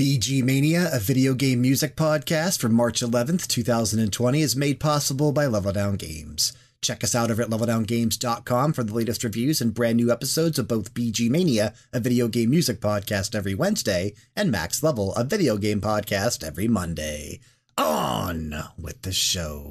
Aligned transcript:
VGMania, 0.00 0.96
a 0.96 0.98
video 0.98 1.34
game 1.34 1.60
music 1.60 1.94
podcast 1.94 2.58
from 2.58 2.72
March 2.72 3.00
11th, 3.02 3.46
2020, 3.48 4.40
is 4.40 4.56
made 4.56 4.80
possible 4.80 5.30
by 5.30 5.44
Level 5.44 5.72
Down 5.72 5.96
Games. 5.96 6.54
Check 6.80 7.04
us 7.04 7.14
out 7.14 7.30
over 7.30 7.42
at 7.42 7.50
leveldowngames.com 7.50 8.72
for 8.72 8.82
the 8.82 8.94
latest 8.94 9.22
reviews 9.22 9.60
and 9.60 9.74
brand 9.74 9.98
new 9.98 10.10
episodes 10.10 10.58
of 10.58 10.68
both 10.68 10.94
VGMania, 10.94 11.76
a 11.92 12.00
video 12.00 12.28
game 12.28 12.48
music 12.48 12.80
podcast 12.80 13.34
every 13.34 13.54
Wednesday, 13.54 14.14
and 14.34 14.50
Max 14.50 14.82
Level, 14.82 15.14
a 15.16 15.22
video 15.22 15.58
game 15.58 15.82
podcast 15.82 16.42
every 16.42 16.66
Monday. 16.66 17.40
On 17.76 18.54
with 18.78 19.02
the 19.02 19.12
show. 19.12 19.68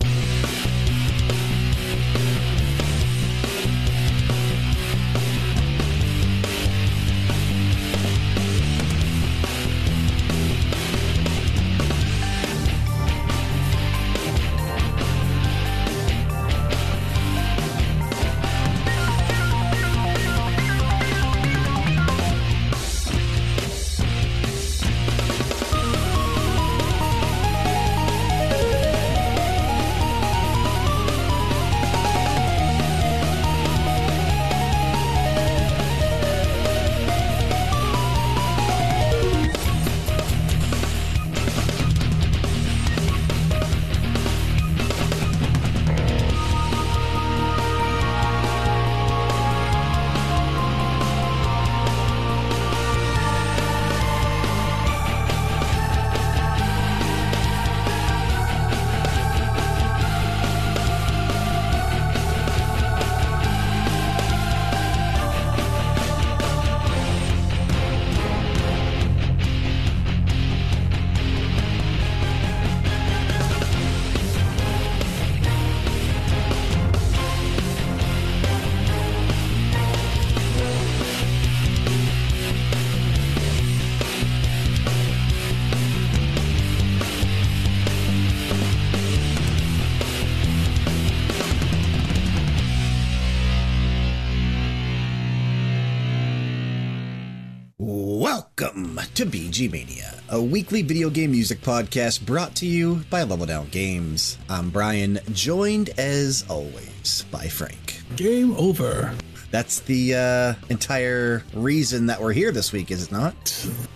Weekly 100.59 100.81
video 100.81 101.09
game 101.09 101.31
music 101.31 101.61
podcast 101.61 102.25
brought 102.25 102.53
to 102.53 102.65
you 102.65 102.95
by 103.09 103.23
Level 103.23 103.45
Down 103.45 103.69
Games. 103.69 104.37
I'm 104.49 104.69
Brian, 104.71 105.17
joined 105.31 105.91
as 105.97 106.43
always 106.49 107.23
by 107.31 107.47
Frank. 107.47 108.01
Game 108.17 108.53
over. 108.57 109.15
That's 109.51 109.79
the 109.81 110.15
uh, 110.15 110.53
entire 110.69 111.43
reason 111.53 112.05
that 112.05 112.21
we're 112.21 112.33
here 112.33 112.51
this 112.51 112.71
week, 112.71 112.91
is 112.91 113.03
it 113.03 113.11
not? 113.11 113.35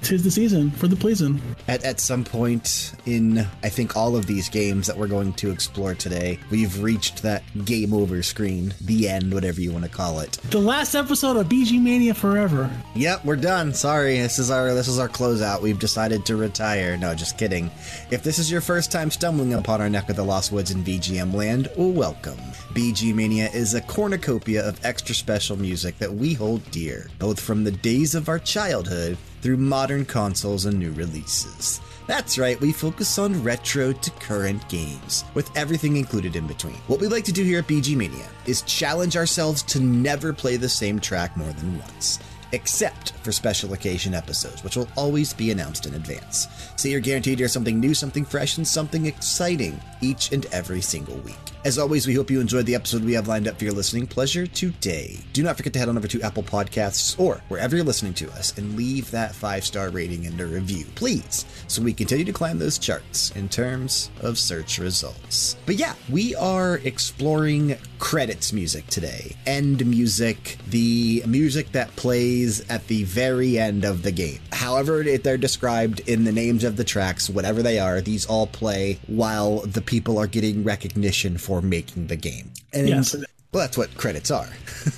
Tis 0.02 0.24
the 0.24 0.31
season 0.31 0.72
for 0.72 0.88
the 0.88 0.96
pleasing. 0.96 1.41
At, 1.68 1.84
at 1.84 2.00
some 2.00 2.24
point 2.24 2.94
in, 3.06 3.40
I 3.62 3.69
think, 3.69 3.96
all 3.96 4.16
of 4.16 4.25
these 4.25 4.50
games 4.50 4.88
that 4.88 4.97
we're 4.97 5.08
going 5.08 5.34
to 5.34 5.52
explore 5.52 5.94
today, 5.94 6.40
we've 6.50 6.81
reached 6.81 7.22
that 7.22 7.44
game 7.66 7.94
over 7.94 8.24
screen, 8.24 8.74
the 8.81 9.08
end, 9.08 9.34
whatever 9.34 9.62
you 9.62 9.72
want 9.72 9.84
to 9.84 9.92
call 9.92 10.19
it. 10.19 10.31
The 10.50 10.59
last 10.59 10.96
episode 10.96 11.38
of 11.38 11.50
VGMania 11.50 12.16
Forever. 12.16 12.72
Yep, 12.96 13.24
we're 13.24 13.36
done. 13.36 13.74
Sorry, 13.74 14.18
this 14.18 14.40
is 14.40 14.50
our 14.50 14.74
this 14.74 14.88
is 14.88 14.97
our 14.97 15.09
closeout. 15.09 15.62
We've 15.62 15.80
decided 15.80 16.25
to 16.25 16.36
retire. 16.36 16.97
No, 16.97 17.13
just 17.13 17.38
kidding. 17.38 17.69
If 18.09 18.24
this 18.24 18.40
is 18.40 18.52
your 18.52 18.62
first 18.62 18.92
time 18.92 19.12
stumbling 19.12 19.53
upon 19.53 19.81
our 19.81 19.90
neck 19.90 20.09
of 20.09 20.16
the 20.16 20.24
lost 20.24 20.52
woods 20.52 20.72
in 20.72 20.84
VGM 20.84 21.34
land, 21.34 21.69
welcome. 21.78 22.40
VGMania 22.74 23.53
is 23.53 23.75
a 23.75 23.81
cornucopia 23.81 24.68
of 24.68 24.84
extra 24.84 25.13
special 25.13 25.43
music 25.52 25.98
that 26.00 26.14
we 26.14 26.34
hold 26.34 26.64
dear, 26.72 27.09
both 27.20 27.40
from 27.40 27.64
the 27.64 27.72
days 27.72 28.16
of 28.16 28.30
our 28.30 28.40
childhood 28.40 29.18
through 29.42 29.58
modern 29.58 30.06
consoles 30.06 30.66
and 30.66 30.80
new 30.80 30.92
releases. 30.94 31.81
That's 32.08 32.38
right, 32.38 32.59
we 32.62 32.72
focus 32.72 33.20
on 33.20 33.44
retro 33.44 33.92
to 33.92 34.12
current 34.12 34.68
games, 34.70 35.26
with 35.34 35.56
everything 35.58 35.98
included 35.98 36.36
in 36.38 36.48
between. 36.48 36.76
What 36.88 37.02
we 37.02 37.08
like 37.08 37.26
to 37.26 37.34
do 37.34 37.44
here 37.44 37.59
at 37.59 37.68
VGMania 37.68 38.28
is 38.46 38.62
challenge 38.62 39.18
ourselves 39.18 39.62
to 39.64 39.81
never 39.81 40.31
play 40.31 40.56
the 40.56 40.70
same 40.70 41.00
track 41.00 41.36
more 41.36 41.52
than 41.52 41.78
once 41.80 42.20
except 42.54 43.14
for 43.24 43.31
special 43.31 43.74
occasion 43.74 44.14
episodes, 44.14 44.64
which 44.64 44.78
will 44.78 44.88
always 44.96 45.34
be 45.34 45.52
announced 45.52 45.86
in 45.86 45.96
advance. 45.96 46.48
So 46.78 46.88
you're 46.88 47.00
guaranteed 47.00 47.40
to 47.40 47.42
hear 47.42 47.48
something 47.48 47.80
new, 47.80 47.94
something 47.94 48.24
fresh, 48.24 48.58
and 48.58 48.68
something 48.68 49.08
exciting 49.08 49.81
each 50.03 50.31
and 50.31 50.46
every 50.47 50.81
single 50.81 51.18
week. 51.19 51.36
As 51.66 51.80
always, 51.80 52.06
we 52.06 52.14
hope 52.14 52.30
you 52.30 52.41
enjoyed 52.41 52.66
the 52.66 52.75
episode 52.75 53.06
we 53.06 53.14
have 53.14 53.30
lined 53.30 53.47
up 53.47 53.58
for 53.58 53.64
your 53.64 53.74
listening 53.74 54.06
pleasure 54.06 54.46
today. 54.46 55.18
Do 55.31 55.44
not 55.44 55.56
forget 55.56 55.72
to 55.74 55.80
head 55.80 55.88
on 55.88 55.97
over 55.97 56.09
to 56.09 56.22
Apple 56.22 56.44
Podcasts 56.44 57.18
or 57.18 57.41
wherever 57.47 57.78
you're 57.78 57.86
listening 57.86 58.13
to 58.16 58.30
us 58.31 58.58
and 58.58 58.75
leave 58.75 59.09
that 59.12 59.34
five 59.34 59.63
star 59.63 59.90
rating 59.90 60.25
and 60.25 60.40
a 60.42 60.46
review, 60.46 60.86
please, 60.96 61.46
so 61.68 61.81
we 61.81 61.94
continue 61.94 62.25
to 62.25 62.34
climb 62.34 62.59
those 62.59 62.78
charts 62.78 63.31
in 63.31 63.47
terms 63.47 64.12
of 64.22 64.38
search 64.38 64.78
results. 64.78 65.56
But 65.66 65.75
yeah, 65.75 65.94
we 66.09 66.36
are 66.36 66.81
exploring 66.84 67.78
credits 67.97 68.52
music 68.52 68.86
today, 68.88 69.34
end 69.46 69.86
music, 69.86 70.58
the 70.68 71.24
music 71.25 71.72
that 71.72 71.96
plays 71.96 72.69
at 72.69 72.86
the 72.88 73.06
very 73.06 73.58
end 73.58 73.86
of 73.86 74.03
the 74.03 74.12
game. 74.12 74.40
However, 74.52 75.02
they're 75.03 75.38
described 75.38 76.02
in 76.02 76.25
the 76.25 76.34
names 76.34 76.66
of 76.66 76.75
the 76.75 76.84
tracks, 76.84 77.30
whatever 77.30 77.63
they 77.63 77.80
are, 77.80 78.02
these 78.02 78.25
all 78.25 78.47
play 78.47 79.00
while 79.08 79.59
the 79.62 79.81
people 79.94 80.18
are 80.18 80.26
getting 80.26 80.64
recognition 80.64 81.38
for 81.38 81.62
making 81.62 82.08
the 82.08 82.16
game. 82.16 82.52
And 82.74 82.90
Yes. 82.90 83.14
well, 83.52 83.62
that's 83.62 83.78
what 83.78 83.96
credits 83.96 84.31
are. 84.31 84.50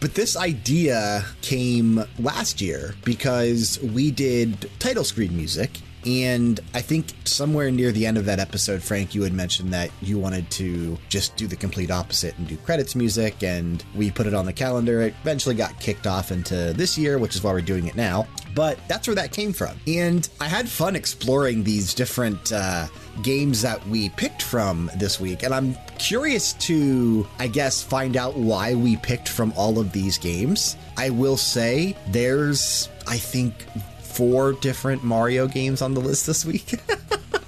but 0.00 0.12
this 0.12 0.36
idea 0.36 1.24
came 1.40 2.04
last 2.18 2.60
year 2.60 2.94
because 3.02 3.78
we 3.80 4.10
did 4.10 4.68
title 4.80 5.02
screen 5.04 5.34
music. 5.34 5.70
And 6.06 6.60
I 6.74 6.80
think 6.80 7.12
somewhere 7.24 7.70
near 7.70 7.92
the 7.92 8.06
end 8.06 8.16
of 8.16 8.24
that 8.24 8.38
episode, 8.38 8.82
Frank, 8.82 9.14
you 9.14 9.22
had 9.22 9.32
mentioned 9.32 9.72
that 9.72 9.90
you 10.00 10.18
wanted 10.18 10.50
to 10.52 10.96
just 11.08 11.36
do 11.36 11.46
the 11.46 11.56
complete 11.56 11.90
opposite 11.90 12.36
and 12.38 12.48
do 12.48 12.56
credits 12.56 12.94
music. 12.96 13.42
And 13.42 13.84
we 13.94 14.10
put 14.10 14.26
it 14.26 14.34
on 14.34 14.46
the 14.46 14.52
calendar. 14.52 15.02
It 15.02 15.14
eventually 15.22 15.54
got 15.54 15.78
kicked 15.78 16.06
off 16.06 16.32
into 16.32 16.72
this 16.74 16.96
year, 16.96 17.18
which 17.18 17.36
is 17.36 17.42
why 17.42 17.52
we're 17.52 17.60
doing 17.60 17.86
it 17.86 17.96
now. 17.96 18.26
But 18.54 18.78
that's 18.88 19.06
where 19.06 19.14
that 19.14 19.32
came 19.32 19.52
from. 19.52 19.78
And 19.86 20.28
I 20.40 20.48
had 20.48 20.68
fun 20.68 20.96
exploring 20.96 21.62
these 21.64 21.94
different 21.94 22.52
uh, 22.52 22.86
games 23.22 23.62
that 23.62 23.86
we 23.86 24.08
picked 24.10 24.42
from 24.42 24.90
this 24.96 25.20
week. 25.20 25.42
And 25.42 25.54
I'm 25.54 25.76
curious 25.98 26.54
to, 26.54 27.26
I 27.38 27.46
guess, 27.46 27.82
find 27.82 28.16
out 28.16 28.36
why 28.36 28.74
we 28.74 28.96
picked 28.96 29.28
from 29.28 29.52
all 29.56 29.78
of 29.78 29.92
these 29.92 30.18
games. 30.18 30.76
I 30.96 31.10
will 31.10 31.36
say 31.36 31.96
there's, 32.08 32.88
I 33.06 33.18
think, 33.18 33.66
four 34.10 34.52
different 34.52 35.04
Mario 35.04 35.46
games 35.46 35.82
on 35.82 35.94
the 35.94 36.00
list 36.00 36.26
this 36.26 36.44
week. 36.44 36.74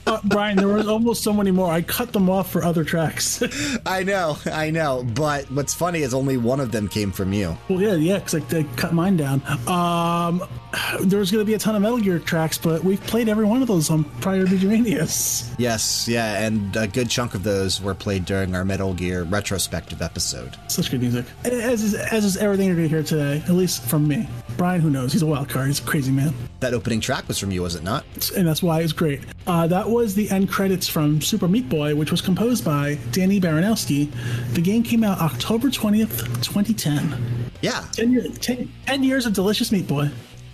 Uh, 0.05 0.21
Brian, 0.25 0.57
there 0.57 0.69
was 0.69 0.89
almost 0.89 1.23
so 1.23 1.33
many 1.33 1.51
more. 1.51 1.73
I 1.73 1.81
cut 1.81 2.13
them 2.13 2.29
off 2.29 2.51
for 2.51 2.65
other 2.65 2.85
tracks. 2.85 3.43
I 3.87 4.03
know, 4.03 4.37
I 4.45 4.71
know. 4.71 5.05
But 5.15 5.51
what's 5.51 5.73
funny 5.73 6.03
is 6.03 6.13
only 6.13 6.37
one 6.37 6.61
of 6.61 6.71
them 6.71 6.89
came 6.89 7.13
from 7.13 7.33
you. 7.33 7.57
well, 7.69 7.81
yeah, 7.81 7.95
yeah, 7.95 8.19
because 8.19 8.35
like, 8.35 8.49
they 8.49 8.65
cut 8.77 8.93
mine 8.93 9.17
down. 9.17 9.41
Um, 9.67 10.43
there 11.01 11.19
was 11.19 11.31
going 11.31 11.41
to 11.41 11.47
be 11.47 11.55
a 11.55 11.59
ton 11.59 11.77
of 11.77 11.83
Metal 11.83 11.99
Gear 11.99 12.19
tracks, 12.19 12.59
but 12.59 12.85
we've 12.85 13.01
played 13.05 13.29
every 13.29 13.47
one 13.47 13.63
of 13.63 13.69
those 13.69 13.89
on 13.91 14.05
prior 14.21 14.45
VGManias. 14.45 15.55
Yes, 15.57 16.07
yeah, 16.09 16.45
and 16.45 16.77
a 16.77 16.89
good 16.89 17.09
chunk 17.09 17.35
of 17.35 17.43
those 17.43 17.81
were 17.81 17.95
played 17.95 18.27
during 18.27 18.55
our 18.55 18.67
Metal 18.67 18.93
Gear 18.93 19.23
retrospective 19.23 20.03
episode. 20.03 20.57
Such 20.69 20.91
good 20.91 21.01
music. 21.01 21.25
As 21.45 21.83
is, 21.83 21.95
as 21.95 22.25
is 22.25 22.37
everything 22.37 22.67
you're 22.67 22.77
going 22.77 22.89
to 22.89 22.95
hear 22.95 23.05
today, 23.05 23.43
at 23.47 23.55
least 23.55 23.83
from 23.85 24.07
me. 24.09 24.29
Brian, 24.63 24.81
who 24.81 24.91
knows? 24.91 25.13
He's 25.13 25.23
a 25.23 25.27
wild 25.27 25.49
card. 25.49 25.67
He's 25.67 25.81
a 25.81 25.83
crazy 25.83 26.13
man. 26.13 26.33
That 26.61 26.73
opening 26.73 27.01
track 27.01 27.27
was 27.27 27.37
from 27.37 27.51
you, 27.51 27.63
was 27.63 27.75
it 27.75 27.83
not? 27.83 28.05
and 28.37 28.47
that's 28.47 28.63
why 28.63 28.81
it's 28.83 28.93
great. 28.93 29.19
Uh, 29.45 29.67
that 29.67 29.91
was 29.91 30.15
the 30.15 30.31
end 30.31 30.51
credits 30.51 30.87
from 30.87 31.21
Super 31.21 31.49
Meat 31.49 31.69
Boy, 31.69 31.97
which 31.97 32.13
was 32.13 32.21
composed 32.21 32.65
by 32.65 32.97
Danny 33.11 33.41
Baranowski. 33.41 34.09
The 34.55 34.61
game 34.61 34.85
came 34.85 35.03
out 35.03 35.19
October 35.21 35.67
20th, 35.67 36.45
2010. 36.45 37.51
Yeah, 37.61 37.85
10, 37.91 38.13
year, 38.13 38.23
10, 38.29 38.73
10 38.87 39.03
years 39.03 39.27
of 39.27 39.33
delicious 39.33 39.73
Meat 39.73 39.89
Boy. 39.89 40.13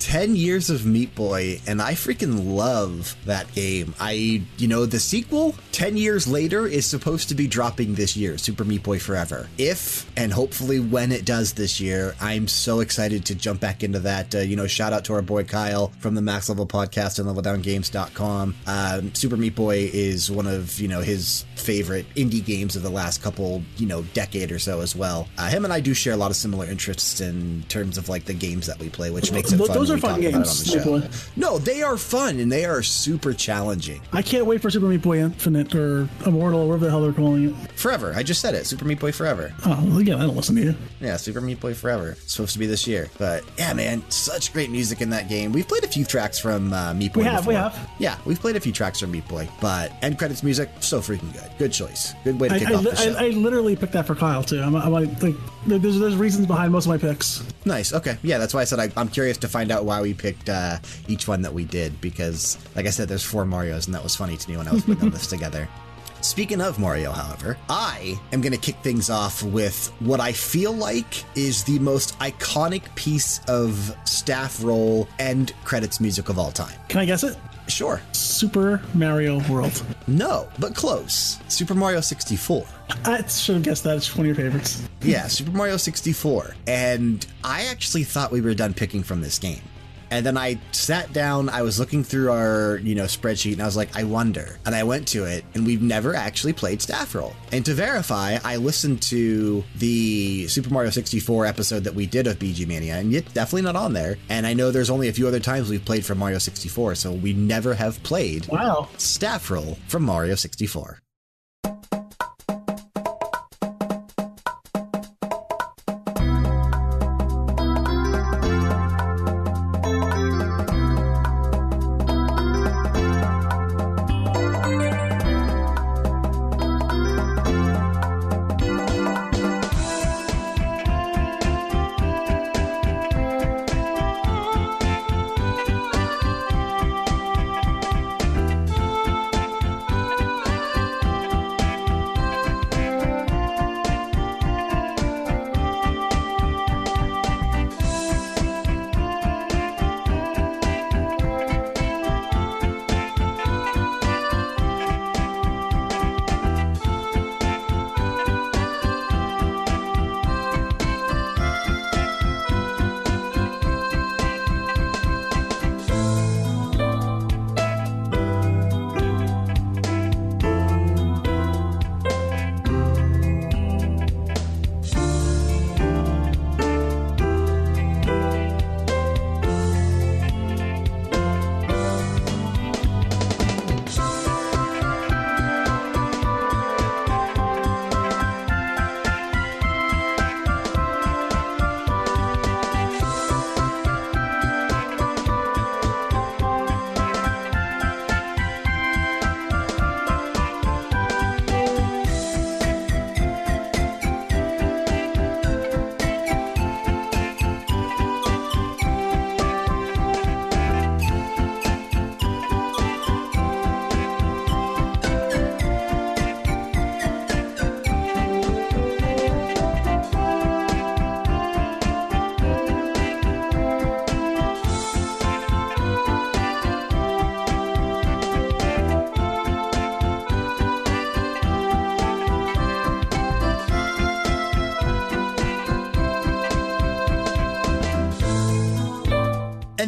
10 0.08 0.36
years 0.36 0.70
of 0.70 0.86
Meat 0.86 1.14
Boy, 1.14 1.60
and 1.66 1.82
I 1.82 1.92
freaking 1.92 2.56
love 2.56 3.14
that 3.26 3.52
game. 3.52 3.94
I, 4.00 4.40
you 4.56 4.66
know, 4.66 4.86
the 4.86 4.98
sequel, 4.98 5.54
10 5.72 5.98
years 5.98 6.26
later, 6.26 6.66
is 6.66 6.86
supposed 6.86 7.28
to 7.28 7.34
be 7.34 7.46
dropping 7.46 7.94
this 7.94 8.16
year 8.16 8.38
Super 8.38 8.64
Meat 8.64 8.82
Boy 8.82 8.98
Forever. 8.98 9.50
If 9.58 10.10
and 10.16 10.32
hopefully 10.32 10.80
when 10.80 11.12
it 11.12 11.26
does 11.26 11.52
this 11.52 11.78
year, 11.78 12.14
I'm 12.22 12.48
so 12.48 12.80
excited 12.80 13.26
to 13.26 13.34
jump 13.34 13.60
back 13.60 13.82
into 13.82 13.98
that. 13.98 14.34
Uh, 14.34 14.38
you 14.38 14.56
know, 14.56 14.66
shout 14.66 14.94
out 14.94 15.04
to 15.04 15.12
our 15.12 15.20
boy 15.20 15.44
Kyle 15.44 15.92
from 15.98 16.14
the 16.14 16.22
Max 16.22 16.48
Level 16.48 16.66
Podcast 16.66 17.18
and 17.18 17.28
LevelDownGames.com. 17.28 18.54
Um, 18.66 19.14
Super 19.14 19.36
Meat 19.36 19.56
Boy 19.56 19.90
is 19.92 20.30
one 20.30 20.46
of, 20.46 20.80
you 20.80 20.88
know, 20.88 21.02
his 21.02 21.44
favorite 21.54 22.06
indie 22.14 22.42
games 22.42 22.76
of 22.76 22.82
the 22.82 22.88
last 22.88 23.22
couple, 23.22 23.62
you 23.76 23.86
know, 23.86 24.04
decade 24.14 24.52
or 24.52 24.58
so 24.58 24.80
as 24.80 24.96
well. 24.96 25.28
Uh, 25.36 25.50
him 25.50 25.64
and 25.64 25.72
I 25.74 25.80
do 25.80 25.92
share 25.92 26.14
a 26.14 26.16
lot 26.16 26.30
of 26.30 26.36
similar 26.36 26.64
interests 26.64 27.20
in 27.20 27.62
terms 27.68 27.98
of 27.98 28.08
like 28.08 28.24
the 28.24 28.32
games 28.32 28.66
that 28.68 28.78
we 28.78 28.88
play, 28.88 29.10
which 29.10 29.32
makes 29.32 29.52
it 29.52 29.58
fun. 29.58 29.68
Those 29.74 29.90
are 29.90 29.97
we 29.98 30.08
fun 30.08 30.10
talk 30.10 30.18
about 30.20 30.28
it 30.28 30.44
games, 30.44 30.72
the. 30.72 30.80
Boy. 30.80 31.08
No, 31.36 31.58
they 31.58 31.82
are 31.82 31.96
fun 31.96 32.38
and 32.38 32.50
they 32.50 32.64
are 32.64 32.82
super 32.82 33.32
challenging. 33.32 34.00
I 34.12 34.22
can't 34.22 34.46
wait 34.46 34.62
for 34.62 34.70
Super 34.70 34.86
Meat 34.86 35.02
Boy 35.02 35.18
Infinite 35.18 35.74
or 35.74 36.08
Immortal, 36.24 36.60
or 36.60 36.66
whatever 36.68 36.84
the 36.86 36.90
hell 36.90 37.02
they're 37.02 37.12
calling 37.12 37.50
it. 37.50 37.70
Forever. 37.72 38.12
I 38.14 38.22
just 38.22 38.40
said 38.40 38.54
it. 38.54 38.66
Super 38.66 38.84
Meat 38.84 39.00
Boy 39.00 39.12
Forever. 39.12 39.52
Oh, 39.64 39.84
well, 39.84 39.98
again, 39.98 40.18
I 40.18 40.26
don't 40.26 40.36
listen 40.36 40.56
to 40.56 40.62
you. 40.62 40.74
Yeah, 41.00 41.16
Super 41.16 41.40
Meat 41.40 41.60
Boy 41.60 41.74
Forever. 41.74 42.12
It's 42.12 42.32
supposed 42.32 42.52
to 42.52 42.58
be 42.58 42.66
this 42.66 42.86
year. 42.86 43.08
But 43.18 43.44
yeah, 43.58 43.72
man, 43.72 44.02
such 44.10 44.52
great 44.52 44.70
music 44.70 45.00
in 45.00 45.10
that 45.10 45.28
game. 45.28 45.52
We've 45.52 45.68
played 45.68 45.84
a 45.84 45.88
few 45.88 46.04
tracks 46.04 46.38
from 46.38 46.72
uh, 46.72 46.94
Meat 46.94 47.12
Boy. 47.12 47.20
We 47.20 47.26
have, 47.26 47.46
we 47.46 47.54
have. 47.54 47.88
Yeah, 47.98 48.16
we've 48.24 48.40
played 48.40 48.56
a 48.56 48.60
few 48.60 48.72
tracks 48.72 49.00
from 49.00 49.10
Meat 49.10 49.26
Boy. 49.28 49.48
But 49.60 49.92
end 50.02 50.18
credits 50.18 50.42
music, 50.42 50.70
so 50.80 51.00
freaking 51.00 51.32
good. 51.32 51.50
Good 51.58 51.72
choice. 51.72 52.14
Good 52.24 52.38
way 52.38 52.48
to 52.48 52.58
kick 52.58 52.68
I, 52.68 52.74
off 52.74 52.84
the 52.84 52.96
show. 52.96 53.14
I, 53.14 53.26
I 53.26 53.28
literally 53.30 53.76
picked 53.76 53.92
that 53.92 54.06
for 54.06 54.14
Kyle 54.14 54.42
too. 54.42 54.60
I'm, 54.60 54.74
I'm 54.76 54.92
like, 54.92 55.22
like, 55.22 55.34
there's 55.66 55.98
there's 55.98 56.16
reasons 56.16 56.46
behind 56.46 56.72
most 56.72 56.86
of 56.86 56.90
my 56.90 56.98
picks. 56.98 57.44
Nice. 57.64 57.92
Okay. 57.92 58.16
Yeah, 58.22 58.38
that's 58.38 58.54
why 58.54 58.60
I 58.60 58.64
said 58.64 58.78
I, 58.80 58.90
I'm 58.96 59.08
curious 59.08 59.36
to 59.38 59.48
find 59.48 59.70
out 59.70 59.77
why 59.84 60.00
we 60.00 60.14
picked 60.14 60.48
uh, 60.48 60.78
each 61.06 61.28
one 61.28 61.42
that 61.42 61.54
we 61.54 61.64
did 61.64 62.00
because, 62.00 62.58
like 62.74 62.86
I 62.86 62.90
said, 62.90 63.08
there's 63.08 63.24
four 63.24 63.44
Mario's, 63.44 63.86
and 63.86 63.94
that 63.94 64.02
was 64.02 64.16
funny 64.16 64.36
to 64.36 64.50
me 64.50 64.56
when 64.56 64.68
I 64.68 64.72
was 64.72 64.84
putting 64.84 65.04
all 65.04 65.10
this 65.10 65.26
together. 65.28 65.68
Speaking 66.20 66.60
of 66.60 66.80
Mario, 66.80 67.12
however, 67.12 67.56
I 67.68 68.20
am 68.32 68.40
going 68.40 68.52
to 68.52 68.58
kick 68.58 68.76
things 68.82 69.08
off 69.08 69.42
with 69.44 69.92
what 70.00 70.20
I 70.20 70.32
feel 70.32 70.72
like 70.72 71.24
is 71.36 71.62
the 71.62 71.78
most 71.78 72.18
iconic 72.18 72.92
piece 72.96 73.40
of 73.46 73.96
staff 74.04 74.62
roll 74.62 75.08
and 75.20 75.52
credits 75.64 76.00
music 76.00 76.28
of 76.28 76.38
all 76.38 76.50
time. 76.50 76.76
Can 76.88 77.00
I 77.00 77.04
guess 77.04 77.22
it? 77.22 77.36
Sure. 77.68 78.00
Super 78.12 78.80
Mario 78.94 79.40
World. 79.48 79.82
No, 80.06 80.48
but 80.58 80.74
close. 80.74 81.38
Super 81.48 81.74
Mario 81.74 82.00
64. 82.00 82.66
I 83.04 83.26
should 83.26 83.56
have 83.56 83.64
guessed 83.64 83.84
that. 83.84 83.96
It's 83.96 84.14
one 84.16 84.20
of 84.20 84.26
your 84.26 84.34
favorites. 84.36 84.88
Yeah, 85.02 85.26
Super 85.26 85.50
Mario 85.52 85.76
64. 85.76 86.54
And 86.66 87.26
I 87.44 87.66
actually 87.66 88.04
thought 88.04 88.32
we 88.32 88.40
were 88.40 88.54
done 88.54 88.74
picking 88.74 89.02
from 89.02 89.20
this 89.20 89.38
game. 89.38 89.60
And 90.10 90.24
then 90.24 90.36
I 90.38 90.58
sat 90.72 91.12
down, 91.12 91.48
I 91.48 91.62
was 91.62 91.78
looking 91.78 92.02
through 92.04 92.30
our, 92.32 92.78
you 92.78 92.94
know, 92.94 93.04
spreadsheet 93.04 93.52
and 93.54 93.62
I 93.62 93.66
was 93.66 93.76
like, 93.76 93.94
I 93.96 94.04
wonder. 94.04 94.58
And 94.64 94.74
I 94.74 94.82
went 94.84 95.06
to 95.08 95.24
it 95.24 95.44
and 95.54 95.66
we've 95.66 95.82
never 95.82 96.14
actually 96.14 96.52
played 96.52 96.80
Staff 96.80 97.14
Roll. 97.14 97.34
And 97.52 97.64
to 97.66 97.74
verify, 97.74 98.38
I 98.44 98.56
listened 98.56 99.02
to 99.02 99.64
the 99.76 100.48
Super 100.48 100.70
Mario 100.70 100.90
64 100.90 101.46
episode 101.46 101.84
that 101.84 101.94
we 101.94 102.06
did 102.06 102.26
of 102.26 102.38
VGMania 102.38 103.00
and 103.00 103.14
it's 103.14 103.32
definitely 103.32 103.62
not 103.62 103.76
on 103.76 103.92
there. 103.92 104.16
And 104.28 104.46
I 104.46 104.54
know 104.54 104.70
there's 104.70 104.90
only 104.90 105.08
a 105.08 105.12
few 105.12 105.28
other 105.28 105.40
times 105.40 105.68
we've 105.68 105.84
played 105.84 106.04
from 106.06 106.18
Mario 106.18 106.38
64, 106.38 106.94
so 106.94 107.12
we 107.12 107.32
never 107.32 107.74
have 107.74 108.02
played 108.02 108.46
Wow. 108.48 108.88
Staff 108.96 109.50
Roll 109.50 109.78
from 109.88 110.04
Mario 110.04 110.34
64. 110.34 111.00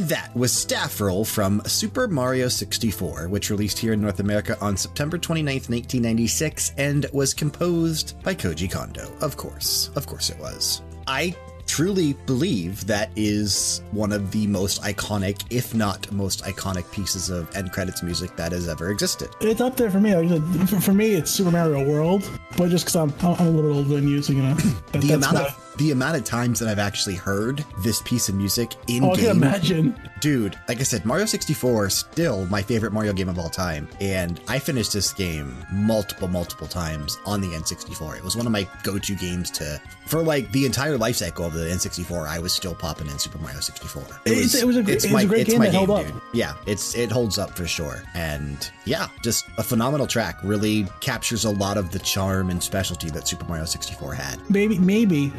And 0.00 0.08
that 0.08 0.34
was 0.34 0.50
Staff 0.50 0.98
Roll 0.98 1.26
from 1.26 1.60
Super 1.66 2.08
Mario 2.08 2.48
64, 2.48 3.28
which 3.28 3.50
released 3.50 3.78
here 3.78 3.92
in 3.92 4.00
North 4.00 4.18
America 4.18 4.56
on 4.58 4.74
September 4.74 5.18
29th, 5.18 5.68
1996, 5.68 6.72
and 6.78 7.04
was 7.12 7.34
composed 7.34 8.14
by 8.22 8.34
Koji 8.34 8.72
Kondo. 8.72 9.12
Of 9.20 9.36
course. 9.36 9.90
Of 9.96 10.06
course 10.06 10.30
it 10.30 10.38
was. 10.38 10.80
I 11.06 11.36
truly 11.66 12.14
believe 12.24 12.86
that 12.86 13.10
is 13.14 13.82
one 13.90 14.10
of 14.10 14.30
the 14.30 14.46
most 14.46 14.80
iconic, 14.84 15.44
if 15.50 15.74
not 15.74 16.10
most 16.10 16.44
iconic, 16.44 16.90
pieces 16.92 17.28
of 17.28 17.54
end 17.54 17.70
credits 17.70 18.02
music 18.02 18.34
that 18.36 18.52
has 18.52 18.68
ever 18.68 18.90
existed. 18.90 19.28
It's 19.42 19.60
up 19.60 19.76
there 19.76 19.90
for 19.90 20.00
me. 20.00 20.16
Like, 20.16 20.30
I 20.32 20.64
said, 20.64 20.82
for, 20.82 20.94
me, 20.94 21.10
it's 21.10 21.30
Super 21.30 21.50
Mario 21.50 21.86
World, 21.86 22.28
but 22.56 22.70
just 22.70 22.86
because 22.86 22.96
I'm, 22.96 23.12
I'm 23.38 23.48
a 23.48 23.50
little 23.50 23.76
older 23.76 23.96
than 23.96 24.08
you, 24.08 24.22
so 24.22 24.32
you 24.32 24.42
know. 24.42 24.54
That, 24.54 25.02
The 25.02 25.08
that's 25.08 25.26
amount 25.26 25.46
of 25.46 25.69
the 25.80 25.90
amount 25.92 26.14
of 26.16 26.24
times 26.24 26.58
that 26.60 26.68
I've 26.68 26.78
actually 26.78 27.14
heard 27.16 27.64
this 27.82 28.02
piece 28.02 28.28
of 28.28 28.34
music 28.34 28.74
in 28.86 29.02
Oh, 29.02 29.12
I 29.12 29.14
can 29.16 29.24
game 29.24 29.30
imagine. 29.36 30.00
Dude, 30.20 30.56
like 30.68 30.78
I 30.78 30.82
said, 30.82 31.06
Mario 31.06 31.24
64 31.24 31.86
is 31.86 31.94
still 31.96 32.44
my 32.46 32.60
favorite 32.60 32.92
Mario 32.92 33.14
game 33.14 33.30
of 33.30 33.38
all 33.38 33.48
time. 33.48 33.88
And 34.00 34.38
I 34.46 34.58
finished 34.58 34.92
this 34.92 35.12
game 35.12 35.56
multiple, 35.72 36.28
multiple 36.28 36.66
times 36.68 37.16
on 37.24 37.40
the 37.40 37.48
N64. 37.48 38.18
It 38.18 38.22
was 38.22 38.36
one 38.36 38.44
of 38.46 38.52
my 38.52 38.68
go 38.82 38.98
to 38.98 39.14
games 39.14 39.50
to, 39.52 39.80
for 40.06 40.22
like 40.22 40.52
the 40.52 40.66
entire 40.66 40.98
life 40.98 41.16
cycle 41.16 41.46
of 41.46 41.54
the 41.54 41.64
N64, 41.64 42.28
I 42.28 42.38
was 42.38 42.52
still 42.52 42.74
popping 42.74 43.06
in 43.08 43.18
Super 43.18 43.38
Mario 43.38 43.60
64. 43.60 44.02
It's- 44.26 44.54
it 44.54 44.66
was 44.66 44.76
a 44.76 44.82
gr- 44.82 44.90
it 44.90 45.10
was 45.10 45.24
a 45.24 45.26
great 45.26 45.40
it's 45.42 45.50
game 45.50 45.58
my 45.60 45.66
that 45.66 45.72
held 45.74 45.90
up. 45.90 46.04
dude. 46.06 46.14
Yeah, 46.34 46.54
it's 46.66 46.94
it 46.94 47.10
holds 47.10 47.38
up 47.38 47.56
for 47.56 47.66
sure. 47.66 48.02
And 48.14 48.70
yeah, 48.84 49.08
just 49.22 49.46
a 49.56 49.62
phenomenal 49.62 50.06
track. 50.06 50.38
Really 50.44 50.86
captures 51.00 51.44
a 51.46 51.50
lot 51.50 51.78
of 51.78 51.90
the 51.90 51.98
charm 52.00 52.50
and 52.50 52.62
specialty 52.62 53.08
that 53.10 53.26
Super 53.26 53.46
Mario 53.46 53.64
64 53.64 54.12
had. 54.14 54.38
Maybe, 54.50 54.78
maybe, 54.78 55.32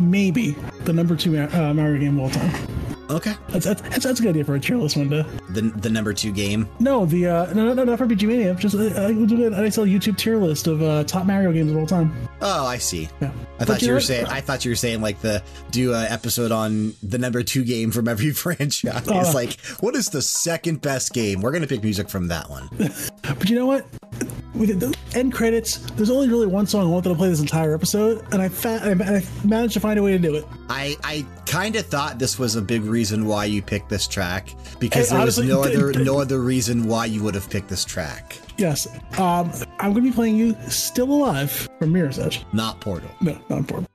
maybe 0.00 0.52
the 0.84 0.92
number 0.92 1.16
two 1.16 1.38
uh, 1.38 1.74
Mario 1.74 2.00
game 2.00 2.18
of 2.18 2.24
all 2.24 2.30
time. 2.30 2.86
Okay. 3.08 3.34
That's, 3.48 3.66
that's, 3.66 3.82
that's, 4.04 4.20
a 4.20 4.22
good 4.22 4.30
idea 4.30 4.44
for 4.44 4.56
a 4.56 4.60
tier 4.60 4.76
list 4.76 4.96
one 4.96 5.08
day. 5.08 5.24
The 5.50 5.62
the 5.62 5.88
number 5.88 6.12
two 6.12 6.32
game. 6.32 6.68
No, 6.80 7.06
the 7.06 7.26
uh, 7.26 7.54
no, 7.54 7.66
no, 7.66 7.74
no, 7.74 7.84
not 7.84 7.98
for 7.98 8.06
VGMania. 8.06 8.58
Just 8.58 8.74
uh, 8.74 9.00
I 9.00 9.12
would 9.12 9.28
do 9.28 9.46
a 9.46 9.50
nice 9.50 9.78
little 9.78 9.92
YouTube 9.92 10.16
tier 10.16 10.36
list 10.36 10.66
of 10.66 10.82
uh, 10.82 11.04
top 11.04 11.26
Mario 11.26 11.52
games 11.52 11.70
of 11.70 11.76
all 11.76 11.86
time. 11.86 12.12
Oh, 12.40 12.66
I 12.66 12.78
see. 12.78 13.08
Yeah. 13.20 13.30
I 13.30 13.58
But 13.58 13.68
thought 13.68 13.82
you 13.82 13.88
were 13.90 13.94
what? 13.94 14.02
saying. 14.02 14.26
I 14.26 14.40
thought 14.40 14.64
you 14.64 14.72
were 14.72 14.76
saying 14.76 15.02
like 15.02 15.20
the 15.20 15.42
do 15.70 15.92
a 15.92 16.02
episode 16.04 16.50
on 16.50 16.94
the 17.02 17.18
number 17.18 17.42
two 17.42 17.64
game 17.64 17.92
from 17.92 18.08
every 18.08 18.30
franchise. 18.32 19.08
Oh. 19.08 19.30
like, 19.32 19.60
what 19.80 19.94
is 19.94 20.10
the 20.10 20.22
second 20.22 20.82
best 20.82 21.12
game? 21.12 21.42
We're 21.42 21.52
gonna 21.52 21.68
pick 21.68 21.82
music 21.82 22.08
from 22.08 22.28
that 22.28 22.50
one. 22.50 22.68
But 23.22 23.50
you 23.50 23.56
know 23.56 23.66
what? 23.66 23.86
We 24.54 24.66
did 24.66 24.80
the 24.80 24.96
end 25.14 25.34
credits. 25.34 25.78
There's 25.92 26.08
only 26.10 26.28
really 26.28 26.46
one 26.46 26.66
song 26.66 26.86
I 26.86 26.88
wanted 26.90 27.10
to 27.10 27.14
play 27.14 27.28
this 27.28 27.40
entire 27.40 27.74
episode, 27.74 28.24
and 28.32 28.40
I, 28.40 28.48
fa- 28.48 28.80
I 28.82 29.22
managed 29.46 29.74
to 29.74 29.80
find 29.80 29.98
a 29.98 30.02
way 30.02 30.12
to 30.12 30.18
do 30.18 30.34
it. 30.34 30.46
I 30.70 30.96
I 31.04 31.26
kind 31.44 31.76
of 31.76 31.84
thought 31.86 32.18
this 32.18 32.38
was 32.38 32.56
a 32.56 32.62
big 32.62 32.82
reason 32.82 33.26
why 33.26 33.44
you 33.44 33.60
picked 33.60 33.90
this 33.90 34.06
track 34.06 34.48
because 34.78 35.10
there 35.10 35.24
was 35.24 35.38
no 35.38 35.62
other 35.62 35.92
no 35.92 36.18
other 36.20 36.40
reason 36.40 36.86
why 36.86 37.04
you 37.04 37.22
would 37.22 37.34
have 37.34 37.50
picked 37.50 37.68
this 37.68 37.84
track. 37.84 38.38
Yes, 38.56 38.86
um, 39.18 39.52
I'm 39.78 39.92
going 39.92 40.04
to 40.04 40.10
be 40.10 40.12
playing 40.12 40.36
you 40.36 40.56
"Still 40.68 41.12
Alive" 41.12 41.68
from 41.78 41.92
Mirror's 41.92 42.18
Edge. 42.18 42.44
Not 42.54 42.80
Portal. 42.80 43.10
No, 43.20 43.38
not 43.50 43.58
important. 43.58 43.90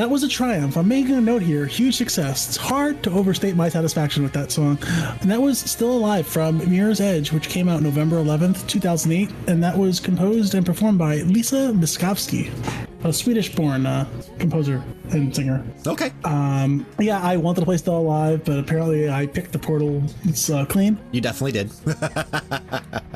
That 0.00 0.08
was 0.08 0.22
a 0.22 0.28
triumph. 0.28 0.78
I'm 0.78 0.88
making 0.88 1.14
a 1.14 1.20
note 1.20 1.42
here. 1.42 1.66
Huge 1.66 1.94
success. 1.94 2.48
It's 2.48 2.56
hard 2.56 3.02
to 3.02 3.10
overstate 3.10 3.54
my 3.54 3.68
satisfaction 3.68 4.22
with 4.22 4.32
that 4.32 4.50
song. 4.50 4.78
And 5.20 5.30
that 5.30 5.42
was 5.42 5.58
Still 5.58 5.92
Alive 5.92 6.26
from 6.26 6.56
Mirror's 6.70 7.02
Edge, 7.02 7.32
which 7.32 7.50
came 7.50 7.68
out 7.68 7.82
November 7.82 8.16
11th, 8.16 8.66
2008. 8.66 9.30
And 9.46 9.62
that 9.62 9.76
was 9.76 10.00
composed 10.00 10.54
and 10.54 10.64
performed 10.64 10.96
by 10.96 11.16
Lisa 11.16 11.72
Miskovsky, 11.74 12.50
a 13.04 13.12
Swedish 13.12 13.54
born 13.54 13.84
uh, 13.84 14.08
composer 14.38 14.82
and 15.10 15.36
singer. 15.36 15.62
Okay. 15.86 16.12
Um, 16.24 16.86
yeah, 16.98 17.20
I 17.20 17.36
wanted 17.36 17.60
to 17.60 17.66
play 17.66 17.76
Still 17.76 17.98
Alive, 17.98 18.42
but 18.42 18.58
apparently 18.58 19.10
I 19.10 19.26
picked 19.26 19.52
the 19.52 19.58
portal. 19.58 20.02
It's 20.24 20.48
uh, 20.48 20.64
clean. 20.64 20.98
You 21.12 21.20
definitely 21.20 21.52
did. 21.52 21.70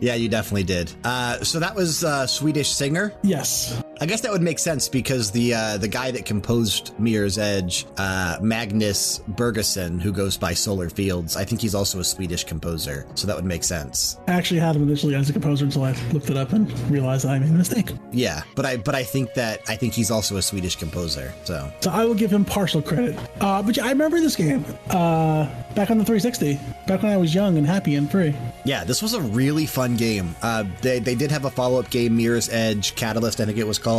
yeah, 0.00 0.14
you 0.14 0.28
definitely 0.28 0.64
did. 0.64 0.92
Uh, 1.04 1.42
so 1.42 1.58
that 1.58 1.74
was 1.74 2.04
uh, 2.04 2.26
Swedish 2.26 2.68
singer. 2.68 3.14
Yes. 3.22 3.82
I 4.02 4.04
guess 4.04 4.20
that 4.22 4.32
would 4.32 4.42
make 4.42 4.58
sense 4.58 4.88
because 4.88 5.30
the 5.30 5.54
uh, 5.54 5.76
the 5.76 5.86
guy 5.86 6.10
that 6.10 6.24
composed 6.24 6.92
Mirror's 6.98 7.38
Edge, 7.38 7.86
uh, 7.98 8.36
Magnus 8.42 9.20
Birgersson, 9.30 10.02
who 10.02 10.10
goes 10.10 10.36
by 10.36 10.54
Solar 10.54 10.90
Fields, 10.90 11.36
I 11.36 11.44
think 11.44 11.60
he's 11.60 11.72
also 11.76 12.00
a 12.00 12.04
Swedish 12.04 12.42
composer. 12.42 13.06
So 13.14 13.28
that 13.28 13.36
would 13.36 13.44
make 13.44 13.62
sense. 13.62 14.18
I 14.26 14.32
actually 14.32 14.58
had 14.58 14.74
him 14.74 14.82
initially 14.82 15.14
as 15.14 15.30
a 15.30 15.32
composer 15.32 15.66
until 15.66 15.84
I 15.84 15.92
looked 16.12 16.30
it 16.30 16.36
up 16.36 16.52
and 16.52 16.68
realized 16.90 17.26
I 17.26 17.38
made 17.38 17.50
a 17.50 17.52
mistake. 17.52 17.92
Yeah, 18.10 18.42
but 18.56 18.66
I 18.66 18.76
but 18.78 18.96
I 18.96 19.04
think 19.04 19.34
that 19.34 19.60
I 19.68 19.76
think 19.76 19.92
he's 19.92 20.10
also 20.10 20.36
a 20.36 20.42
Swedish 20.42 20.74
composer. 20.74 21.32
So 21.44 21.72
So 21.78 21.92
I 21.92 22.04
will 22.04 22.16
give 22.16 22.32
him 22.32 22.44
partial 22.44 22.82
credit. 22.82 23.16
Uh, 23.40 23.62
but 23.62 23.76
yeah, 23.76 23.86
I 23.86 23.90
remember 23.90 24.18
this 24.18 24.34
game 24.34 24.64
uh, 24.90 25.44
back 25.76 25.92
on 25.92 25.98
the 25.98 26.04
360, 26.04 26.58
back 26.88 27.04
when 27.04 27.12
I 27.12 27.16
was 27.18 27.32
young 27.32 27.56
and 27.56 27.64
happy 27.64 27.94
and 27.94 28.10
free. 28.10 28.34
yeah, 28.64 28.82
this 28.82 29.00
was 29.00 29.14
a 29.14 29.20
really 29.20 29.66
fun 29.66 29.96
game. 29.96 30.34
Uh, 30.42 30.64
they 30.80 30.98
they 30.98 31.14
did 31.14 31.30
have 31.30 31.44
a 31.44 31.50
follow 31.52 31.78
up 31.78 31.88
game, 31.88 32.16
Mirror's 32.16 32.48
Edge 32.48 32.96
Catalyst, 32.96 33.40
I 33.40 33.44
think 33.44 33.58
it 33.58 33.66
was 33.66 33.78
called, 33.78 33.91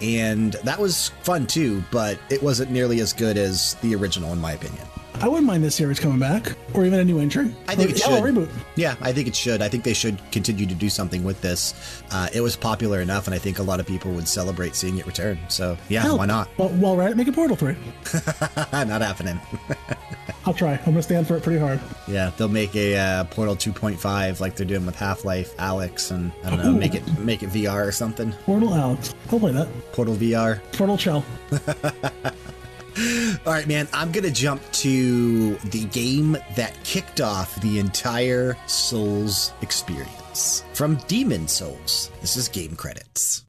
and 0.00 0.52
that 0.64 0.78
was 0.78 1.08
fun 1.22 1.46
too. 1.46 1.82
But 1.90 2.18
it 2.30 2.42
wasn't 2.42 2.70
nearly 2.70 3.00
as 3.00 3.12
good 3.12 3.36
as 3.36 3.74
the 3.82 3.94
original, 3.94 4.32
in 4.32 4.38
my 4.40 4.52
opinion. 4.52 4.86
I 5.20 5.28
wouldn't 5.28 5.46
mind 5.46 5.62
this 5.62 5.76
series 5.76 6.00
coming 6.00 6.18
back, 6.18 6.56
or 6.74 6.84
even 6.84 6.98
a 6.98 7.04
new 7.04 7.20
entry. 7.20 7.54
I 7.68 7.74
think 7.76 7.90
Or- 7.90 7.92
it 7.92 7.98
should. 8.00 8.12
a 8.12 8.20
reboot. 8.22 8.48
Yeah, 8.76 8.96
I 9.00 9.12
think 9.12 9.28
it 9.28 9.36
should. 9.36 9.62
I 9.62 9.68
think 9.68 9.84
they 9.84 9.92
should 9.92 10.18
continue 10.32 10.66
to 10.66 10.74
do 10.74 10.88
something 10.88 11.22
with 11.22 11.40
this. 11.42 11.74
Uh, 12.10 12.28
it 12.32 12.40
was 12.40 12.56
popular 12.56 13.00
enough, 13.00 13.26
and 13.26 13.34
I 13.34 13.38
think 13.38 13.58
a 13.60 13.62
lot 13.62 13.78
of 13.78 13.86
people 13.86 14.10
would 14.12 14.26
celebrate 14.26 14.74
seeing 14.74 14.98
it 14.98 15.06
return. 15.06 15.38
So, 15.48 15.76
yeah, 15.88 16.00
Hell, 16.00 16.18
why 16.18 16.26
not? 16.26 16.48
Well, 16.58 17.00
at 17.02 17.10
it, 17.12 17.16
make 17.16 17.28
a 17.28 17.32
Portal 17.32 17.56
3. 17.56 17.76
not 18.72 19.02
happening. 19.02 19.38
I'll 20.44 20.54
try. 20.54 20.78
I'm 20.86 20.94
to 20.94 21.02
stand 21.02 21.26
for 21.28 21.36
it 21.36 21.42
pretty 21.42 21.60
hard. 21.60 21.80
yeah, 22.08 22.32
they'll 22.36 22.48
make 22.48 22.74
a 22.74 22.96
uh, 22.96 23.24
Portal 23.24 23.54
2.5 23.54 24.40
like 24.40 24.56
they're 24.56 24.66
doing 24.66 24.84
with 24.84 24.96
Half 24.96 25.24
Life 25.24 25.56
Alyx, 25.56 26.10
and 26.10 26.32
I 26.44 26.50
don't 26.50 26.58
know, 26.58 26.72
make 26.72 26.94
it 26.94 27.18
make 27.18 27.42
it 27.42 27.50
VR 27.50 27.86
or 27.86 27.92
something. 27.92 28.32
Portal 28.44 28.70
Alyx. 28.70 29.14
I'll 29.30 29.38
play 29.38 29.52
that. 29.52 29.68
Portal 29.92 30.16
VR. 30.16 30.60
Portal 30.72 30.96
Shell. 30.98 31.24
All 33.46 33.52
right, 33.52 33.66
man, 33.66 33.88
I'm 33.94 34.12
going 34.12 34.24
to 34.24 34.30
jump 34.30 34.60
to 34.72 35.54
the 35.56 35.84
game 35.86 36.36
that 36.56 36.76
kicked 36.84 37.22
off 37.22 37.58
the 37.62 37.78
entire 37.78 38.56
Souls 38.66 39.52
experience. 39.62 40.62
From 40.74 40.96
Demon 41.08 41.48
Souls, 41.48 42.10
this 42.20 42.36
is 42.36 42.48
game 42.48 42.76
credits. 42.76 43.44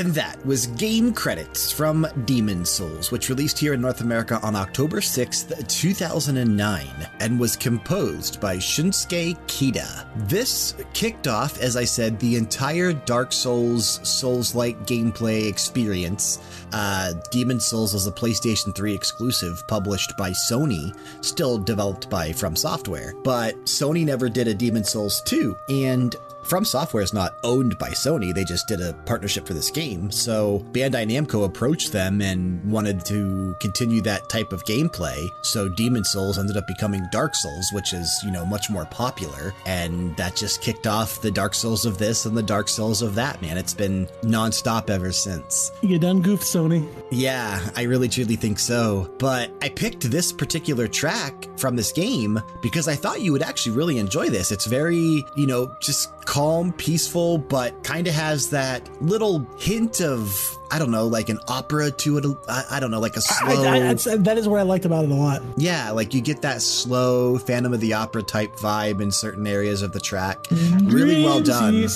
And 0.00 0.14
that 0.14 0.42
was 0.46 0.66
game 0.66 1.12
credits 1.12 1.70
from 1.70 2.06
Demon 2.24 2.64
Souls, 2.64 3.12
which 3.12 3.28
released 3.28 3.58
here 3.58 3.74
in 3.74 3.82
North 3.82 4.00
America 4.00 4.40
on 4.42 4.56
October 4.56 5.00
6th, 5.00 5.68
2009, 5.68 6.88
and 7.20 7.38
was 7.38 7.54
composed 7.54 8.40
by 8.40 8.56
Shunsuke 8.56 9.36
Kida. 9.46 10.06
This 10.26 10.74
kicked 10.94 11.28
off, 11.28 11.60
as 11.60 11.76
I 11.76 11.84
said, 11.84 12.18
the 12.18 12.36
entire 12.36 12.94
Dark 12.94 13.30
Souls 13.30 14.00
Souls 14.02 14.54
like 14.54 14.86
gameplay 14.86 15.46
experience. 15.46 16.38
Uh, 16.72 17.12
Demon 17.30 17.60
Souls 17.60 17.92
was 17.92 18.06
a 18.06 18.12
PlayStation 18.12 18.74
3 18.74 18.94
exclusive 18.94 19.62
published 19.68 20.16
by 20.16 20.30
Sony, 20.30 20.96
still 21.20 21.58
developed 21.58 22.08
by 22.08 22.32
From 22.32 22.56
Software, 22.56 23.12
but 23.22 23.54
Sony 23.66 24.06
never 24.06 24.30
did 24.30 24.48
a 24.48 24.54
Demon 24.54 24.84
Souls 24.84 25.20
2, 25.26 25.54
and 25.68 26.16
from 26.50 26.64
Software 26.64 27.04
is 27.04 27.14
not 27.14 27.36
owned 27.44 27.78
by 27.78 27.90
Sony. 27.90 28.34
They 28.34 28.42
just 28.42 28.66
did 28.66 28.80
a 28.80 28.92
partnership 29.06 29.46
for 29.46 29.54
this 29.54 29.70
game. 29.70 30.10
So 30.10 30.66
Bandai 30.72 31.06
Namco 31.06 31.44
approached 31.44 31.92
them 31.92 32.20
and 32.20 32.60
wanted 32.68 33.04
to 33.04 33.54
continue 33.60 34.00
that 34.00 34.28
type 34.28 34.52
of 34.52 34.64
gameplay. 34.64 35.30
So 35.42 35.68
Demon 35.68 36.02
Souls 36.02 36.38
ended 36.38 36.56
up 36.56 36.66
becoming 36.66 37.06
Dark 37.12 37.36
Souls, 37.36 37.70
which 37.72 37.92
is, 37.92 38.12
you 38.24 38.32
know, 38.32 38.44
much 38.44 38.68
more 38.68 38.84
popular. 38.86 39.54
And 39.64 40.16
that 40.16 40.34
just 40.34 40.60
kicked 40.60 40.88
off 40.88 41.22
the 41.22 41.30
Dark 41.30 41.54
Souls 41.54 41.86
of 41.86 41.98
this 41.98 42.26
and 42.26 42.36
the 42.36 42.42
Dark 42.42 42.66
Souls 42.66 43.00
of 43.00 43.14
that, 43.14 43.40
man. 43.40 43.56
It's 43.56 43.72
been 43.72 44.08
nonstop 44.22 44.90
ever 44.90 45.12
since. 45.12 45.70
You 45.82 46.00
done 46.00 46.20
goofed, 46.20 46.42
Sony. 46.42 46.92
Yeah, 47.12 47.60
I 47.76 47.82
really 47.82 48.08
truly 48.08 48.34
think 48.34 48.58
so. 48.58 49.14
But 49.20 49.52
I 49.62 49.68
picked 49.68 50.10
this 50.10 50.32
particular 50.32 50.88
track 50.88 51.46
from 51.56 51.76
this 51.76 51.92
game 51.92 52.42
because 52.60 52.88
I 52.88 52.96
thought 52.96 53.20
you 53.20 53.30
would 53.30 53.42
actually 53.42 53.76
really 53.76 53.98
enjoy 53.98 54.30
this. 54.30 54.50
It's 54.50 54.66
very, 54.66 55.24
you 55.36 55.46
know, 55.46 55.76
just 55.80 56.10
calm, 56.30 56.72
peaceful, 56.74 57.38
but 57.38 57.82
kind 57.82 58.06
of 58.06 58.14
has 58.14 58.50
that 58.50 58.88
little 59.02 59.44
hint 59.58 60.00
of, 60.00 60.56
I 60.70 60.78
don't 60.78 60.92
know, 60.92 61.08
like 61.08 61.28
an 61.28 61.40
opera 61.48 61.90
to 61.90 62.18
it. 62.18 62.24
I, 62.48 62.64
I 62.70 62.80
don't 62.80 62.92
know, 62.92 63.00
like 63.00 63.16
a 63.16 63.20
slow. 63.20 63.66
I, 63.68 63.80
that's, 63.80 64.04
that 64.04 64.38
is 64.38 64.46
what 64.46 64.60
I 64.60 64.62
liked 64.62 64.84
about 64.84 65.04
it 65.04 65.10
a 65.10 65.14
lot. 65.14 65.42
yeah, 65.56 65.90
like 65.90 66.14
you 66.14 66.20
get 66.20 66.42
that 66.42 66.62
slow 66.62 67.36
Phantom 67.36 67.74
of 67.74 67.80
the 67.80 67.94
Opera 67.94 68.22
type 68.22 68.54
vibe 68.54 69.02
in 69.02 69.10
certain 69.10 69.44
areas 69.44 69.82
of 69.82 69.90
the 69.90 69.98
track. 69.98 70.46
Really 70.84 71.24
well 71.24 71.40
done. 71.40 71.88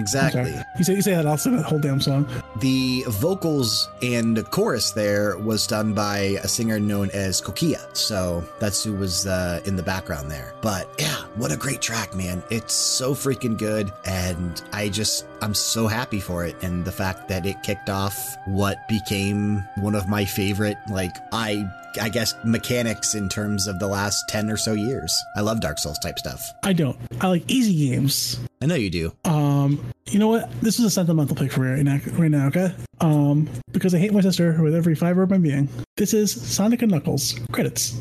He 0.00 0.06
sang 0.06 0.30
to 0.32 0.44
me. 0.44 0.50
Exactly. 0.50 0.64
You 0.78 0.84
say 0.84 0.94
you 0.94 1.02
say 1.02 1.14
that. 1.14 1.26
I'll 1.26 1.36
sing 1.38 1.56
that 1.56 1.64
whole 1.64 1.78
damn 1.78 2.00
song. 2.00 2.28
The 2.56 3.04
vocals 3.08 3.88
and 4.02 4.44
chorus 4.50 4.92
there 4.92 5.38
was 5.38 5.66
done 5.66 5.94
by 5.94 6.38
a 6.42 6.48
singer 6.48 6.80
known 6.80 7.10
as 7.10 7.40
Kokia. 7.40 7.96
So 7.96 8.44
that's 8.58 8.82
who 8.82 8.94
was 8.94 9.26
uh, 9.26 9.60
in 9.64 9.76
the 9.76 9.82
background 9.82 10.30
there. 10.30 10.54
But 10.60 10.88
yeah, 10.98 11.16
what 11.36 11.52
a 11.52 11.56
great 11.56 11.80
track, 11.80 12.14
man. 12.14 12.42
It's 12.50 12.74
so 12.74 13.14
freaking 13.14 13.56
good. 13.58 13.92
And 14.04 14.62
I 14.72 14.88
just, 14.88 15.26
I'm 15.42 15.54
so 15.54 15.86
happy 15.86 16.20
for 16.20 16.44
it. 16.44 16.56
And 16.62 16.84
the 16.84 16.92
fact 16.92 17.28
that 17.28 17.46
it 17.46 17.62
kicked 17.62 17.90
off 17.90 18.36
what 18.46 18.86
became 18.88 19.64
one 19.76 19.94
of 19.94 20.08
my 20.08 20.24
favorite, 20.24 20.78
like, 20.88 21.16
I. 21.32 21.70
I 22.00 22.08
guess 22.08 22.34
mechanics 22.44 23.14
in 23.14 23.28
terms 23.28 23.66
of 23.66 23.78
the 23.78 23.86
last 23.86 24.28
10 24.28 24.50
or 24.50 24.56
so 24.56 24.72
years. 24.72 25.16
I 25.36 25.40
love 25.40 25.60
Dark 25.60 25.78
Souls 25.78 25.98
type 25.98 26.18
stuff. 26.18 26.42
I 26.62 26.72
don't. 26.72 26.98
I 27.20 27.28
like 27.28 27.44
easy 27.50 27.88
games. 27.88 28.38
I 28.62 28.66
know 28.66 28.74
you 28.74 28.90
do. 28.90 29.12
Um, 29.24 29.84
you 30.06 30.18
know 30.18 30.28
what? 30.28 30.50
This 30.60 30.78
is 30.78 30.84
a 30.84 30.90
sentimental 30.90 31.36
pick 31.36 31.52
for 31.52 31.60
me 31.60 31.70
right 31.70 31.84
now, 31.84 32.00
right 32.18 32.30
now, 32.30 32.46
okay? 32.48 32.74
Um, 33.00 33.48
because 33.72 33.94
I 33.94 33.98
hate 33.98 34.12
my 34.12 34.20
sister 34.20 34.62
with 34.62 34.74
every 34.74 34.94
fiber 34.94 35.22
of 35.22 35.30
my 35.30 35.38
being. 35.38 35.68
This 35.96 36.12
is 36.12 36.32
Sonic 36.32 36.82
and 36.82 36.90
Knuckles. 36.90 37.38
Credits. 37.52 38.00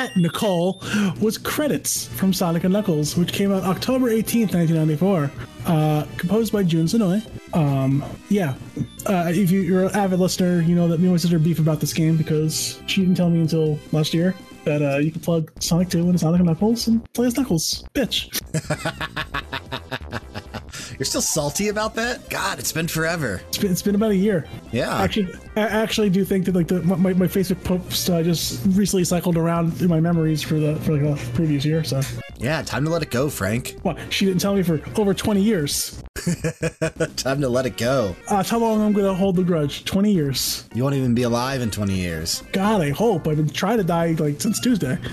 That, 0.00 0.16
Nicole, 0.16 0.80
was 1.20 1.36
credits 1.36 2.06
from 2.06 2.32
Sonic 2.32 2.64
and 2.64 2.72
Knuckles, 2.72 3.18
which 3.18 3.34
came 3.34 3.52
out 3.52 3.64
October 3.64 4.08
18th, 4.08 4.54
1994. 4.54 5.30
Uh, 5.66 6.06
composed 6.16 6.54
by 6.54 6.62
Jun 6.62 6.86
Senoue. 6.86 7.20
Um, 7.54 8.02
yeah. 8.30 8.54
Uh, 9.04 9.26
if 9.28 9.50
you, 9.50 9.60
you're 9.60 9.84
an 9.84 9.94
avid 9.94 10.18
listener, 10.18 10.62
you 10.62 10.74
know 10.74 10.88
that 10.88 11.00
me 11.00 11.04
and 11.04 11.12
my 11.12 11.18
sister 11.18 11.38
beef 11.38 11.58
about 11.58 11.80
this 11.80 11.92
game 11.92 12.16
because 12.16 12.80
she 12.86 13.02
didn't 13.02 13.16
tell 13.16 13.28
me 13.28 13.40
until 13.40 13.78
last 13.92 14.14
year 14.14 14.34
that 14.64 14.80
uh, 14.80 14.96
you 14.96 15.12
could 15.12 15.22
plug 15.22 15.52
Sonic 15.60 15.90
2 15.90 15.98
into 15.98 16.18
Sonic 16.18 16.38
and 16.40 16.48
Knuckles 16.48 16.88
and 16.88 17.12
play 17.12 17.26
as 17.26 17.36
Knuckles. 17.36 17.84
Bitch. 17.92 18.40
You're 21.00 21.06
still 21.06 21.22
salty 21.22 21.68
about 21.68 21.94
that? 21.94 22.28
God, 22.28 22.58
it's 22.58 22.72
been 22.72 22.86
forever. 22.86 23.40
It's 23.48 23.56
been, 23.56 23.72
it's 23.72 23.80
been 23.80 23.94
about 23.94 24.10
a 24.10 24.16
year. 24.16 24.46
Yeah. 24.70 25.00
Actually, 25.00 25.32
I 25.56 25.60
actually 25.62 26.10
do 26.10 26.26
think 26.26 26.44
that 26.44 26.54
like 26.54 26.68
the, 26.68 26.82
my, 26.82 27.14
my 27.14 27.26
Facebook 27.26 27.64
post 27.64 28.10
uh, 28.10 28.22
just 28.22 28.60
recently 28.66 29.04
cycled 29.04 29.38
around 29.38 29.70
through 29.70 29.88
my 29.88 29.98
memories 29.98 30.42
for 30.42 30.56
the 30.60 30.76
for 30.80 30.98
like 30.98 31.18
the 31.18 31.32
previous 31.32 31.64
year. 31.64 31.82
So, 31.84 32.02
Yeah, 32.36 32.60
time 32.60 32.84
to 32.84 32.90
let 32.90 33.00
it 33.00 33.10
go, 33.10 33.30
Frank. 33.30 33.76
well, 33.82 33.96
she 34.10 34.26
didn't 34.26 34.42
tell 34.42 34.54
me 34.54 34.62
for 34.62 34.78
over 35.00 35.14
20 35.14 35.40
years. 35.40 36.02
Time 37.16 37.40
to 37.40 37.48
let 37.48 37.64
it 37.64 37.78
go. 37.78 38.14
Uh, 38.28 38.36
that's 38.36 38.50
how 38.50 38.58
long 38.58 38.82
I'm 38.82 38.92
gonna 38.92 39.14
hold 39.14 39.36
the 39.36 39.42
grudge. 39.42 39.86
20 39.86 40.12
years. 40.12 40.68
You 40.74 40.82
won't 40.82 40.94
even 40.96 41.14
be 41.14 41.22
alive 41.22 41.62
in 41.62 41.70
20 41.70 41.94
years. 41.94 42.42
God, 42.52 42.82
I 42.82 42.90
hope. 42.90 43.26
I've 43.26 43.38
been 43.38 43.48
trying 43.48 43.78
to 43.78 43.84
die 43.84 44.12
like 44.18 44.38
since 44.38 44.60
Tuesday. 44.60 44.98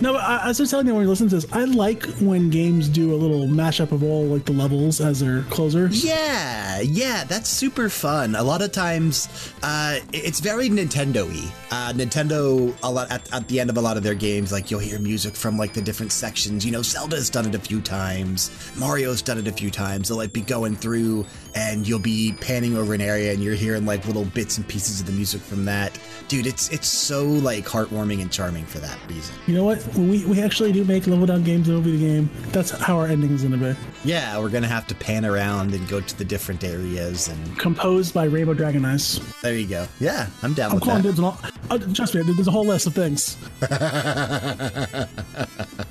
no, 0.00 0.16
I, 0.16 0.48
as 0.48 0.60
I 0.60 0.62
was 0.62 0.70
telling 0.70 0.86
you 0.86 0.94
when 0.94 1.04
you 1.04 1.08
listen 1.08 1.28
to 1.28 1.36
this, 1.36 1.46
I 1.52 1.64
like 1.64 2.04
when 2.18 2.50
games 2.50 2.88
do 2.88 3.14
a 3.14 3.16
little 3.16 3.46
mashup 3.46 3.92
of 3.92 4.02
all 4.02 4.24
like 4.24 4.44
the 4.44 4.52
levels 4.52 5.00
as 5.00 5.20
their 5.20 5.42
closer. 5.42 5.88
Yeah, 5.92 6.80
yeah, 6.80 7.24
that's 7.24 7.48
super 7.48 7.88
fun. 7.88 8.34
A 8.34 8.42
lot 8.42 8.60
of 8.62 8.72
times, 8.72 9.28
uh, 9.62 10.00
it's 10.12 10.40
very 10.40 10.68
Nintendo-y. 10.68 11.52
Uh, 11.70 11.92
Nintendo, 11.92 12.76
a 12.82 12.90
lot 12.90 13.10
at, 13.10 13.32
at 13.32 13.46
the 13.48 13.60
end 13.60 13.70
of 13.70 13.76
a 13.76 13.80
lot 13.80 13.96
of 13.96 14.02
their 14.02 14.14
games, 14.14 14.50
like 14.52 14.70
you'll 14.70 14.80
hear 14.80 14.98
music 14.98 15.36
from 15.36 15.56
like 15.56 15.72
the 15.72 15.82
different 15.82 16.12
sections. 16.12 16.64
You 16.64 16.72
know, 16.72 16.82
Zelda's 16.82 17.30
done 17.30 17.46
it 17.46 17.54
a 17.54 17.58
few 17.58 17.80
times. 17.80 18.50
Mario's 18.76 19.22
done 19.22 19.38
it 19.38 19.46
a 19.46 19.52
few 19.52 19.70
times. 19.70 20.08
They'll 20.08 20.18
like 20.18 20.32
be 20.32 20.40
going 20.40 20.74
through, 20.76 21.24
and 21.54 21.86
you'll 21.86 21.98
be 21.98 22.34
panning 22.40 22.76
over 22.76 22.94
an 22.94 23.00
area, 23.00 23.32
and 23.32 23.42
you're 23.42 23.54
hearing 23.54 23.86
like 23.86 24.06
little 24.06 24.24
bits 24.24 24.56
and 24.58 24.66
pieces 24.68 25.00
of 25.00 25.06
the 25.06 25.12
music 25.12 25.40
from 25.40 25.64
that. 25.66 25.98
Dude, 26.28 26.46
it's 26.46 26.68
it's 26.70 26.88
so 26.88 27.24
like 27.24 27.64
heartwarming 27.64 28.20
and 28.20 28.30
charming 28.30 28.66
for 28.66 28.78
that 28.78 28.98
reason. 29.08 29.34
You 29.46 29.54
know 29.54 29.64
what? 29.64 29.78
When 29.94 30.10
we, 30.10 30.24
we 30.26 30.42
actually 30.42 30.72
do 30.72 30.84
make 30.84 31.06
level 31.06 31.26
down 31.26 31.42
games 31.42 31.70
over 31.70 31.88
the 31.88 31.98
game, 31.98 32.28
that's 32.52 32.70
how 32.70 32.98
our 32.98 33.06
ending 33.06 33.32
is 33.32 33.42
gonna 33.42 33.56
be. 33.56 33.74
Yeah, 34.04 34.38
we're 34.38 34.50
gonna 34.50 34.68
have 34.68 34.86
to 34.88 34.94
pan 34.94 35.24
around 35.24 35.74
and 35.74 35.86
go 35.88 36.00
to 36.00 36.18
the 36.18 36.24
different 36.24 36.64
areas, 36.64 37.28
and 37.28 37.58
Composed 37.58 38.12
by 38.14 38.24
Rainbow 38.24 38.54
Dragon 38.54 38.84
Eyes. 38.84 39.20
there 39.42 39.54
you 39.56 39.66
go. 39.66 39.86
Yeah, 40.00 40.28
I'm 40.42 40.54
down 40.54 40.70
I'm 40.70 40.74
with 40.76 40.84
calling 40.84 41.02
that. 41.02 41.08
dibs 41.08 41.18
on 41.18 41.24
all. 41.24 41.38
Uh, 41.70 41.78
trust 41.94 42.14
me, 42.14 42.22
there's 42.22 42.48
a 42.48 42.50
whole 42.50 42.66
list 42.66 42.86
of 42.86 42.94
things. 42.94 43.36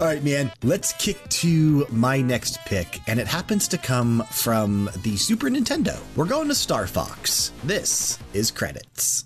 All 0.00 0.06
right, 0.06 0.22
man, 0.22 0.52
let's 0.62 0.92
kick 0.94 1.16
to 1.28 1.86
my 1.90 2.20
next 2.20 2.58
pick, 2.64 3.00
and 3.06 3.20
it 3.20 3.26
happens 3.26 3.68
to 3.68 3.78
come 3.78 4.24
from 4.30 4.90
the 5.02 5.16
Super 5.16 5.48
Nintendo. 5.48 5.98
We're 6.16 6.26
going 6.26 6.48
to 6.48 6.54
Star 6.54 6.86
Fox. 6.86 7.52
This 7.64 8.18
is 8.32 8.50
credits. 8.50 9.25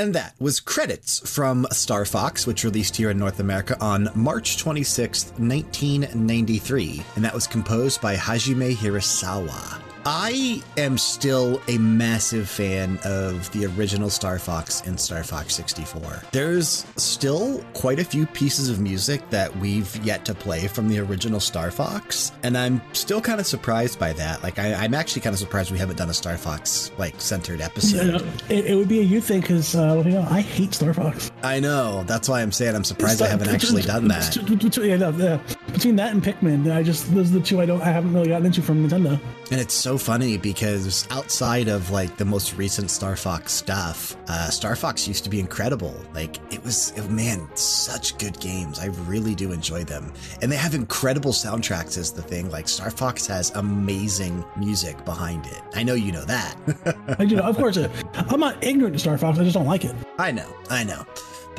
And 0.00 0.14
that 0.14 0.34
was 0.40 0.60
credits 0.60 1.20
from 1.28 1.66
Star 1.72 2.06
Fox, 2.06 2.46
which 2.46 2.64
released 2.64 2.96
here 2.96 3.10
in 3.10 3.18
North 3.18 3.38
America 3.38 3.76
on 3.82 4.08
March 4.14 4.56
26th, 4.56 5.38
1993. 5.38 7.02
And 7.16 7.24
that 7.26 7.34
was 7.34 7.46
composed 7.46 8.00
by 8.00 8.16
Hajime 8.16 8.74
Hirasawa. 8.74 9.79
I 10.06 10.62
am 10.76 10.96
still 10.96 11.60
a 11.68 11.76
massive 11.78 12.48
fan 12.48 12.98
of 13.04 13.50
the 13.52 13.66
original 13.66 14.08
Star 14.08 14.38
Fox 14.38 14.80
and 14.86 14.98
Star 14.98 15.22
Fox 15.22 15.54
64. 15.54 16.22
There's 16.32 16.86
still 16.96 17.62
quite 17.74 17.98
a 17.98 18.04
few 18.04 18.26
pieces 18.26 18.70
of 18.70 18.80
music 18.80 19.28
that 19.30 19.54
we've 19.58 19.94
yet 20.04 20.24
to 20.24 20.34
play 20.34 20.68
from 20.68 20.88
the 20.88 20.98
original 21.00 21.40
Star 21.40 21.70
Fox, 21.70 22.32
and 22.42 22.56
I'm 22.56 22.80
still 22.92 23.20
kind 23.20 23.40
of 23.40 23.46
surprised 23.46 23.98
by 23.98 24.12
that. 24.14 24.42
Like, 24.42 24.58
I, 24.58 24.74
I'm 24.74 24.94
actually 24.94 25.22
kind 25.22 25.34
of 25.34 25.40
surprised 25.40 25.70
we 25.70 25.78
haven't 25.78 25.96
done 25.96 26.10
a 26.10 26.14
Star 26.14 26.36
Fox 26.36 26.90
like 26.96 27.20
centered 27.20 27.60
episode. 27.60 28.06
You 28.06 28.12
know, 28.12 28.32
it, 28.48 28.66
it 28.66 28.74
would 28.76 28.88
be 28.88 29.00
a 29.00 29.04
you 29.04 29.20
thing 29.20 29.40
because 29.42 29.74
uh, 29.76 30.02
you 30.04 30.12
know, 30.12 30.26
I 30.30 30.40
hate 30.40 30.74
Star 30.74 30.94
Fox. 30.94 31.30
I 31.42 31.60
know. 31.60 32.04
That's 32.04 32.28
why 32.28 32.40
I'm 32.40 32.52
saying 32.52 32.74
I'm 32.74 32.84
surprised 32.84 33.20
I 33.22 33.26
haven't 33.26 33.48
actually 33.54 33.82
done 33.82 34.08
that. 34.08 34.36
Yeah, 34.80 34.96
no, 34.96 35.10
yeah. 35.10 35.40
Between 35.72 35.96
that 35.96 36.12
and 36.12 36.22
Pikmin, 36.22 36.70
I 36.74 36.82
just 36.82 37.12
those 37.14 37.30
are 37.34 37.38
the 37.38 37.44
two 37.44 37.60
I 37.60 37.66
don't 37.66 37.80
I 37.80 37.86
haven't 37.86 38.12
really 38.12 38.28
gotten 38.28 38.46
into 38.46 38.60
from 38.60 38.86
Nintendo. 38.86 39.18
And 39.50 39.60
it's 39.60 39.74
so 39.74 39.96
funny 39.98 40.36
because 40.36 41.06
outside 41.10 41.68
of 41.68 41.90
like 41.90 42.16
the 42.16 42.24
most 42.24 42.54
recent 42.56 42.90
Star 42.90 43.16
Fox 43.16 43.52
stuff, 43.52 44.16
uh, 44.28 44.50
Star 44.50 44.76
Fox 44.76 45.08
used 45.08 45.24
to 45.24 45.30
be 45.30 45.40
incredible. 45.40 45.94
Like 46.14 46.36
it 46.52 46.62
was, 46.62 46.92
it- 46.96 47.10
man, 47.10 47.48
such 47.56 48.16
good 48.18 48.38
games. 48.40 48.78
I 48.78 48.86
really 49.08 49.34
do 49.34 49.52
enjoy 49.52 49.84
them. 49.84 50.12
And 50.42 50.52
they 50.52 50.56
have 50.56 50.74
incredible 50.74 51.32
soundtracks, 51.32 51.96
is 51.98 52.12
the 52.12 52.22
thing. 52.22 52.50
Like 52.50 52.68
Star 52.68 52.90
Fox 52.90 53.26
has 53.26 53.50
amazing 53.56 54.44
music 54.56 55.02
behind 55.04 55.46
it. 55.46 55.60
I 55.74 55.82
know 55.82 55.94
you 55.94 56.12
know 56.12 56.24
that. 56.26 57.16
I 57.18 57.24
do 57.24 57.38
of 57.40 57.56
course, 57.56 57.76
I'm 57.76 58.40
not 58.40 58.62
ignorant 58.62 58.94
to 58.94 58.98
Star 59.00 59.16
Fox. 59.18 59.38
I 59.38 59.44
just 59.44 59.54
don't 59.54 59.66
like 59.66 59.84
it. 59.84 59.94
I 60.18 60.30
know, 60.30 60.48
I 60.68 60.84
know. 60.84 61.04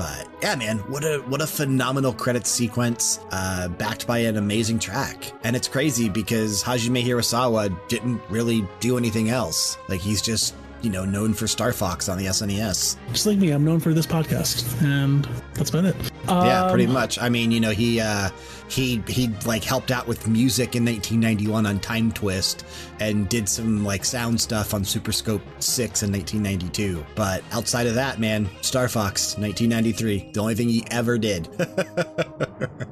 But 0.02 0.28
yeah, 0.42 0.56
man, 0.56 0.80
what 0.90 1.04
a 1.04 1.20
what 1.28 1.42
a 1.42 1.46
phenomenal 1.48 2.12
credit 2.12 2.48
sequence, 2.48 3.20
uh, 3.32 3.68
backed 3.68 4.08
by 4.08 4.18
an 4.20 4.36
amazing 4.38 4.80
track. 4.80 5.32
And 5.44 5.56
it's 5.56 5.68
crazy 5.68 6.10
because 6.10 6.64
Hajime 6.64 7.04
Hirasawa 7.04 7.78
didn't 7.88 8.20
really 8.28 8.68
do 8.80 8.98
anything 8.98 9.30
else. 9.30 9.78
Like 9.90 10.02
he's 10.02 10.20
just 10.20 10.56
you 10.82 10.90
know 10.90 11.06
known 11.06 11.36
for 11.36 11.46
Star 11.46 11.72
Fox 11.72 12.10
on 12.10 12.18
the 12.18 12.26
SNES. 12.26 12.98
Just 13.14 13.28
like 13.28 13.38
me, 13.38 13.52
I'm 13.52 13.64
known 13.64 13.80
for 13.80 13.94
this 13.94 14.08
podcast, 14.08 14.82
and 14.82 15.30
that's 15.54 15.70
about 15.70 15.86
it. 15.86 15.96
Yeah, 16.28 16.68
pretty 16.72 16.88
Um, 16.88 16.94
much. 16.94 17.20
I 17.20 17.30
mean, 17.30 17.52
you 17.52 17.60
know, 17.60 17.70
he 17.70 18.00
uh, 18.02 18.30
he 18.72 19.04
he 19.08 19.28
like 19.46 19.64
helped 19.64 19.92
out 19.92 20.08
with 20.08 20.28
music 20.28 20.76
in 20.76 20.86
1991 20.86 21.66
on 21.66 21.80
Time 21.80 22.12
Twist, 22.12 22.66
and 23.00 23.28
did 23.30 23.48
some 23.48 23.84
like 23.84 24.06
sound 24.06 24.40
stuff 24.40 24.74
on 24.74 24.84
Super 24.84 25.12
Scope 25.12 25.44
6 25.60 26.04
in 26.04 26.12
1992. 26.12 27.06
But 27.16 27.44
outside 27.52 27.88
of 27.88 27.96
that, 27.96 28.20
man, 28.20 28.50
Star 28.62 28.88
Fox 28.88 29.38
1993, 29.38 30.32
the 30.34 30.40
only 30.40 30.56
thing 30.56 30.70
he 30.70 30.86
ever 30.90 31.18
did. 31.18 31.50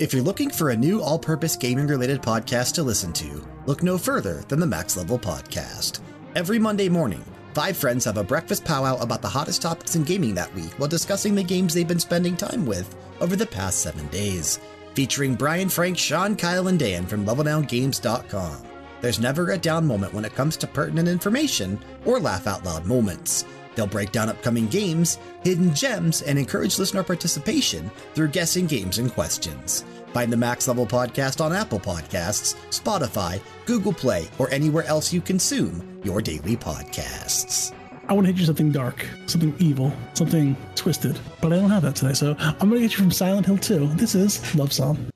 If 0.00 0.12
you're 0.12 0.22
looking 0.22 0.48
for 0.48 0.70
a 0.70 0.76
new 0.76 1.02
all 1.02 1.18
purpose 1.18 1.56
gaming 1.56 1.88
related 1.88 2.22
podcast 2.22 2.74
to 2.74 2.84
listen 2.84 3.12
to, 3.14 3.44
look 3.66 3.82
no 3.82 3.98
further 3.98 4.44
than 4.46 4.60
the 4.60 4.66
Max 4.66 4.96
Level 4.96 5.18
Podcast. 5.18 5.98
Every 6.36 6.60
Monday 6.60 6.88
morning, 6.88 7.24
five 7.52 7.76
friends 7.76 8.04
have 8.04 8.16
a 8.16 8.22
breakfast 8.22 8.64
powwow 8.64 8.96
about 8.98 9.22
the 9.22 9.28
hottest 9.28 9.60
topics 9.60 9.96
in 9.96 10.04
gaming 10.04 10.36
that 10.36 10.54
week 10.54 10.70
while 10.78 10.88
discussing 10.88 11.34
the 11.34 11.42
games 11.42 11.74
they've 11.74 11.88
been 11.88 11.98
spending 11.98 12.36
time 12.36 12.64
with 12.64 12.94
over 13.20 13.34
the 13.34 13.46
past 13.46 13.80
seven 13.80 14.06
days. 14.06 14.60
Featuring 14.98 15.36
Brian, 15.36 15.68
Frank, 15.68 15.96
Sean, 15.96 16.34
Kyle, 16.34 16.66
and 16.66 16.76
Dan 16.76 17.06
from 17.06 17.24
LevelDownGames.com. 17.24 18.56
There's 19.00 19.20
never 19.20 19.52
a 19.52 19.56
down 19.56 19.86
moment 19.86 20.12
when 20.12 20.24
it 20.24 20.34
comes 20.34 20.56
to 20.56 20.66
pertinent 20.66 21.06
information 21.06 21.78
or 22.04 22.18
laugh 22.18 22.48
out 22.48 22.64
loud 22.64 22.84
moments. 22.84 23.44
They'll 23.76 23.86
break 23.86 24.10
down 24.10 24.28
upcoming 24.28 24.66
games, 24.66 25.20
hidden 25.44 25.72
gems, 25.72 26.22
and 26.22 26.36
encourage 26.36 26.80
listener 26.80 27.04
participation 27.04 27.92
through 28.14 28.30
guessing 28.30 28.66
games 28.66 28.98
and 28.98 29.12
questions. 29.12 29.84
Find 30.12 30.32
the 30.32 30.36
Max 30.36 30.66
Level 30.66 30.84
Podcast 30.84 31.40
on 31.40 31.52
Apple 31.52 31.78
Podcasts, 31.78 32.56
Spotify, 32.70 33.40
Google 33.66 33.92
Play, 33.92 34.26
or 34.40 34.50
anywhere 34.50 34.82
else 34.86 35.12
you 35.12 35.20
consume 35.20 36.00
your 36.02 36.20
daily 36.20 36.56
podcasts. 36.56 37.72
I 38.08 38.14
want 38.14 38.26
to 38.26 38.32
hit 38.32 38.40
you 38.40 38.46
something 38.46 38.72
dark, 38.72 39.06
something 39.26 39.54
evil, 39.58 39.92
something 40.14 40.56
twisted, 40.74 41.18
but 41.42 41.52
I 41.52 41.56
don't 41.56 41.68
have 41.68 41.82
that 41.82 41.94
today. 41.94 42.14
So 42.14 42.34
I'm 42.38 42.70
going 42.70 42.80
to 42.80 42.88
get 42.88 42.92
you 42.92 42.98
from 43.04 43.10
Silent 43.10 43.44
Hill 43.44 43.58
2. 43.58 43.88
This 43.96 44.14
is 44.14 44.54
Love 44.54 44.72
Song. 44.72 45.10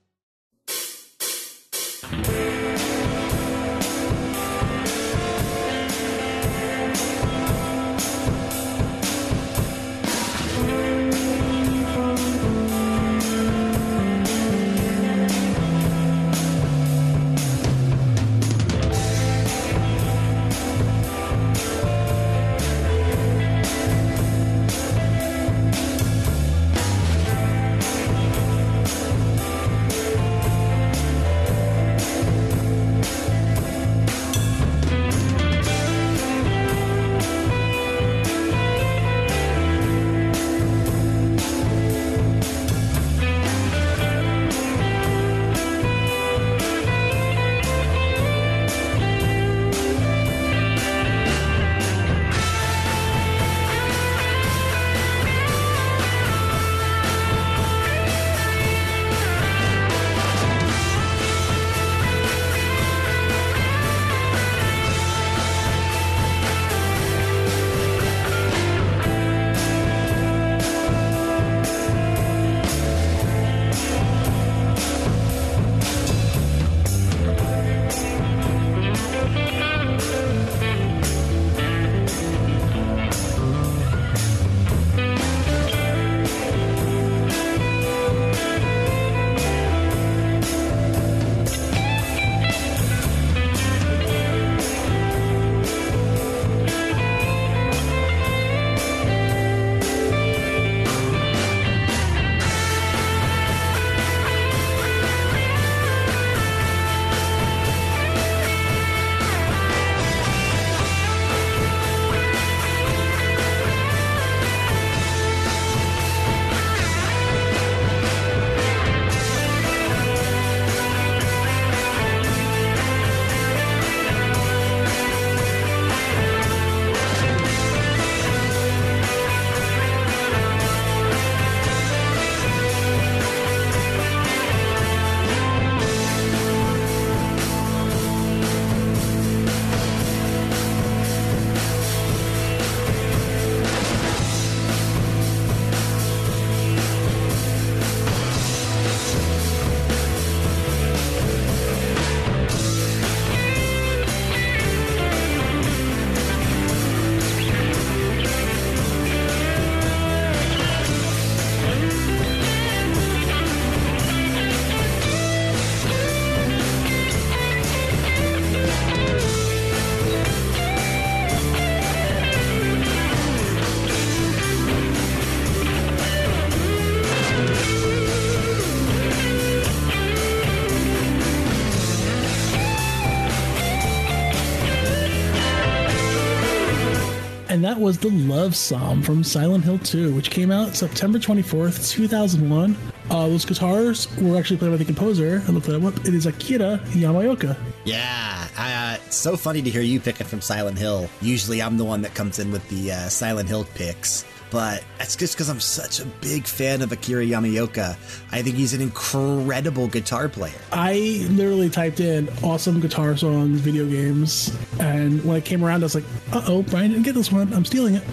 That 187.73 187.81
was 187.81 187.97
the 187.97 188.11
Love 188.11 188.55
Psalm 188.55 189.01
from 189.01 189.23
Silent 189.23 189.63
Hill 189.63 189.79
2, 189.79 190.13
which 190.13 190.29
came 190.29 190.51
out 190.51 190.75
September 190.75 191.17
24th, 191.17 191.89
2001. 191.89 192.77
Uh, 193.09 193.27
those 193.27 193.45
guitars 193.45 194.15
were 194.17 194.37
actually 194.37 194.57
played 194.57 194.69
by 194.69 194.77
the 194.77 194.85
composer. 194.85 195.41
I 195.47 195.51
looked 195.51 195.65
that 195.65 195.83
up. 195.83 195.97
It 196.05 196.13
is 196.13 196.27
Akira 196.27 196.79
Yamaoka. 196.89 197.57
Yeah, 197.83 198.47
uh, 198.55 198.97
it's 199.03 199.15
so 199.15 199.35
funny 199.35 199.63
to 199.63 199.71
hear 199.71 199.81
you 199.81 199.99
pick 199.99 200.21
it 200.21 200.25
from 200.25 200.39
Silent 200.39 200.77
Hill. 200.77 201.09
Usually 201.19 201.63
I'm 201.63 201.77
the 201.77 201.83
one 201.83 202.03
that 202.03 202.13
comes 202.13 202.37
in 202.37 202.51
with 202.51 202.67
the 202.69 202.91
uh, 202.91 203.09
Silent 203.09 203.49
Hill 203.49 203.65
picks, 203.73 204.23
but 204.53 204.83
that's 204.99 205.15
just 205.15 205.33
because 205.33 205.49
I'm 205.49 205.59
such 205.59 205.99
a 205.99 206.05
big 206.21 206.45
fan 206.45 206.83
of 206.83 206.91
Akira 206.91 207.25
Yamaoka. 207.25 207.97
I 208.31 208.41
think 208.43 208.55
he's 208.55 208.75
an 208.75 208.81
incredible 208.81 209.87
guitar 209.87 210.29
player. 210.29 210.53
I 210.71 211.25
literally 211.31 211.71
typed 211.71 211.99
in 211.99 212.29
awesome 212.43 212.79
guitar 212.79 213.17
songs, 213.17 213.59
video 213.59 213.87
games, 213.87 214.55
and 214.79 215.25
when 215.25 215.37
it 215.37 215.43
came 215.43 215.65
around, 215.65 215.81
I 215.81 215.85
was 215.85 215.95
like, 215.95 216.05
uh 216.31 216.43
oh, 216.47 216.61
Brian 216.61 216.91
didn't 216.91 217.03
get 217.03 217.15
this 217.15 217.31
one. 217.31 217.51
I'm 217.51 217.65
stealing 217.65 217.95
it. 217.95 218.03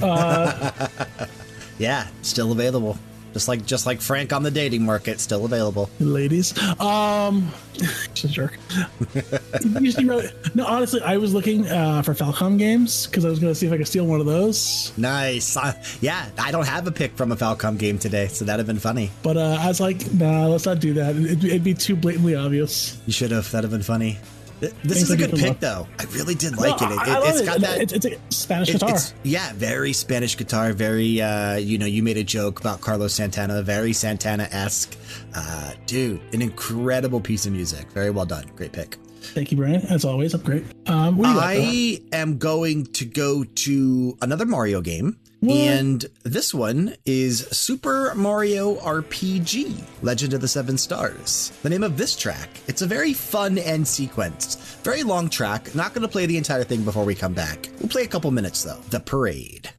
Yeah, 1.80 2.06
still 2.20 2.52
available. 2.52 2.98
Just 3.32 3.46
like 3.48 3.64
just 3.64 3.86
like 3.86 4.00
Frank 4.00 4.32
on 4.32 4.42
the 4.42 4.50
dating 4.50 4.84
market, 4.84 5.20
still 5.20 5.44
available. 5.44 5.88
ladies. 6.00 6.56
Um, 6.80 7.50
just 8.14 8.24
a 8.24 8.28
jerk. 8.28 8.58
Wrote- 10.04 10.32
no, 10.54 10.66
honestly, 10.66 11.00
I 11.02 11.16
was 11.16 11.32
looking 11.32 11.68
uh, 11.68 12.02
for 12.02 12.14
Falcom 12.14 12.58
games 12.58 13.06
because 13.06 13.24
I 13.24 13.28
was 13.28 13.38
going 13.38 13.50
to 13.52 13.54
see 13.54 13.66
if 13.66 13.72
I 13.72 13.76
could 13.76 13.86
steal 13.88 14.06
one 14.06 14.20
of 14.20 14.26
those. 14.26 14.92
Nice. 14.96 15.56
Uh, 15.56 15.72
yeah, 16.00 16.28
I 16.38 16.50
don't 16.50 16.66
have 16.66 16.86
a 16.86 16.92
pick 16.92 17.16
from 17.16 17.32
a 17.32 17.36
Falcom 17.36 17.78
game 17.78 17.98
today, 17.98 18.26
so 18.28 18.44
that'd 18.44 18.58
have 18.58 18.66
been 18.66 18.78
funny. 18.80 19.10
But 19.22 19.36
uh, 19.36 19.58
I 19.60 19.68
was 19.68 19.80
like, 19.80 20.12
nah, 20.12 20.46
let's 20.46 20.66
not 20.66 20.80
do 20.80 20.94
that. 20.94 21.16
It'd, 21.16 21.44
it'd 21.44 21.64
be 21.64 21.74
too 21.74 21.96
blatantly 21.96 22.34
obvious. 22.34 22.98
You 23.06 23.12
should 23.12 23.30
have. 23.30 23.50
That'd 23.50 23.70
have 23.70 23.78
been 23.78 23.82
funny. 23.84 24.18
Th- 24.60 24.72
This 24.84 25.02
is 25.02 25.10
a 25.10 25.16
good 25.16 25.30
pick, 25.32 25.50
up. 25.52 25.60
though. 25.60 25.88
I 25.98 26.04
really 26.12 26.34
did 26.34 26.56
like 26.56 26.80
No, 26.80 26.88
it. 26.88 26.92
it, 26.92 26.98
I, 26.98 27.04
I 27.14 27.18
love 27.18 27.26
has 27.28 27.40
it. 27.40 27.46
got 27.46 27.60
that. 27.62 27.80
It's, 27.80 27.92
it's 27.92 28.06
a 28.06 28.18
Spanish 28.28 28.68
it- 28.68 28.72
guitar. 28.74 28.88
it's- 28.90 29.14
yeah, 29.22 29.52
very 29.54 29.92
Spanish 29.92 30.36
guitar. 30.36 30.72
Very, 30.72 31.20
uh, 31.20 31.56
you 31.56 31.78
know, 31.78 31.86
you 31.86 32.02
made 32.02 32.16
a 32.18 32.24
joke 32.24 32.60
about 32.60 32.80
Carlos 32.80 33.14
Santana. 33.14 33.62
Very 33.62 33.92
Santana 33.92 34.48
esque. 34.52 34.96
Uh, 35.34 35.72
dude, 35.86 36.20
an 36.34 36.42
incredible 36.42 37.20
piece 37.20 37.46
of 37.46 37.52
music. 37.52 37.90
Very 37.92 38.10
well 38.10 38.26
done. 38.26 38.44
Great 38.56 38.72
pick. 38.72 38.96
Thank 39.22 39.50
you, 39.52 39.58
Brian. 39.58 39.82
As 39.82 40.04
always, 40.04 40.34
I'm 40.34 40.40
great. 40.42 40.64
Um, 40.86 41.16
what 41.16 41.24
do 41.26 41.30
you 41.30 41.36
got. 41.36 41.44
I 42.14 42.16
am 42.16 42.38
going 42.38 42.84
to 42.86 43.04
go 43.04 43.44
to 43.44 44.16
another 44.22 44.44
Mario 44.46 44.80
game. 44.80 45.18
What? 45.40 45.56
And 45.56 46.04
this 46.22 46.52
one 46.52 46.94
is 47.06 47.46
Super 47.46 48.14
Mario 48.14 48.74
RPG 48.76 49.82
Legend 50.02 50.34
of 50.34 50.42
the 50.42 50.48
Seven 50.48 50.76
Stars. 50.76 51.50
The 51.62 51.70
name 51.70 51.82
of 51.82 51.96
this 51.96 52.14
track. 52.14 52.50
It's 52.68 52.82
a 52.82 52.86
very 52.86 53.14
fun 53.14 53.56
end 53.56 53.88
sequence. 53.88 54.56
Very 54.82 55.02
long 55.02 55.30
track. 55.30 55.74
Not 55.74 55.94
going 55.94 56.02
to 56.02 56.08
play 56.08 56.26
the 56.26 56.36
entire 56.36 56.64
thing 56.64 56.82
before 56.82 57.06
we 57.06 57.14
come 57.14 57.32
back. 57.32 57.70
We'll 57.80 57.88
play 57.88 58.02
a 58.02 58.08
couple 58.08 58.30
minutes 58.30 58.62
though. 58.64 58.80
The 58.90 59.00
Parade. 59.00 59.70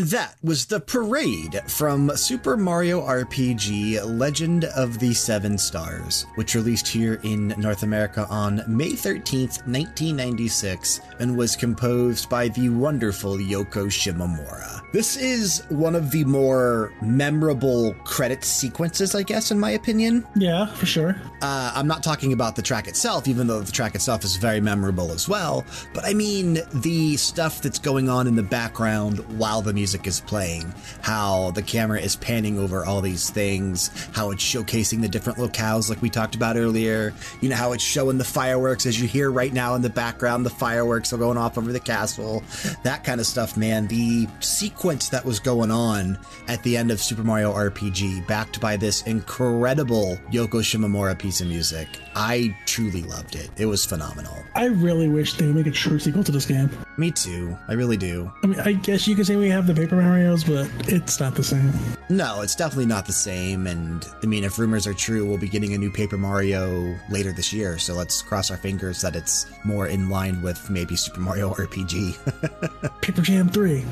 And 0.00 0.08
that 0.08 0.36
was 0.42 0.64
the 0.64 0.80
parade 0.80 1.60
from 1.66 2.16
Super 2.16 2.56
Mario 2.56 3.02
RPG 3.02 4.02
Legend 4.18 4.64
of 4.64 4.98
the 4.98 5.12
Seven 5.12 5.58
Stars, 5.58 6.24
which 6.36 6.54
released 6.54 6.88
here 6.88 7.20
in 7.22 7.48
North 7.58 7.82
America 7.82 8.26
on 8.30 8.64
May 8.66 8.92
13th, 8.92 9.66
1996, 9.66 11.02
and 11.18 11.36
was 11.36 11.54
composed 11.54 12.30
by 12.30 12.48
the 12.48 12.70
wonderful 12.70 13.36
Yoko 13.36 13.88
Shimomura. 13.90 14.79
This 14.92 15.16
is 15.16 15.62
one 15.68 15.94
of 15.94 16.10
the 16.10 16.24
more 16.24 16.92
memorable 17.00 17.94
credit 18.02 18.44
sequences, 18.44 19.14
I 19.14 19.22
guess, 19.22 19.52
in 19.52 19.60
my 19.60 19.70
opinion. 19.70 20.26
Yeah, 20.34 20.66
for 20.66 20.84
sure. 20.84 21.20
Uh, 21.42 21.72
I'm 21.76 21.86
not 21.86 22.02
talking 22.02 22.32
about 22.32 22.56
the 22.56 22.62
track 22.62 22.88
itself, 22.88 23.28
even 23.28 23.46
though 23.46 23.60
the 23.60 23.70
track 23.70 23.94
itself 23.94 24.24
is 24.24 24.34
very 24.34 24.60
memorable 24.60 25.12
as 25.12 25.28
well. 25.28 25.64
But 25.94 26.04
I 26.04 26.12
mean 26.12 26.58
the 26.74 27.16
stuff 27.18 27.62
that's 27.62 27.78
going 27.78 28.08
on 28.08 28.26
in 28.26 28.34
the 28.34 28.42
background 28.42 29.20
while 29.38 29.62
the 29.62 29.72
music 29.72 30.08
is 30.08 30.20
playing. 30.20 30.74
How 31.02 31.52
the 31.52 31.62
camera 31.62 32.00
is 32.00 32.16
panning 32.16 32.58
over 32.58 32.84
all 32.84 33.00
these 33.00 33.30
things, 33.30 33.90
how 34.12 34.32
it's 34.32 34.42
showcasing 34.42 35.02
the 35.02 35.08
different 35.08 35.38
locales, 35.38 35.88
like 35.88 36.02
we 36.02 36.10
talked 36.10 36.34
about 36.34 36.56
earlier. 36.56 37.14
You 37.40 37.48
know, 37.48 37.56
how 37.56 37.72
it's 37.72 37.84
showing 37.84 38.18
the 38.18 38.24
fireworks, 38.24 38.86
as 38.86 39.00
you 39.00 39.06
hear 39.06 39.30
right 39.30 39.52
now 39.52 39.76
in 39.76 39.82
the 39.82 39.90
background, 39.90 40.44
the 40.44 40.50
fireworks 40.50 41.12
are 41.12 41.18
going 41.18 41.38
off 41.38 41.56
over 41.56 41.72
the 41.72 41.78
castle. 41.80 42.42
That 42.82 43.04
kind 43.04 43.20
of 43.20 43.26
stuff, 43.26 43.56
man. 43.56 43.86
The 43.86 44.26
sequence 44.40 44.79
that 44.80 45.22
was 45.26 45.38
going 45.38 45.70
on 45.70 46.18
at 46.48 46.62
the 46.62 46.74
end 46.74 46.90
of 46.90 47.02
Super 47.02 47.22
Mario 47.22 47.52
RPG, 47.52 48.26
backed 48.26 48.62
by 48.62 48.78
this 48.78 49.02
incredible 49.02 50.16
Yoko 50.32 50.62
Shimomura 50.62 51.18
piece 51.18 51.42
of 51.42 51.48
music. 51.48 51.86
I 52.16 52.56
truly 52.64 53.02
loved 53.02 53.36
it. 53.36 53.50
It 53.58 53.66
was 53.66 53.84
phenomenal. 53.84 54.34
I 54.54 54.64
really 54.64 55.06
wish 55.06 55.34
they 55.34 55.46
would 55.46 55.54
make 55.54 55.66
a 55.66 55.70
true 55.70 55.98
sequel 55.98 56.24
to 56.24 56.32
this 56.32 56.46
game. 56.46 56.70
Me 56.96 57.10
too. 57.10 57.58
I 57.68 57.74
really 57.74 57.98
do. 57.98 58.32
I 58.42 58.46
mean, 58.46 58.60
I 58.60 58.72
guess 58.72 59.06
you 59.06 59.14
could 59.14 59.26
say 59.26 59.36
we 59.36 59.50
have 59.50 59.66
the 59.66 59.74
Paper 59.74 59.96
Mario's, 59.96 60.44
but 60.44 60.70
it's 60.88 61.20
not 61.20 61.34
the 61.34 61.44
same. 61.44 61.74
No, 62.08 62.40
it's 62.40 62.54
definitely 62.54 62.86
not 62.86 63.04
the 63.04 63.12
same. 63.12 63.66
And 63.66 64.06
I 64.22 64.26
mean, 64.26 64.44
if 64.44 64.58
rumors 64.58 64.86
are 64.86 64.94
true, 64.94 65.28
we'll 65.28 65.36
be 65.36 65.48
getting 65.48 65.74
a 65.74 65.78
new 65.78 65.90
Paper 65.90 66.16
Mario 66.16 66.96
later 67.10 67.32
this 67.32 67.52
year. 67.52 67.76
So 67.78 67.92
let's 67.92 68.22
cross 68.22 68.50
our 68.50 68.56
fingers 68.56 69.02
that 69.02 69.14
it's 69.14 69.44
more 69.62 69.88
in 69.88 70.08
line 70.08 70.40
with 70.40 70.70
maybe 70.70 70.96
Super 70.96 71.20
Mario 71.20 71.52
RPG. 71.52 73.00
Paper 73.02 73.20
Jam 73.20 73.50
3. 73.50 73.84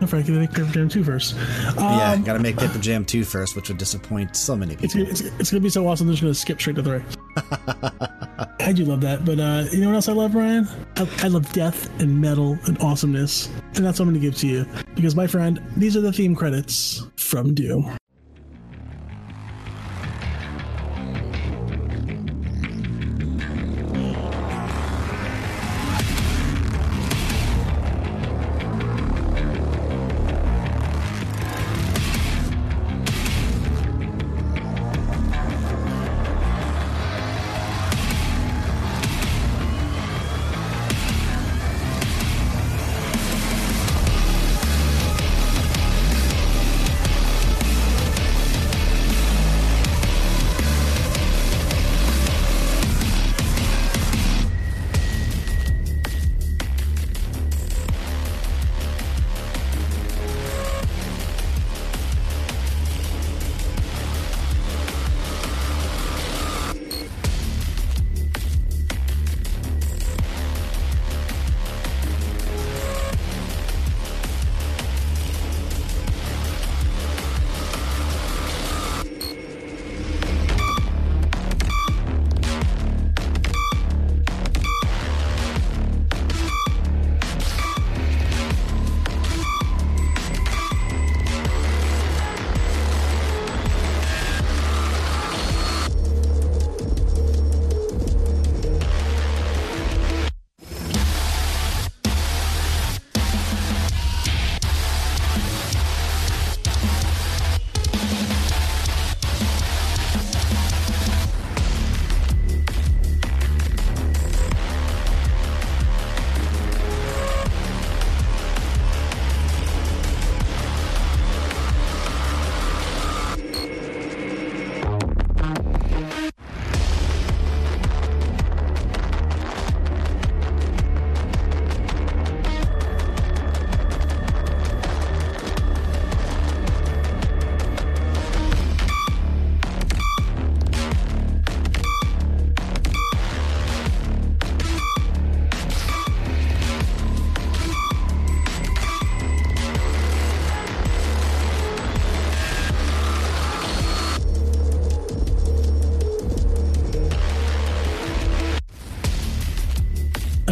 No, 0.00 0.06
Frankie, 0.06 0.32
they 0.32 0.38
make 0.38 0.52
Paper 0.52 0.70
Jam 0.72 0.88
2 0.88 1.04
first. 1.04 1.34
Um, 1.76 1.76
yeah, 1.78 2.16
gotta 2.16 2.38
make 2.38 2.56
Paper 2.56 2.78
Jam 2.78 3.04
2 3.04 3.22
first, 3.24 3.54
which 3.54 3.68
would 3.68 3.76
disappoint 3.78 4.34
so 4.34 4.56
many 4.56 4.74
It's, 4.80 4.94
people. 4.94 5.10
it's, 5.10 5.20
it's 5.20 5.50
gonna 5.50 5.60
be 5.60 5.68
so 5.68 5.86
awesome. 5.86 6.06
They're 6.06 6.14
just 6.14 6.22
gonna 6.22 6.34
skip 6.34 6.58
straight 6.60 6.76
to 6.76 6.82
three. 6.82 7.02
I 8.60 8.72
do 8.72 8.84
love 8.84 9.00
that, 9.02 9.24
but 9.24 9.38
uh, 9.38 9.64
you 9.72 9.80
know 9.80 9.88
what 9.88 9.96
else 9.96 10.08
I 10.08 10.12
love, 10.12 10.34
Ryan? 10.34 10.66
I, 10.96 11.08
I 11.22 11.28
love 11.28 11.50
death 11.52 11.88
and 12.00 12.20
metal 12.20 12.58
and 12.66 12.80
awesomeness, 12.80 13.48
and 13.74 13.84
that's 13.84 13.98
what 13.98 14.06
I'm 14.06 14.14
gonna 14.14 14.20
give 14.20 14.36
to 14.38 14.46
you 14.46 14.66
because, 14.94 15.14
my 15.14 15.26
friend, 15.26 15.62
these 15.76 15.96
are 15.96 16.00
the 16.00 16.12
theme 16.12 16.34
credits 16.34 17.06
from 17.16 17.54
Doom. 17.54 17.96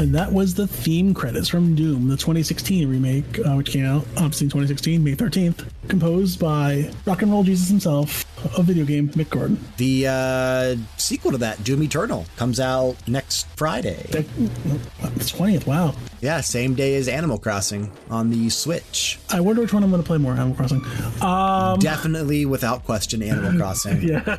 And 0.08 0.14
that 0.14 0.32
was 0.32 0.54
the 0.54 0.66
theme 0.66 1.12
credits 1.12 1.50
from 1.50 1.74
Doom, 1.74 2.08
the 2.08 2.16
2016 2.16 2.88
remake, 2.88 3.40
uh, 3.40 3.56
which 3.56 3.72
came 3.72 3.84
out 3.84 4.06
obviously 4.16 4.46
in 4.46 4.48
2016, 4.48 5.04
May 5.04 5.14
13th, 5.14 5.66
composed 5.88 6.40
by 6.40 6.90
Rock 7.04 7.20
and 7.20 7.30
Roll 7.30 7.44
Jesus 7.44 7.68
himself, 7.68 8.24
a 8.56 8.62
video 8.62 8.86
game, 8.86 9.10
Mick 9.10 9.28
Gordon. 9.28 9.62
The 9.76 10.06
uh, 10.06 10.76
sequel 10.96 11.32
to 11.32 11.36
that, 11.36 11.62
Doom 11.62 11.82
Eternal, 11.82 12.24
comes 12.36 12.58
out 12.58 12.96
next 13.06 13.48
Friday. 13.56 14.02
That, 14.12 14.26
the 14.34 15.24
20th, 15.24 15.66
wow. 15.66 15.94
Yeah, 16.22 16.40
same 16.40 16.74
day 16.74 16.94
as 16.94 17.06
Animal 17.06 17.36
Crossing 17.38 17.92
on 18.08 18.30
the 18.30 18.48
Switch. 18.48 19.18
I 19.28 19.40
wonder 19.40 19.60
which 19.60 19.74
one 19.74 19.84
I'm 19.84 19.90
going 19.90 20.02
to 20.02 20.06
play 20.06 20.16
more, 20.16 20.32
Animal 20.32 20.54
Crossing. 20.56 20.82
Um, 21.20 21.78
Definitely, 21.80 22.46
without 22.46 22.86
question, 22.86 23.22
Animal 23.22 23.52
Crossing. 23.58 24.00
yeah. 24.00 24.38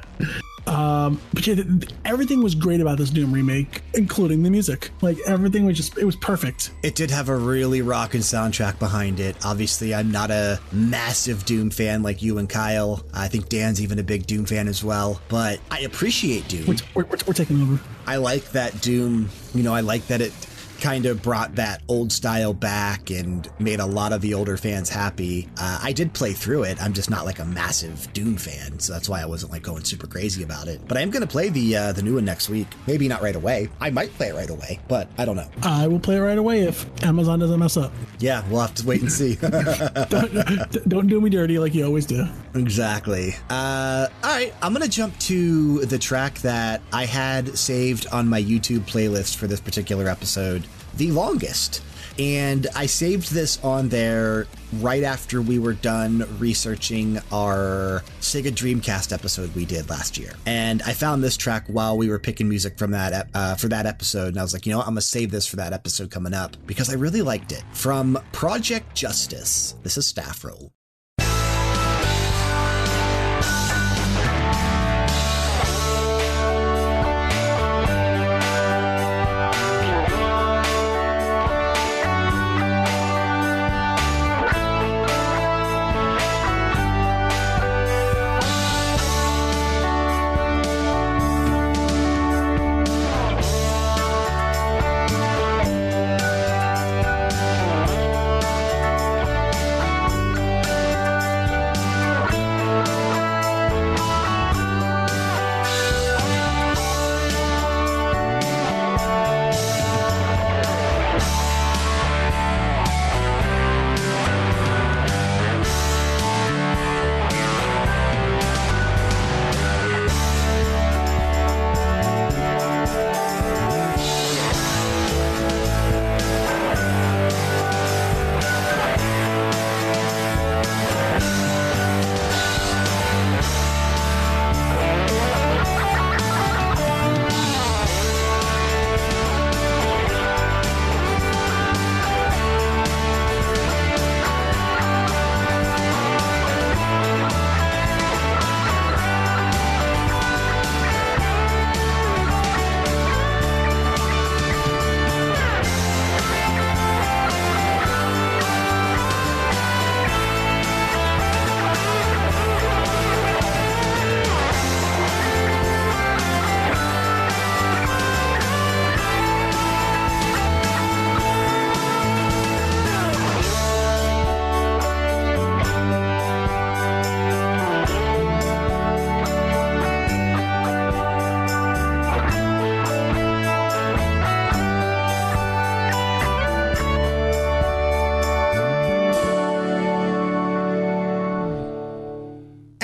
Um, 0.80 1.20
but 1.34 1.46
yeah, 1.46 1.56
th- 1.56 1.68
th- 1.68 1.92
everything 2.06 2.42
was 2.42 2.56
great 2.56 2.80
about 2.80 2.98
this 2.98 3.10
Doom 3.10 3.34
remake, 3.34 3.82
including 3.94 4.44
the 4.44 4.50
music. 4.50 4.92
Like 5.02 5.18
everything 5.26 5.66
was 5.66 5.76
just, 5.76 5.98
it 5.98 6.06
was 6.06 6.16
perfect. 6.16 6.72
It 6.84 6.96
did 6.96 7.12
have 7.12 7.28
a 7.30 7.36
really 7.36 7.82
rockin' 7.82 8.22
soundtrack 8.22 8.80
behind 8.80 9.20
it. 9.20 9.36
Obviously, 9.44 9.94
I'm 9.94 10.12
not 10.12 10.32
a 10.32 10.60
massive 10.72 11.46
Doom 11.46 11.70
fan 11.70 12.02
like 12.02 12.22
you 12.22 12.38
and 12.38 12.50
Kyle. 12.50 13.04
I 13.14 13.28
think 13.28 13.50
Dan's 13.50 13.82
even 13.82 14.00
a 14.00 14.04
big 14.04 14.26
Doom 14.26 14.46
fan 14.46 14.68
as 14.68 14.84
well. 14.84 15.22
But 15.28 15.60
I 15.70 15.82
appreciate 15.82 16.48
Doom. 16.48 16.66
We're, 16.68 17.04
we're, 17.04 17.18
we're 17.28 17.34
taking 17.34 17.62
over. 17.62 17.80
I 18.08 18.16
like 18.16 18.52
that 18.52 18.80
Doom. 18.82 19.30
You 19.54 19.64
know, 19.64 19.74
I 19.74 19.82
like 19.82 20.08
that 20.08 20.22
it 20.22 20.34
kind 20.80 21.06
of 21.06 21.22
brought 21.22 21.56
that 21.56 21.82
old 21.88 22.12
style 22.12 22.54
back 22.54 23.10
and 23.10 23.50
made 23.60 23.80
a 23.80 23.86
lot 23.86 24.14
of 24.14 24.22
the 24.22 24.34
older 24.34 24.58
fans 24.58 24.90
happy. 24.90 25.48
Uh, 25.58 25.80
I 25.82 25.94
did 25.94 26.14
play 26.14 26.34
through 26.34 26.64
it. 26.64 26.82
I'm 26.82 26.94
just 26.94 27.10
not 27.10 27.26
like 27.26 27.40
a 27.40 27.46
massive 27.46 28.12
Doom 28.14 28.38
fan, 28.38 28.80
so 28.80 28.94
that's 28.94 29.10
why 29.10 29.22
I 29.22 29.26
wasn't 29.26 29.52
like 29.52 29.62
going 29.62 29.84
super 29.84 30.08
crazy 30.08 30.44
about 30.44 30.68
it. 30.68 30.82
But 30.88 30.98
I 30.98 31.02
am 31.02 31.10
going 31.10 31.22
to 31.22 31.28
play 31.28 31.50
the 31.50 31.76
uh, 31.76 31.92
the 31.92 32.02
new 32.02 32.16
one 32.16 32.26
next 32.26 32.50
week. 32.50 32.68
Maybe 32.88 33.08
not 33.08 33.22
right 33.22 33.36
away. 33.36 33.70
I 33.80 33.90
might 33.90 34.14
play 34.14 34.30
it 34.30 34.36
right 34.36 34.50
away, 34.50 34.80
but 34.88 35.10
I 35.18 35.26
don't 35.26 35.36
know. 35.36 35.50
I 35.62 35.88
will 35.88 36.00
play 36.00 36.16
it 36.18 36.22
right 36.22 36.38
away 36.38 36.62
if 36.62 36.86
Amazon 37.04 37.40
doesn't 37.40 37.60
mess 37.60 37.78
up. 37.78 37.92
Yeah, 38.20 38.48
we'll 38.50 38.62
have 38.62 38.74
to 38.76 38.86
wait 38.86 39.02
and 39.02 39.12
see. 39.12 39.36
don't, 40.10 40.90
don't 40.90 41.08
do 41.08 41.22
me 41.22 41.30
dirty 41.30 41.60
like 41.60 41.74
you 41.74 41.86
always 41.86 42.06
do. 42.06 42.26
Exactly. 42.56 43.36
Uh, 43.50 44.08
all 44.24 44.30
right, 44.30 44.54
I'm 44.62 44.74
going 44.74 44.84
to 44.84 44.90
jump 44.90 45.18
to 45.20 45.86
the 45.86 45.98
track 45.98 46.40
that 46.40 46.82
I 46.92 47.06
had 47.06 47.58
saved 47.58 48.08
on 48.12 48.28
my 48.28 48.42
YouTube 48.42 48.82
playlist 48.82 49.36
for 49.36 49.48
this 49.48 49.60
particular 49.60 50.08
episode, 50.08 50.66
The 50.98 51.12
Longest. 51.12 51.84
And 52.18 52.68
I 52.76 52.86
saved 52.86 53.32
this 53.32 53.64
on 53.64 53.88
there 53.90 54.46
right 54.74 55.04
after 55.04 55.42
we 55.42 55.58
were 55.58 55.74
done 55.74 56.28
researching 56.38 57.18
our 57.32 58.04
Sega 58.20 58.52
Dreamcast 58.52 59.14
episode 59.14 59.56
we 59.56 59.66
did 59.66 59.90
last 59.90 60.18
year. 60.18 60.34
And 60.46 60.82
I 60.82 60.94
found 60.94 61.24
this 61.24 61.38
track 61.38 61.66
while 61.68 61.98
we 61.98 62.10
were 62.10 62.20
picking 62.20 62.50
music 62.50 62.78
from 62.78 62.92
that 62.92 63.30
uh, 63.34 63.56
for 63.56 63.70
that 63.70 63.86
episode. 63.86 64.30
And 64.30 64.38
I 64.38 64.44
was 64.44 64.54
like, 64.54 64.66
you 64.66 64.72
know 64.74 64.80
what? 64.80 64.88
I'm 64.88 64.96
to 64.96 65.02
save 65.02 65.32
this 65.32 65.48
for 65.48 65.56
that 65.58 65.72
episode 65.72 66.12
coming 66.12 66.34
up 66.34 66.58
because 66.66 66.90
I 66.90 66.94
really 66.96 67.22
liked 67.22 67.54
it. 67.54 67.64
From 67.72 68.20
Project 68.34 68.94
Justice, 68.96 69.76
this 69.84 69.98
is 69.98 70.06
Staff 70.06 70.44
Roll. 70.44 70.72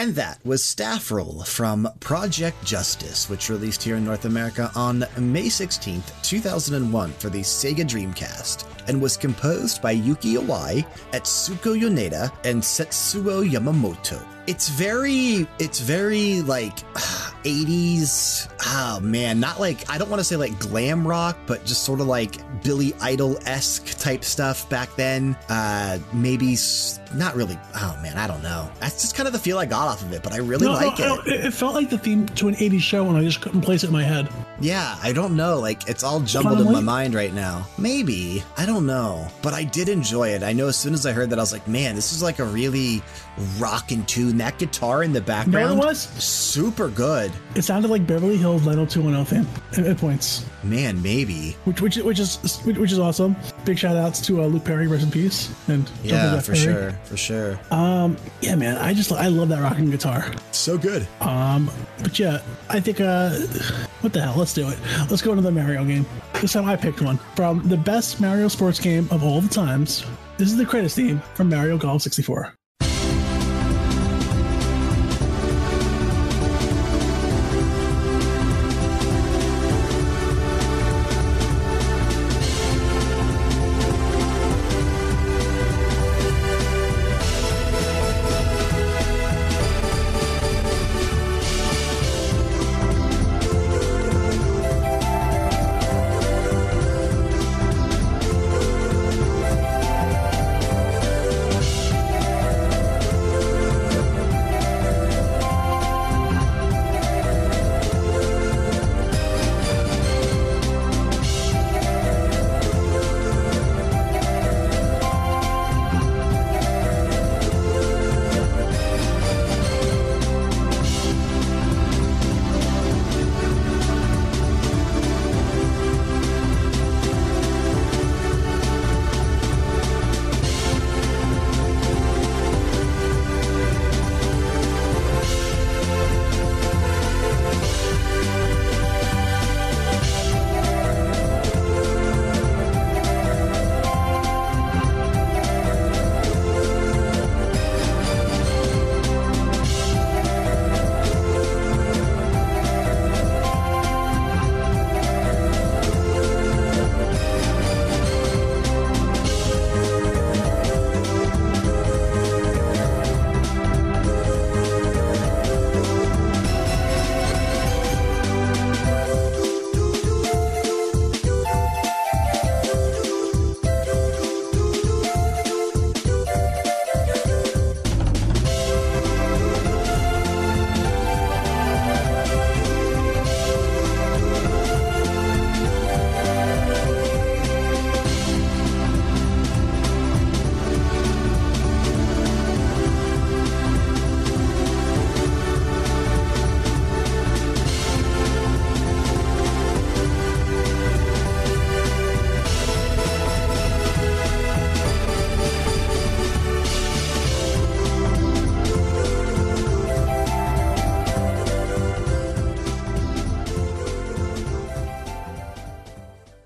And 0.06 0.14
that 0.18 0.38
was 0.46 0.64
Staff 0.64 1.10
Roll 1.10 1.42
from 1.46 1.90
Project 2.00 2.64
Justice, 2.64 3.28
which 3.28 3.50
released 3.50 3.82
here 3.82 3.96
in 3.96 4.06
North 4.06 4.26
America 4.26 4.70
on 4.76 5.00
May 5.18 5.46
16th, 5.46 6.22
2001 6.22 7.12
for 7.14 7.32
the 7.32 7.40
Sega 7.40 7.78
Dreamcast, 7.78 8.66
and 8.88 9.02
was 9.02 9.18
composed 9.18 9.82
by 9.82 9.90
Yuki 9.90 10.36
Iwai, 10.36 10.86
Etsuko 11.12 11.76
Yoneda, 11.76 12.32
and 12.44 12.62
Setsuo 12.62 13.50
Yamamoto. 13.50 14.24
It's 14.46 14.70
very, 14.70 15.48
it's 15.58 15.80
very 15.80 16.44
like 16.44 16.78
80s. 17.46 18.50
Oh 18.66 19.00
man, 19.02 19.40
not 19.40 19.60
like, 19.60 19.90
I 19.90 19.98
don't 19.98 20.10
want 20.10 20.20
to 20.20 20.24
say 20.24 20.36
like 20.36 20.58
glam 20.60 21.08
rock, 21.08 21.38
but 21.46 21.64
just 21.66 21.84
sort 21.84 22.02
of 22.02 22.08
like 22.08 22.38
Billy 22.64 22.94
Idol 23.02 23.38
esque 23.46 23.98
type 24.00 24.24
stuff 24.24 24.68
back 24.70 24.94
then. 24.96 25.36
Uh, 25.50 26.00
maybe 26.14 26.58
not 27.14 27.36
really. 27.36 27.58
Oh 27.76 27.98
man, 28.02 28.18
I 28.18 28.28
don't 28.28 28.44
know. 28.44 28.70
That's 28.80 29.02
just 29.02 29.16
kind 29.16 29.28
of 29.28 29.34
the 29.34 29.40
feel 29.40 29.58
I 29.58 29.66
got 29.66 29.88
off 29.88 30.02
of 30.02 30.12
it, 30.14 30.24
but 30.24 30.34
I 30.34 30.38
really 30.38 30.66
No, 30.66 30.74
like 30.74 31.00
no, 31.00 31.16
it. 31.16 31.28
no, 31.28 31.34
it. 31.34 31.46
It 31.46 31.54
felt 31.54 31.76
like 31.76 31.90
the 31.90 31.98
theme 31.98 32.26
to 32.28 32.48
an 32.48 32.56
80s 32.56 32.82
show 32.82 33.08
and 33.08 33.18
I 33.18 33.22
just 33.22 33.42
couldn't 33.42 33.62
place 33.62 33.84
it 33.84 33.88
in 33.88 33.94
my 33.94 34.04
head. 34.04 34.28
Yeah, 34.60 34.98
I 35.04 35.12
don't 35.12 35.36
know. 35.36 35.60
Like, 35.60 35.88
it's 35.90 36.04
all 36.04 36.20
jumbled 36.22 36.62
in 36.62 36.72
my 36.72 36.80
mind 36.80 37.14
right 37.14 37.34
now. 37.34 37.68
Maybe. 37.78 38.44
I 38.58 38.66
don't 38.66 38.86
know. 38.86 39.28
But 39.42 39.54
I 39.54 39.64
did 39.64 39.90
enjoy 39.90 40.30
it. 40.30 40.44
I 40.44 40.54
know 40.54 40.68
as 40.68 40.78
soon 40.78 40.94
as 40.94 41.06
I 41.06 41.12
heard 41.12 41.30
that, 41.32 41.40
I 41.40 41.42
was 41.42 41.52
like, 41.52 41.68
man, 41.68 41.96
this 41.96 42.14
is 42.14 42.24
like 42.24 42.40
a 42.40 42.46
really 42.46 43.02
rockin' 43.60 44.06
tune. 44.06 44.38
That 44.38 44.58
guitar 44.58 45.04
in 45.04 45.12
the 45.14 45.22
background. 45.22 45.78
was? 45.80 46.00
Super 46.02 46.90
good. 46.90 47.32
It 47.56 47.64
sounded 47.64 47.92
like 47.92 48.08
Beverly 48.08 48.38
Hills 48.38 48.66
90210 48.66 49.26
theme 49.44 49.64
at, 49.78 49.92
at 49.92 49.98
points, 49.98 50.46
Man, 50.64 51.02
maybe. 51.02 51.52
which 51.66 51.82
which 51.82 51.98
which 51.98 52.20
is 52.20 52.38
which 52.66 52.92
is 52.92 53.00
awesome. 53.00 53.36
Big 53.66 53.80
shout 53.80 53.96
outs 53.98 54.22
to 54.28 54.44
uh, 54.44 54.46
Luke 54.46 54.64
Perry, 54.64 54.86
rest 54.88 55.04
in 55.04 55.12
peace, 55.12 55.50
and 55.68 55.90
Yeah, 56.04 56.40
for 56.40 56.54
Perry. 56.54 56.64
sure. 56.64 56.92
For 57.06 57.18
sure. 57.18 57.60
Um, 57.72 58.16
yeah, 58.42 58.56
man, 58.56 58.78
I 58.78 58.94
just 58.94 59.12
I 59.12 59.28
love 59.28 59.50
that 59.50 59.62
rocking 59.62 59.90
guitar. 59.90 60.32
so 60.52 60.78
good. 60.78 61.08
Um, 61.20 61.72
but 62.04 62.18
yeah, 62.20 62.42
I 62.70 62.80
think 62.80 63.02
uh, 63.02 63.32
what 64.02 64.14
the 64.14 64.22
hell? 64.22 64.36
Let's 64.38 64.54
do 64.54 64.70
it. 64.70 64.78
Let's 65.10 65.22
go 65.24 65.32
into 65.32 65.42
the 65.42 65.52
Mario 65.52 65.84
game. 65.84 66.06
This 66.42 66.54
time 66.54 66.66
I 66.66 66.76
picked 66.76 67.02
one 67.02 67.18
from 67.36 67.68
the 67.68 67.78
best 67.78 68.22
Mario 68.22 68.48
sports 68.50 68.80
game 68.80 69.08
of 69.10 69.24
all 69.24 69.42
the 69.42 69.50
times. 69.50 70.06
This 70.38 70.50
is 70.52 70.58
the 70.58 70.66
credits 70.66 70.94
theme 70.96 71.22
from 71.34 71.50
Mario 71.50 71.78
Golf 71.78 72.02
64. 72.04 72.54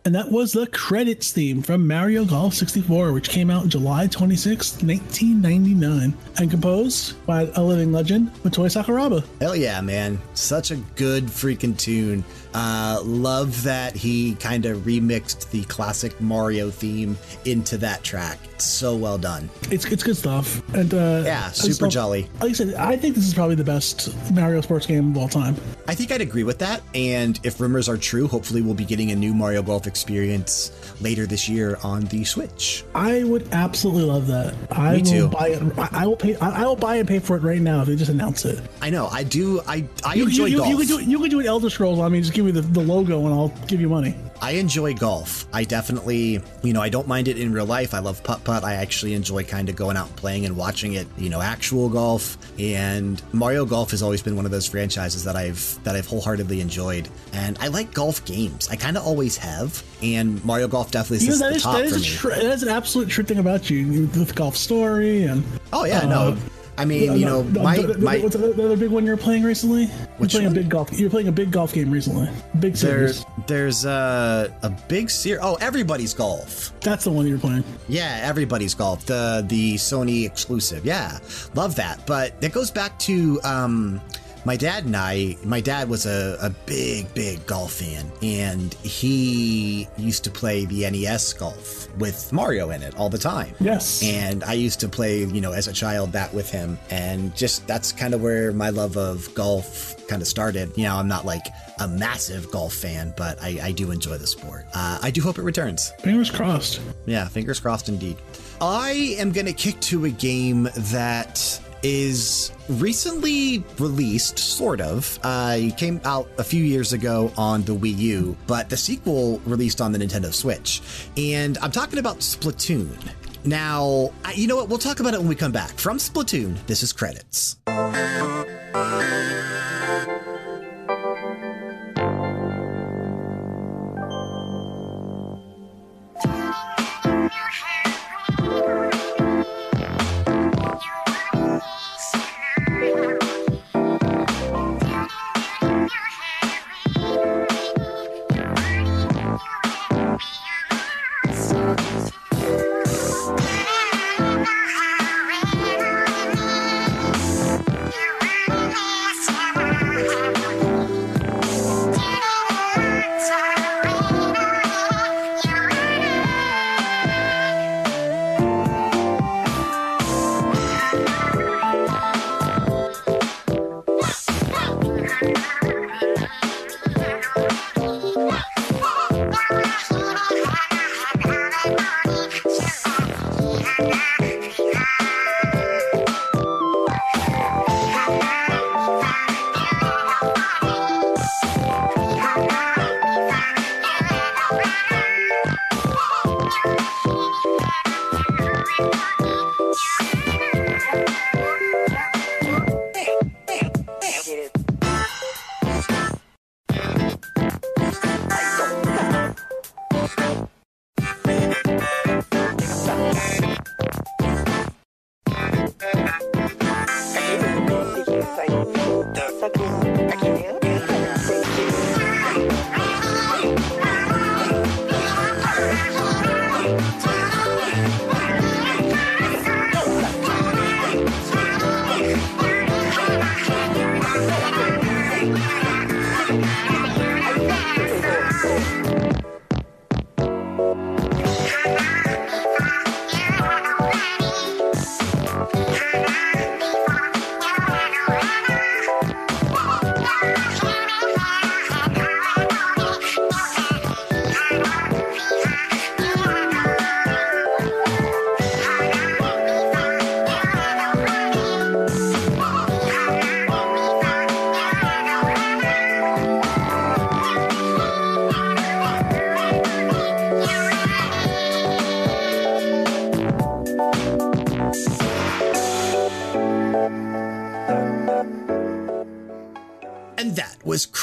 And 0.10 0.16
that 0.16 0.32
was 0.32 0.54
the 0.54 0.66
credits 0.66 1.32
theme 1.32 1.62
from 1.62 1.86
Mario 1.88 2.26
Golf 2.26 2.56
64, 2.56 3.14
which 3.14 3.30
came 3.30 3.52
out 3.52 3.68
July 3.68 4.08
26, 4.08 4.82
1999, 4.82 6.18
and 6.40 6.50
composed 6.50 7.24
by 7.26 7.50
a 7.56 7.62
living 7.64 7.92
legend, 7.92 8.34
Motoi 8.44 8.68
Sakuraba. 8.70 9.24
Hell 9.42 9.56
yeah, 9.56 9.82
man. 9.82 10.20
Such 10.34 10.72
a 10.72 10.78
good 10.96 11.26
freaking 11.26 11.78
tune. 11.78 12.24
Uh, 12.54 13.00
love 13.04 13.62
that 13.64 13.96
he 13.96 14.34
kind 14.36 14.66
of 14.66 14.80
remixed 14.80 15.52
the 15.52 15.64
classic 15.66 16.20
Mario 16.20 16.72
theme 16.72 17.16
into 17.46 17.78
that 17.78 18.02
track. 18.04 18.40
It's 18.56 18.66
so 18.66 18.96
well 18.96 19.20
done. 19.20 19.50
It's, 19.70 19.86
it's 19.86 20.02
good 20.02 20.18
stuff. 20.18 20.62
And 20.74 20.92
uh, 20.94 21.22
Yeah, 21.26 21.52
super 21.52 21.88
jolly. 21.88 22.28
Like 22.42 22.50
I 22.50 22.54
said, 22.54 22.74
I 22.74 22.98
think 22.98 23.14
this 23.16 23.28
is 23.28 23.36
probably 23.36 23.54
the 23.56 23.64
best 23.64 24.10
Mario 24.34 24.62
sports 24.62 24.88
game 24.88 25.12
of 25.12 25.18
all 25.18 25.30
time. 25.30 25.56
I 25.88 25.94
think 25.94 26.12
I'd 26.12 26.22
agree 26.22 26.44
with 26.44 26.58
that. 26.60 26.82
And 26.96 27.40
if 27.44 27.60
rumors 27.60 27.88
are 27.88 27.98
true, 27.98 28.28
hopefully 28.28 28.62
we'll 28.64 28.74
be 28.74 28.86
getting 28.86 29.12
a 29.12 29.16
new 29.16 29.34
Mario 29.34 29.62
Golf 29.62 29.86
experience 29.86 30.72
later 31.02 31.28
this 31.28 31.48
year 31.48 31.78
on 31.84 32.06
the 32.06 32.24
Switch. 32.26 32.84
I 32.96 33.24
would 33.26 33.48
absolutely 33.52 34.04
love 34.04 34.26
that. 34.28 34.56
I 34.72 34.98
Me 34.98 35.02
too. 35.04 35.22
will 35.24 35.30
buy 35.30 35.50
it. 35.50 35.78
I 35.94 36.08
will 36.08 36.16
pay. 36.16 36.29
I, 36.38 36.66
will 36.66 36.76
buy 36.76 36.96
and 36.98 37.08
pay 37.08 37.20
for 37.20 37.36
it 37.36 37.44
right 37.44 37.62
now 37.62 37.82
if 37.82 37.88
they 37.88 37.96
just 37.96 38.12
announce 38.12 38.46
it. 38.46 38.60
I 38.82 38.90
know, 38.90 39.08
I 39.08 39.24
do. 39.24 39.62
I, 39.68 39.86
I 40.06 40.16
You, 40.16 40.24
enjoy 40.26 40.46
you, 40.46 40.52
you, 40.52 40.58
golf. 40.58 40.70
you 40.70 40.78
could 40.78 40.88
do 40.88 41.00
you 41.12 41.20
could 41.20 41.32
do 41.32 41.40
an 41.40 41.46
Elder 41.48 41.70
Scrolls 41.70 42.00
on 42.00 42.12
me. 42.12 42.22
Just 42.22 42.34
give 42.34 42.46
me 42.46 42.52
the, 42.52 42.62
the 42.62 42.82
logo 42.82 43.26
and 43.26 43.34
I'll 43.34 43.54
give 43.68 43.82
you 43.82 43.90
money. 43.90 44.16
I 44.42 44.52
enjoy 44.52 44.94
golf. 44.94 45.46
I 45.54 45.64
definitely, 45.64 46.42
you 46.64 46.74
know, 46.74 46.82
I 46.82 46.90
don't 46.90 47.08
mind 47.08 47.28
it 47.28 47.38
in 47.38 47.52
real 47.54 47.66
life. 47.66 47.94
I 47.94 48.00
love 48.00 48.24
putt 48.24 48.44
putt. 48.44 48.64
I 48.64 48.76
actually 48.76 49.14
enjoy 49.14 49.44
kind 49.44 49.70
of 49.70 49.76
going 49.76 49.98
out 49.98 50.08
and 50.08 50.16
playing 50.16 50.46
and 50.46 50.56
watching 50.56 50.94
it, 50.94 51.08
you 51.18 51.30
know, 51.30 51.42
actual 51.42 51.90
golf. 51.90 52.38
And 52.60 53.22
Mario 53.34 53.66
Golf 53.66 53.92
has 53.92 54.02
always 54.02 54.22
been 54.22 54.36
one 54.36 54.46
of 54.46 54.52
those 54.52 54.68
franchises 54.68 55.24
that 55.26 55.36
I've 55.36 55.78
that 55.84 55.96
I've 55.96 56.08
wholeheartedly 56.08 56.62
enjoyed. 56.62 57.10
And 57.34 57.58
I 57.60 57.68
like 57.68 57.94
golf 57.94 58.24
games. 58.26 58.68
I 58.70 58.76
kind 58.76 58.98
of 58.98 59.06
always 59.06 59.38
have. 59.38 59.84
And 60.02 60.44
Mario 60.46 60.68
Golf 60.68 60.92
definitely 60.92 61.26
You 61.26 61.32
know 61.34 61.38
that 61.40 61.50
the 61.50 61.56
is 61.58 61.64
top 61.64 61.74
that 61.76 61.90
for 61.90 61.96
is 61.96 62.24
me. 62.24 62.30
that 62.44 62.54
is 62.54 62.64
an 62.64 62.70
absolute 62.70 63.10
true 63.10 63.24
thing 63.26 63.40
about 63.40 63.70
you 63.70 63.78
you- 63.80 64.02
with 64.20 64.36
Golf 64.36 64.56
Story 64.56 65.24
and. 65.24 65.44
oh 65.74 65.86
yeah, 65.86 66.02
no. 66.06 66.20
Uh, 66.34 66.38
I 66.80 66.86
mean, 66.86 67.18
you 67.20 67.26
know, 67.26 67.44
the- 67.44 67.62
my 67.62 67.76
the, 67.78 67.88
the, 67.88 67.98
my 68.00 68.18
what's 68.20 68.36
the, 68.36 68.54
the 68.54 68.66
other 68.66 68.78
big 68.78 68.90
one 68.90 69.06
you're 69.06 69.18
playing 69.18 69.44
recently? 69.44 69.90
You're 70.20 70.30
playing 70.30 70.48
one? 70.48 70.58
a 70.58 70.60
big 70.62 70.70
golf. 70.70 70.92
You're 70.98 71.10
playing 71.10 71.28
a 71.28 71.32
big 71.32 71.52
golf 71.52 71.74
game 71.74 71.92
recently. 71.92 72.30
Big 72.60 72.74
there's 72.76 73.20
series. 73.20 73.26
there's 73.48 73.86
uh, 73.86 74.50
a 74.62 74.70
big 74.88 75.10
series. 75.10 75.42
Oh, 75.44 75.56
everybody's 75.60 76.14
golf. 76.14 76.72
That's 76.80 77.04
the 77.04 77.12
one 77.12 77.28
you're 77.28 77.38
playing. 77.38 77.64
Yeah, 77.88 78.20
everybody's 78.24 78.74
golf. 78.74 79.06
The 79.06 79.44
the 79.48 79.76
Sony 79.76 80.26
exclusive. 80.26 80.86
Yeah, 80.86 81.20
love 81.54 81.76
that. 81.76 82.06
But 82.06 82.34
it 82.42 82.54
goes 82.54 82.72
back 82.72 82.98
to 83.00 83.42
um, 83.44 84.02
my 84.50 84.56
dad 84.56 84.84
and 84.84 84.96
I. 84.96 85.38
My 85.44 85.62
dad 85.62 85.90
was 85.90 86.08
a, 86.08 86.36
a 86.42 86.50
big 86.66 87.14
big 87.14 87.46
golf 87.46 87.74
fan, 87.74 88.12
and 88.24 88.74
he 88.82 89.88
used 89.96 90.24
to 90.24 90.32
play 90.32 90.66
the 90.66 90.90
NES 90.90 91.34
golf 91.34 91.88
with 92.00 92.34
Mario 92.34 92.72
in 92.72 92.82
it 92.82 92.98
all 92.98 93.12
the 93.12 93.20
time. 93.20 93.54
Yes. 93.60 94.02
And 94.04 94.44
I 94.44 94.54
used 94.54 94.80
to 94.80 94.90
play, 94.90 95.20
you 95.20 95.40
know, 95.40 95.52
as 95.52 95.68
a 95.68 95.74
child 95.74 96.14
that 96.14 96.34
with 96.34 96.50
him. 96.50 96.80
And 96.90 97.36
just 97.36 97.68
that's 97.68 97.92
kind 97.92 98.16
of 98.16 98.24
where 98.24 98.52
my 98.52 98.72
love 98.72 98.98
of 98.98 99.32
golf 99.36 99.96
kind 100.08 100.20
of 100.20 100.28
started. 100.28 100.76
You 100.76 100.86
know, 100.86 100.96
I'm 100.96 101.08
not 101.08 101.26
like 101.26 101.46
a 101.80 101.88
massive 101.88 102.50
golf 102.50 102.74
fan, 102.74 103.14
but 103.16 103.40
I, 103.44 103.60
I 103.62 103.72
do 103.72 103.92
enjoy 103.92 104.18
the 104.18 104.26
sport. 104.26 104.66
Uh, 104.74 104.98
I 105.00 105.12
do 105.12 105.22
hope 105.22 105.38
it 105.38 105.44
returns. 105.44 105.92
Fingers 106.00 106.32
crossed. 106.32 106.82
Yeah, 107.06 107.28
fingers 107.28 107.60
crossed 107.60 107.88
indeed. 107.88 108.18
I 108.60 109.16
am 109.20 109.32
going 109.32 109.46
to 109.46 109.54
kick 109.54 109.80
to 109.82 110.06
a 110.06 110.10
game 110.10 110.70
that 110.76 111.62
is 111.84 112.52
recently 112.68 113.64
released, 113.78 114.40
sort 114.40 114.82
of. 114.82 115.20
Uh, 115.24 115.56
it 115.58 115.78
came 115.78 116.02
out 116.06 116.30
a 116.38 116.44
few 116.44 116.64
years 116.64 116.94
ago 116.94 117.32
on 117.38 117.64
the 117.64 117.76
Wii 117.76 117.98
U, 117.98 118.38
but 118.48 118.70
the 118.70 118.78
sequel 118.78 119.40
released 119.46 119.82
on 119.82 119.92
the 119.92 120.00
Nintendo 120.00 120.34
Switch. 120.34 120.82
And 121.18 121.58
I'm 121.60 121.72
talking 121.72 122.00
about 122.00 122.20
Splatoon. 122.20 122.98
Now, 123.46 124.12
you 124.36 124.48
know 124.48 124.58
what? 124.58 124.70
We'll 124.70 124.78
talk 124.78 125.00
about 125.00 125.14
it 125.14 125.20
when 125.20 125.30
we 125.30 125.36
come 125.36 125.52
back. 125.52 125.72
From 125.72 125.98
Splatoon, 125.98 126.58
this 126.68 126.84
is 126.84 126.92
credits. 126.92 127.58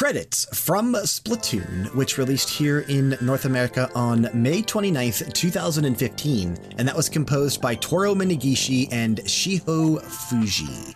Credits 0.07 0.47
from 0.57 0.95
Splatoon, 0.95 1.93
which 1.97 2.17
released 2.17 2.49
here 2.49 2.85
in 2.89 3.19
North 3.21 3.45
America 3.45 3.91
on 3.93 4.31
May 4.33 4.63
29th, 4.63 5.33
2015. 5.33 6.57
And 6.79 6.87
that 6.87 6.95
was 6.95 7.09
composed 7.09 7.61
by 7.61 7.75
Toru 7.75 8.15
Minegishi 8.15 8.87
and 8.93 9.19
Shiho 9.25 10.01
Fujii. 10.01 10.96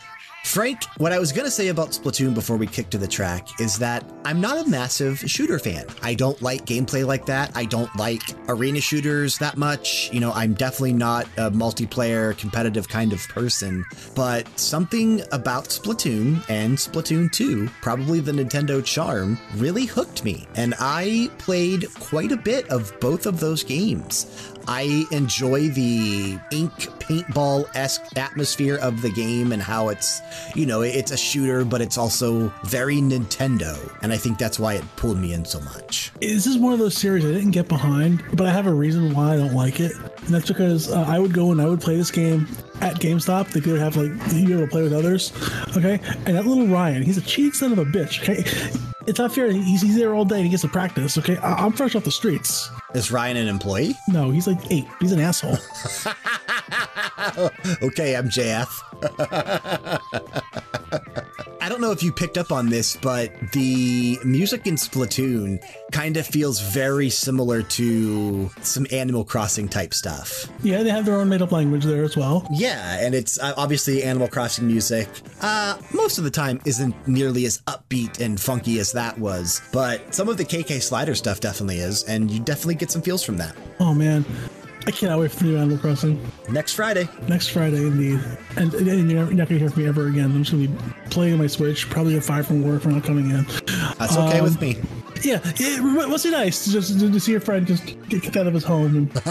Frank, 0.50 0.82
what 0.96 1.12
I 1.12 1.20
was 1.20 1.30
going 1.30 1.44
to 1.44 1.50
say 1.50 1.68
about 1.68 1.90
Splatoon 1.90 2.34
before 2.34 2.56
we 2.56 2.66
kick 2.66 2.90
to 2.90 2.98
the 2.98 3.06
track 3.06 3.46
is 3.60 3.78
that 3.78 4.04
I'm 4.24 4.40
not 4.40 4.58
a 4.58 4.68
massive 4.68 5.20
shooter 5.20 5.60
fan. 5.60 5.86
I 6.02 6.14
don't 6.14 6.42
like 6.42 6.66
gameplay 6.66 7.06
like 7.06 7.24
that. 7.26 7.52
I 7.54 7.66
don't 7.66 7.94
like 7.94 8.22
arena 8.48 8.80
shooters 8.80 9.38
that 9.38 9.56
much. 9.56 10.12
You 10.12 10.18
know, 10.18 10.32
I'm 10.32 10.54
definitely 10.54 10.94
not 10.94 11.26
a 11.36 11.52
multiplayer 11.52 12.36
competitive 12.36 12.88
kind 12.88 13.12
of 13.12 13.28
person, 13.28 13.84
but 14.16 14.58
something 14.58 15.22
about 15.30 15.66
Splatoon 15.66 16.44
and 16.50 16.76
Splatoon 16.76 17.30
2, 17.30 17.68
probably 17.80 18.18
the 18.18 18.32
Nintendo 18.32 18.84
charm, 18.84 19.38
really 19.54 19.86
hooked 19.86 20.24
me. 20.24 20.48
And 20.56 20.74
I 20.80 21.30
played 21.38 21.86
quite 21.94 22.32
a 22.32 22.36
bit 22.36 22.68
of 22.70 22.92
both 22.98 23.26
of 23.26 23.38
those 23.38 23.62
games. 23.62 24.49
I 24.70 25.04
enjoy 25.10 25.68
the 25.70 26.38
ink 26.52 26.72
paintball 27.00 27.68
esque 27.74 28.16
atmosphere 28.16 28.76
of 28.76 29.02
the 29.02 29.10
game 29.10 29.50
and 29.50 29.60
how 29.60 29.88
it's, 29.88 30.22
you 30.54 30.64
know, 30.64 30.82
it's 30.82 31.10
a 31.10 31.16
shooter, 31.16 31.64
but 31.64 31.80
it's 31.80 31.98
also 31.98 32.54
very 32.66 32.98
Nintendo. 32.98 33.76
And 34.00 34.12
I 34.12 34.16
think 34.16 34.38
that's 34.38 34.60
why 34.60 34.74
it 34.74 34.84
pulled 34.94 35.18
me 35.18 35.32
in 35.32 35.44
so 35.44 35.60
much. 35.62 36.12
This 36.20 36.46
is 36.46 36.56
one 36.56 36.72
of 36.72 36.78
those 36.78 36.96
series 36.96 37.24
I 37.24 37.32
didn't 37.32 37.50
get 37.50 37.66
behind, 37.66 38.22
but 38.34 38.46
I 38.46 38.52
have 38.52 38.68
a 38.68 38.72
reason 38.72 39.12
why 39.12 39.34
I 39.34 39.36
don't 39.38 39.54
like 39.54 39.80
it. 39.80 39.90
And 39.96 40.28
that's 40.28 40.46
because 40.46 40.88
uh, 40.92 41.00
I 41.00 41.18
would 41.18 41.34
go 41.34 41.50
and 41.50 41.60
I 41.60 41.66
would 41.66 41.80
play 41.80 41.96
this 41.96 42.12
game 42.12 42.46
at 42.80 42.94
GameStop. 43.00 43.50
They 43.50 43.60
could 43.60 43.80
have 43.80 43.96
like 43.96 44.12
you 44.32 44.46
be 44.46 44.52
able 44.52 44.66
to 44.66 44.70
play 44.70 44.84
with 44.84 44.92
others. 44.92 45.32
Okay. 45.76 45.98
And 46.26 46.36
that 46.36 46.46
little 46.46 46.68
Ryan, 46.68 47.02
he's 47.02 47.18
a 47.18 47.22
cheating 47.22 47.54
son 47.54 47.72
of 47.72 47.78
a 47.78 47.84
bitch. 47.84 48.22
Okay. 48.22 48.89
It's 49.10 49.18
not 49.18 49.34
fair. 49.34 49.50
He's, 49.50 49.82
he's 49.82 49.96
there 49.96 50.14
all 50.14 50.24
day 50.24 50.36
and 50.36 50.44
he 50.44 50.50
gets 50.50 50.62
to 50.62 50.68
practice. 50.68 51.18
Okay. 51.18 51.36
I, 51.38 51.64
I'm 51.64 51.72
fresh 51.72 51.96
off 51.96 52.04
the 52.04 52.12
streets. 52.12 52.70
Is 52.94 53.10
Ryan 53.10 53.38
an 53.38 53.48
employee? 53.48 53.96
No, 54.06 54.30
he's 54.30 54.46
like 54.46 54.70
eight. 54.70 54.86
He's 55.00 55.10
an 55.10 55.18
asshole. 55.18 55.58
Okay, 57.82 58.16
I'm 58.16 58.28
MJF. 58.30 58.68
I 61.62 61.68
don't 61.68 61.80
know 61.82 61.90
if 61.92 62.02
you 62.02 62.10
picked 62.12 62.38
up 62.38 62.52
on 62.52 62.68
this, 62.70 62.96
but 62.96 63.32
the 63.52 64.18
music 64.24 64.66
in 64.66 64.74
Splatoon 64.76 65.62
kind 65.92 66.16
of 66.16 66.26
feels 66.26 66.60
very 66.60 67.10
similar 67.10 67.62
to 67.62 68.48
some 68.62 68.86
Animal 68.90 69.24
Crossing 69.24 69.68
type 69.68 69.92
stuff. 69.92 70.48
yeah, 70.62 70.82
they 70.82 70.90
have 70.90 71.04
their 71.04 71.16
own 71.16 71.28
made 71.28 71.42
up 71.42 71.52
language 71.52 71.84
there 71.84 72.02
as 72.02 72.16
well. 72.16 72.46
Yeah, 72.50 72.98
and 73.04 73.14
it's 73.14 73.38
uh, 73.38 73.52
obviously 73.56 74.02
Animal 74.02 74.28
Crossing 74.28 74.66
music. 74.66 75.08
Uh, 75.42 75.76
most 75.92 76.18
of 76.18 76.24
the 76.24 76.30
time 76.30 76.60
isn't 76.64 76.94
nearly 77.06 77.44
as 77.44 77.58
upbeat 77.62 78.20
and 78.20 78.40
funky 78.40 78.78
as 78.78 78.92
that 78.92 79.18
was, 79.18 79.60
but 79.72 80.14
some 80.14 80.28
of 80.28 80.38
the 80.38 80.44
KK 80.44 80.80
Slider 80.80 81.14
stuff 81.14 81.40
definitely 81.40 81.78
is, 81.78 82.04
and 82.04 82.30
you 82.30 82.40
definitely 82.40 82.76
get 82.76 82.90
some 82.90 83.02
feels 83.02 83.22
from 83.22 83.36
that. 83.36 83.54
Oh 83.78 83.92
man. 83.94 84.24
I 84.86 84.90
cannot 84.90 85.18
wait 85.20 85.30
for 85.30 85.44
the 85.44 85.50
new 85.50 85.56
Animal 85.56 85.78
Crossing. 85.78 86.20
Next 86.48 86.74
Friday. 86.74 87.08
Next 87.28 87.48
Friday, 87.48 87.86
indeed. 87.86 88.20
And, 88.56 88.72
and 88.72 89.10
you're 89.10 89.20
not 89.20 89.28
going 89.30 89.46
to 89.48 89.58
hear 89.58 89.70
from 89.70 89.82
me 89.82 89.88
ever 89.88 90.06
again. 90.06 90.26
I'm 90.26 90.42
just 90.42 90.52
going 90.52 90.66
to 90.66 90.72
be 90.72 90.92
playing 91.10 91.34
on 91.34 91.38
my 91.38 91.46
Switch, 91.46 91.88
probably 91.90 92.14
get 92.14 92.24
fired 92.24 92.46
from 92.46 92.62
work 92.62 92.82
for 92.82 92.88
not 92.88 93.04
coming 93.04 93.30
in. 93.30 93.44
That's 93.98 94.16
okay 94.16 94.38
um, 94.38 94.44
with 94.44 94.60
me. 94.60 94.78
Yeah, 95.22 95.40
it 95.44 95.82
must 95.82 96.24
be 96.24 96.30
nice 96.30 96.64
to 96.64 96.70
just 96.70 96.98
to 96.98 97.20
see 97.20 97.32
your 97.32 97.42
friend 97.42 97.66
just 97.66 97.84
get 98.08 98.22
kicked 98.22 98.36
out 98.36 98.46
of 98.46 98.54
his 98.54 98.64
home. 98.64 98.96
And... 98.96 99.12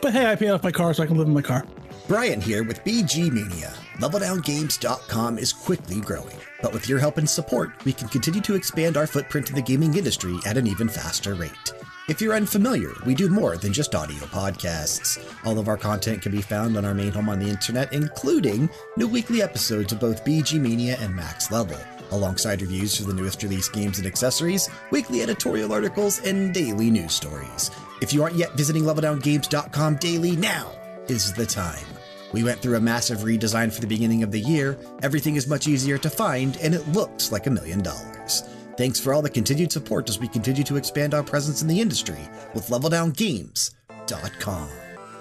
but 0.00 0.12
hey, 0.12 0.26
I 0.26 0.36
paid 0.36 0.50
off 0.50 0.62
my 0.62 0.70
car 0.70 0.94
so 0.94 1.02
I 1.02 1.06
can 1.06 1.16
live 1.16 1.26
in 1.26 1.34
my 1.34 1.42
car. 1.42 1.66
Brian 2.06 2.40
here 2.40 2.62
with 2.62 2.84
VGMania. 2.84 3.76
LevelDownGames.com 3.98 5.38
is 5.38 5.52
quickly 5.52 6.00
growing, 6.00 6.36
but 6.62 6.72
with 6.72 6.88
your 6.88 7.00
help 7.00 7.18
and 7.18 7.28
support, 7.28 7.70
we 7.84 7.92
can 7.92 8.06
continue 8.08 8.40
to 8.42 8.54
expand 8.54 8.96
our 8.96 9.08
footprint 9.08 9.50
in 9.50 9.56
the 9.56 9.62
gaming 9.62 9.96
industry 9.96 10.36
at 10.46 10.56
an 10.56 10.68
even 10.68 10.88
faster 10.88 11.34
rate. 11.34 11.72
If 12.08 12.20
you're 12.20 12.34
unfamiliar, 12.34 12.92
we 13.04 13.16
do 13.16 13.28
more 13.28 13.56
than 13.56 13.72
just 13.72 13.96
audio 13.96 14.20
podcasts. 14.26 15.18
All 15.44 15.58
of 15.58 15.66
our 15.66 15.76
content 15.76 16.22
can 16.22 16.30
be 16.30 16.40
found 16.40 16.76
on 16.76 16.84
our 16.84 16.94
main 16.94 17.10
home 17.10 17.28
on 17.28 17.40
the 17.40 17.50
internet, 17.50 17.92
including 17.92 18.70
new 18.96 19.08
weekly 19.08 19.42
episodes 19.42 19.92
of 19.92 19.98
both 19.98 20.24
VGMania 20.24 21.02
and 21.02 21.14
Max 21.14 21.50
Level, 21.50 21.76
alongside 22.12 22.62
reviews 22.62 22.96
for 22.96 23.02
the 23.02 23.14
newest 23.14 23.42
release 23.42 23.68
games 23.68 23.98
and 23.98 24.06
accessories, 24.06 24.70
weekly 24.92 25.22
editorial 25.22 25.72
articles, 25.72 26.20
and 26.20 26.54
daily 26.54 26.88
news 26.88 27.14
stories. 27.14 27.72
If 28.00 28.14
you 28.14 28.22
aren't 28.22 28.36
yet 28.36 28.54
visiting 28.54 28.84
LevelDownGames.com 28.84 29.96
daily, 29.96 30.36
now 30.36 30.70
is 31.08 31.32
the 31.32 31.46
time. 31.46 31.97
We 32.32 32.44
went 32.44 32.60
through 32.60 32.76
a 32.76 32.80
massive 32.80 33.18
redesign 33.18 33.72
for 33.72 33.80
the 33.80 33.86
beginning 33.86 34.22
of 34.22 34.30
the 34.30 34.40
year. 34.40 34.78
Everything 35.02 35.36
is 35.36 35.46
much 35.46 35.66
easier 35.66 35.98
to 35.98 36.10
find, 36.10 36.56
and 36.58 36.74
it 36.74 36.86
looks 36.88 37.32
like 37.32 37.46
a 37.46 37.50
million 37.50 37.82
dollars. 37.82 38.42
Thanks 38.76 39.00
for 39.00 39.12
all 39.12 39.22
the 39.22 39.30
continued 39.30 39.72
support 39.72 40.08
as 40.08 40.20
we 40.20 40.28
continue 40.28 40.62
to 40.64 40.76
expand 40.76 41.14
our 41.14 41.22
presence 41.22 41.62
in 41.62 41.68
the 41.68 41.80
industry 41.80 42.20
with 42.54 42.68
LevelDownGames.com. 42.68 44.68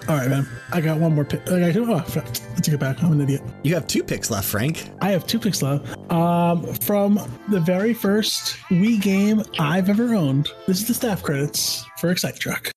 All 0.07 0.15
right, 0.15 0.29
man. 0.29 0.47
I 0.71 0.79
got 0.79 0.99
one 0.99 1.15
more 1.15 1.25
pick. 1.25 1.41
I 1.51 1.71
got, 1.71 1.89
oh, 1.89 1.95
I 1.95 2.03
take 2.61 2.75
it 2.75 2.79
back. 2.79 3.03
I'm 3.03 3.11
an 3.11 3.21
idiot. 3.21 3.41
You 3.63 3.73
have 3.73 3.87
two 3.87 4.03
picks 4.03 4.31
left, 4.31 4.47
Frank. 4.47 4.89
I 5.01 5.09
have 5.09 5.27
two 5.27 5.39
picks 5.39 5.61
left. 5.61 5.85
Um, 6.11 6.63
from 6.75 7.19
the 7.49 7.59
very 7.59 7.93
first 7.93 8.55
Wii 8.69 9.01
game 9.01 9.43
I've 9.59 9.89
ever 9.89 10.15
owned. 10.15 10.47
This 10.65 10.79
is 10.79 10.87
the 10.87 10.93
staff 10.93 11.23
credits 11.23 11.83
for 11.97 12.09
Excite 12.09 12.39
Truck. 12.39 12.71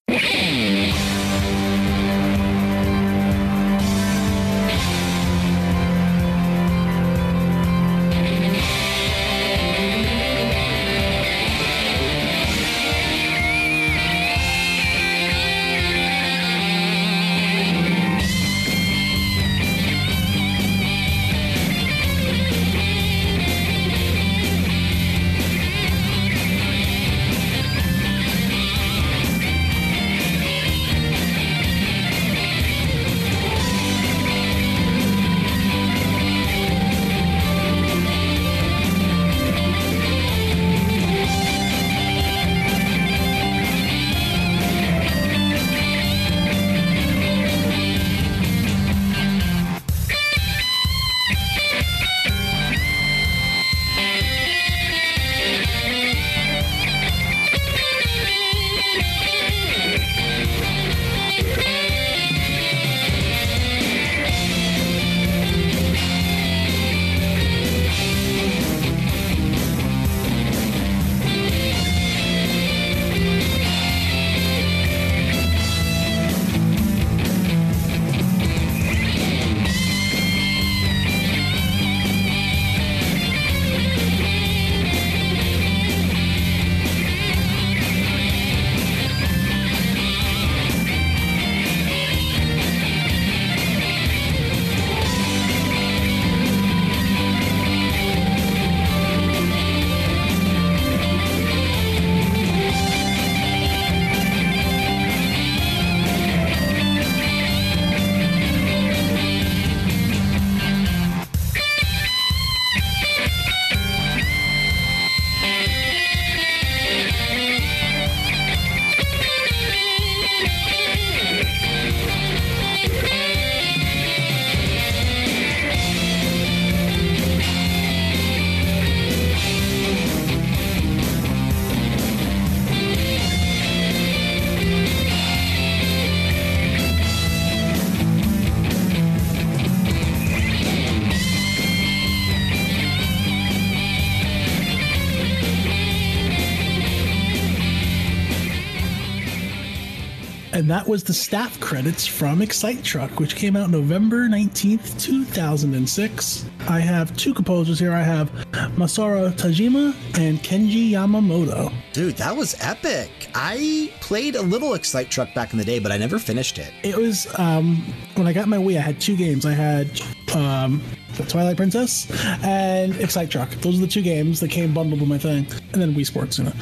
And 150.60 150.68
that 150.70 150.86
was 150.86 151.02
the 151.02 151.14
staff 151.14 151.58
credits 151.58 152.06
from 152.06 152.42
Excite 152.42 152.84
Truck, 152.84 153.18
which 153.18 153.34
came 153.34 153.56
out 153.56 153.70
November 153.70 154.28
19th, 154.28 155.00
2006. 155.00 156.44
I 156.68 156.80
have 156.80 157.16
two 157.16 157.32
composers 157.32 157.78
here. 157.78 157.94
I 157.94 158.02
have 158.02 158.30
Masaru 158.76 159.32
Tajima 159.32 159.94
and 160.18 160.38
Kenji 160.40 160.90
Yamamoto. 160.90 161.72
Dude, 161.94 162.18
that 162.18 162.36
was 162.36 162.54
epic. 162.60 163.10
I 163.34 163.90
played 164.02 164.36
a 164.36 164.42
little 164.42 164.74
Excite 164.74 165.10
Truck 165.10 165.32
back 165.34 165.54
in 165.54 165.58
the 165.58 165.64
day, 165.64 165.78
but 165.78 165.92
I 165.92 165.96
never 165.96 166.18
finished 166.18 166.58
it. 166.58 166.74
It 166.82 166.94
was 166.94 167.26
um, 167.38 167.76
when 168.16 168.26
I 168.26 168.34
got 168.34 168.46
my 168.46 168.58
Wii. 168.58 168.76
I 168.76 168.80
had 168.80 169.00
two 169.00 169.16
games. 169.16 169.46
I 169.46 169.52
had 169.52 169.98
um, 170.34 170.82
Twilight 171.28 171.56
Princess 171.56 172.10
and 172.42 172.94
Excite 172.96 173.30
Truck. 173.30 173.50
Those 173.56 173.78
are 173.78 173.82
the 173.82 173.86
two 173.86 174.02
games 174.02 174.40
that 174.40 174.48
came 174.50 174.72
bundled 174.74 175.00
with 175.00 175.08
my 175.08 175.18
thing, 175.18 175.46
and 175.72 175.82
then 175.82 175.94
Wii 175.94 176.06
Sports. 176.06 176.38
You 176.38 176.44
know, 176.44 176.52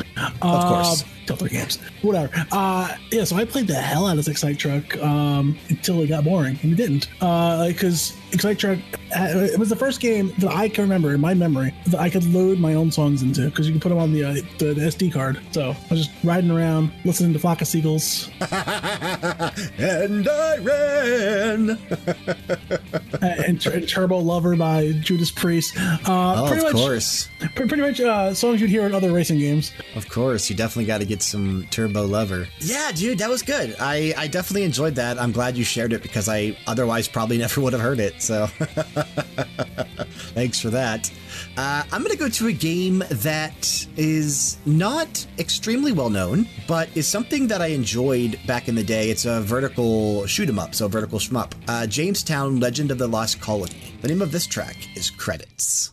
of 0.43 0.65
course. 0.65 1.05
Still 1.25 1.37
three 1.37 1.51
games, 1.51 1.77
whatever. 2.03 2.31
Uh, 2.53 2.95
yeah, 3.13 3.25
so 3.25 3.37
I 3.37 3.45
played 3.45 3.67
the 3.67 3.75
hell 3.75 4.07
out 4.07 4.19
of 4.19 4.27
Excite 4.27 4.59
Truck 4.59 4.97
um, 5.03 5.59
until 5.69 6.01
it 6.03 6.09
got 6.09 6.25
boring, 6.25 6.59
and 6.63 6.73
it 6.73 6.77
didn't. 6.77 7.09
Because 7.21 8.13
Excite 8.13 8.18
Truck, 8.37 8.79
uh, 9.17 9.29
it 9.53 9.59
was 9.59 9.69
the 9.71 9.77
first 9.77 10.01
game 10.01 10.33
that 10.39 10.51
I 10.55 10.69
can 10.69 10.83
remember 10.85 11.15
in 11.15 11.21
my 11.21 11.33
memory 11.35 11.75
that 11.87 11.99
I 12.01 12.11
could 12.11 12.25
load 12.33 12.59
my 12.59 12.75
own 12.75 12.91
songs 12.93 13.23
into 13.23 13.47
because 13.47 13.67
you 13.67 13.73
could 13.73 13.83
put 13.83 13.89
them 13.89 13.99
on 13.99 14.13
the, 14.13 14.25
uh, 14.25 14.33
the 14.59 14.75
the 14.75 14.81
SD 14.83 15.13
card. 15.13 15.41
So 15.53 15.71
I 15.71 15.77
was 15.91 16.07
just 16.07 16.11
riding 16.25 16.51
around 16.51 16.93
listening 17.05 17.33
to 17.33 17.39
Flock 17.39 17.63
of 17.63 17.69
Seagulls. 17.69 18.29
And 19.79 20.29
I 20.29 20.57
ran. 20.59 21.71
uh, 22.71 22.77
and, 23.23 23.61
Tur- 23.61 23.81
Turbo 23.83 24.19
Lover 24.19 24.57
by 24.57 24.93
Judas 25.01 25.31
Priest. 25.31 25.77
Uh, 25.79 26.35
Oh, 26.39 26.47
pretty 26.49 26.67
of 26.67 26.73
much, 26.73 26.83
course. 26.83 27.29
pre- 27.55 27.67
pretty 27.67 27.83
much 27.83 28.01
uh, 28.01 28.35
songs 28.35 28.61
you'd 28.61 28.71
hear 28.71 28.87
in 28.87 28.95
other 28.95 29.13
racing 29.13 29.39
games. 29.39 29.73
Of 29.95 30.09
course. 30.09 30.49
You 30.51 30.57
definitely 30.57 30.87
got 30.87 30.99
to 30.99 31.07
get 31.07 31.23
some 31.23 31.67
Turbo 31.71 32.05
Lover. 32.07 32.49
Yeah, 32.61 32.93
dude, 32.93 33.19
that 33.19 33.31
was 33.31 33.43
good. 33.43 33.77
I, 33.81 34.15
I 34.17 34.27
definitely 34.27 34.65
enjoyed 34.65 34.95
that. 34.97 35.19
I'm 35.21 35.33
glad 35.33 35.57
you 35.57 35.65
shared 35.65 35.93
it 35.93 36.03
because 36.03 36.29
I 36.29 36.57
otherwise 36.67 37.09
probably 37.09 37.39
never 37.45 37.61
would 37.61 37.73
have 37.73 37.83
heard 37.83 38.01
it. 38.01 38.18
So 38.19 38.47
thanks 40.35 40.61
for 40.61 40.71
that. 40.71 41.11
Uh, 41.57 41.83
I'm 41.93 42.03
going 42.03 42.13
to 42.13 42.19
go 42.19 42.29
to 42.29 42.49
a 42.49 42.53
game 42.53 43.03
that 43.11 43.87
is 43.97 44.59
not 44.67 45.27
extremely 45.39 45.93
well 45.93 46.11
known, 46.11 46.47
but 46.67 46.89
is 46.95 47.07
something 47.07 47.47
that 47.49 47.61
I 47.63 47.69
enjoyed 47.69 48.39
back 48.47 48.69
in 48.69 48.75
the 48.75 48.85
day. 48.85 49.11
It's 49.11 49.25
a 49.25 49.41
vertical 49.41 50.27
shoot 50.27 50.49
'em 50.49 50.59
up, 50.59 50.75
so 50.75 50.89
vertical 50.89 51.19
shmup. 51.19 51.53
Uh, 51.69 51.87
Jamestown 51.87 52.61
Legend 52.61 52.91
of 52.91 52.99
the 52.99 53.07
Lost 53.09 53.41
Colony. 53.41 53.95
The 54.03 54.09
name 54.09 54.23
of 54.23 54.33
this 54.33 54.47
track 54.47 54.77
is 54.97 55.11
Credits. 55.11 55.93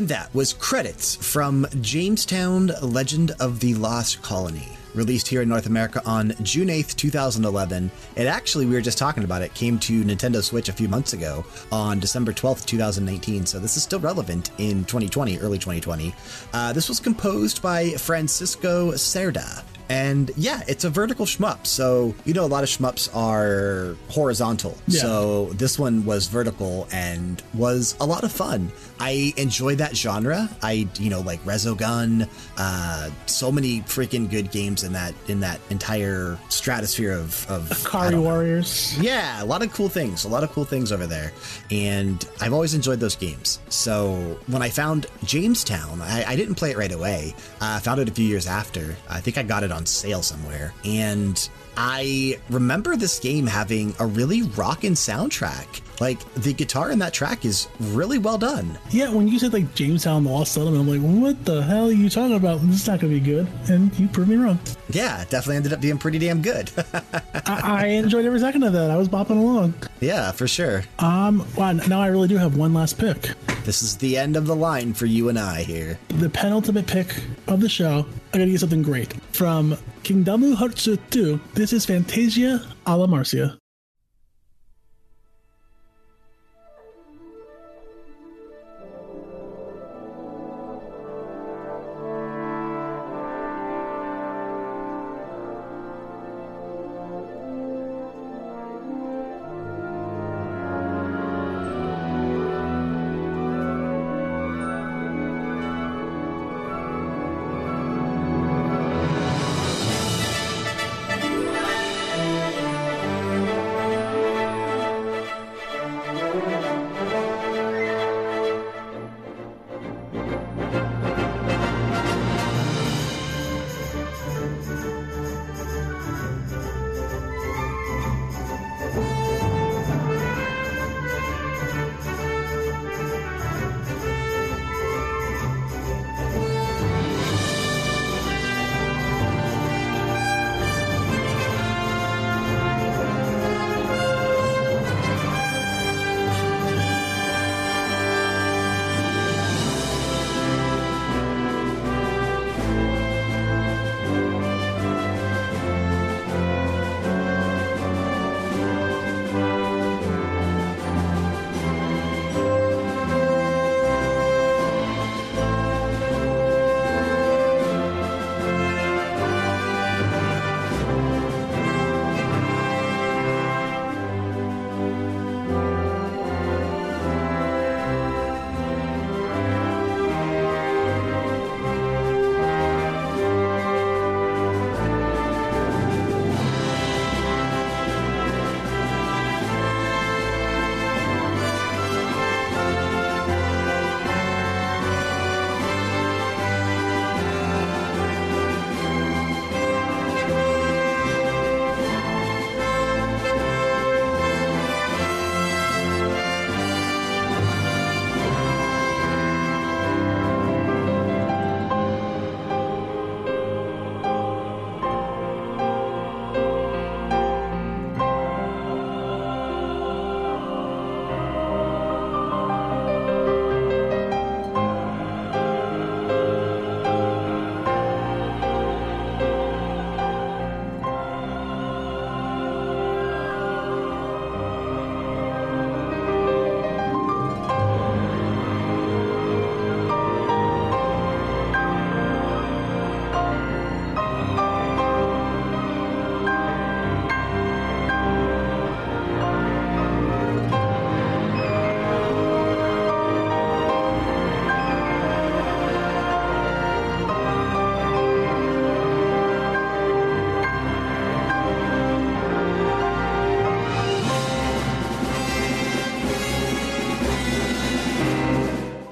And 0.00 0.08
that 0.08 0.34
was 0.34 0.54
credits 0.54 1.14
from 1.14 1.66
Jamestown 1.82 2.70
Legend 2.80 3.32
of 3.32 3.60
the 3.60 3.74
Lost 3.74 4.22
Colony. 4.22 4.66
Released 4.94 5.28
here 5.28 5.42
in 5.42 5.48
North 5.50 5.66
America 5.66 6.00
on 6.06 6.32
June 6.40 6.68
8th, 6.68 6.96
2011. 6.96 7.90
It 8.16 8.26
actually, 8.26 8.64
we 8.64 8.72
were 8.72 8.80
just 8.80 8.96
talking 8.96 9.24
about 9.24 9.42
it, 9.42 9.52
came 9.52 9.78
to 9.80 10.02
Nintendo 10.02 10.42
Switch 10.42 10.70
a 10.70 10.72
few 10.72 10.88
months 10.88 11.12
ago 11.12 11.44
on 11.70 12.00
December 12.00 12.32
12th, 12.32 12.64
2019. 12.64 13.44
So 13.44 13.58
this 13.58 13.76
is 13.76 13.82
still 13.82 14.00
relevant 14.00 14.52
in 14.56 14.86
2020, 14.86 15.38
early 15.40 15.58
2020. 15.58 16.14
Uh, 16.54 16.72
this 16.72 16.88
was 16.88 16.98
composed 16.98 17.60
by 17.60 17.90
Francisco 17.90 18.92
Cerda. 18.92 19.62
And 19.90 20.30
yeah, 20.36 20.62
it's 20.68 20.84
a 20.84 20.88
vertical 20.88 21.26
shmup. 21.26 21.66
So, 21.66 22.14
you 22.24 22.32
know, 22.32 22.44
a 22.44 22.46
lot 22.46 22.62
of 22.62 22.70
shmups 22.70 23.14
are 23.14 23.96
horizontal. 24.08 24.78
Yeah. 24.86 25.00
So 25.00 25.46
this 25.54 25.80
one 25.80 26.04
was 26.04 26.28
vertical 26.28 26.86
and 26.92 27.42
was 27.54 27.96
a 28.00 28.06
lot 28.06 28.22
of 28.22 28.30
fun. 28.30 28.70
I 29.00 29.32
enjoy 29.36 29.76
that 29.76 29.96
genre. 29.96 30.48
I, 30.62 30.86
you 30.98 31.08
know, 31.08 31.20
like 31.20 31.42
Resogun, 31.44 32.28
uh, 32.58 33.10
so 33.26 33.50
many 33.50 33.80
freaking 33.82 34.30
good 34.30 34.50
games 34.50 34.84
in 34.84 34.92
that 34.92 35.14
in 35.26 35.40
that 35.40 35.60
entire 35.70 36.38
stratosphere 36.50 37.12
of 37.12 37.50
of 37.50 37.68
Ikari 37.70 38.12
know. 38.12 38.22
Warriors. 38.22 38.96
Yeah, 39.00 39.42
a 39.42 39.46
lot 39.46 39.62
of 39.62 39.72
cool 39.72 39.88
things, 39.88 40.24
a 40.24 40.28
lot 40.28 40.44
of 40.44 40.52
cool 40.52 40.66
things 40.66 40.92
over 40.92 41.06
there. 41.06 41.32
And 41.70 42.24
I've 42.40 42.52
always 42.52 42.74
enjoyed 42.74 43.00
those 43.00 43.16
games. 43.16 43.58
So 43.70 44.38
when 44.46 44.62
I 44.62 44.68
found 44.68 45.06
Jamestown, 45.24 46.02
I, 46.02 46.24
I 46.24 46.36
didn't 46.36 46.56
play 46.56 46.70
it 46.70 46.76
right 46.76 46.92
away. 46.92 47.34
Uh, 47.54 47.76
I 47.76 47.80
found 47.80 48.00
it 48.00 48.08
a 48.08 48.12
few 48.12 48.26
years 48.26 48.46
after. 48.46 48.94
I 49.08 49.20
think 49.20 49.38
I 49.38 49.42
got 49.42 49.62
it 49.62 49.72
on 49.72 49.86
sale 49.86 50.22
somewhere. 50.22 50.74
And 50.84 51.48
I 51.76 52.38
remember 52.50 52.96
this 52.96 53.18
game 53.18 53.46
having 53.46 53.94
a 53.98 54.06
really 54.06 54.42
rockin' 54.42 54.94
soundtrack. 54.94 55.80
Like 56.00 56.18
the 56.34 56.54
guitar 56.54 56.90
in 56.90 56.98
that 57.00 57.12
track 57.12 57.44
is 57.44 57.68
really 57.78 58.16
well 58.16 58.38
done. 58.38 58.78
Yeah, 58.90 59.10
when 59.10 59.28
you 59.28 59.38
said 59.38 59.52
like 59.52 59.74
Jamestown 59.74 60.24
the 60.24 60.30
Lost 60.30 60.52
Settlement, 60.52 60.80
I'm 60.80 60.88
like, 60.88 61.22
what 61.22 61.44
the 61.44 61.62
hell 61.62 61.88
are 61.88 61.92
you 61.92 62.08
talking 62.08 62.36
about? 62.36 62.60
This 62.62 62.80
is 62.82 62.86
not 62.88 63.00
going 63.00 63.12
to 63.12 63.20
be 63.20 63.24
good. 63.24 63.46
And 63.68 63.96
you 63.98 64.08
proved 64.08 64.30
me 64.30 64.36
wrong. 64.36 64.58
Yeah, 64.88 65.24
definitely 65.28 65.56
ended 65.56 65.72
up 65.74 65.80
being 65.82 65.98
pretty 65.98 66.18
damn 66.18 66.40
good. 66.40 66.70
I, 66.94 67.60
I 67.84 67.86
enjoyed 67.88 68.24
every 68.24 68.40
second 68.40 68.62
of 68.62 68.72
that. 68.72 68.90
I 68.90 68.96
was 68.96 69.08
bopping 69.10 69.38
along. 69.38 69.74
yeah, 70.00 70.32
for 70.32 70.48
sure. 70.48 70.84
Um, 71.00 71.46
wow, 71.54 71.72
now 71.72 72.00
I 72.00 72.06
really 72.06 72.28
do 72.28 72.38
have 72.38 72.56
one 72.56 72.72
last 72.72 72.98
pick. 72.98 73.32
This 73.64 73.82
is 73.82 73.98
the 73.98 74.16
end 74.16 74.36
of 74.36 74.46
the 74.46 74.56
line 74.56 74.94
for 74.94 75.04
you 75.04 75.28
and 75.28 75.38
I 75.38 75.62
here. 75.64 75.98
The 76.08 76.30
penultimate 76.30 76.86
pick 76.86 77.14
of 77.46 77.60
the 77.60 77.68
show. 77.68 78.06
I 78.32 78.38
gotta 78.38 78.50
get 78.50 78.60
something 78.60 78.82
great. 78.82 79.12
From 79.34 79.76
Kingdom 80.02 80.52
Hearts 80.54 80.88
2, 81.10 81.40
this 81.54 81.72
is 81.72 81.86
Fantasia 81.86 82.60
alla 82.86 83.06
Marcia. 83.06 83.59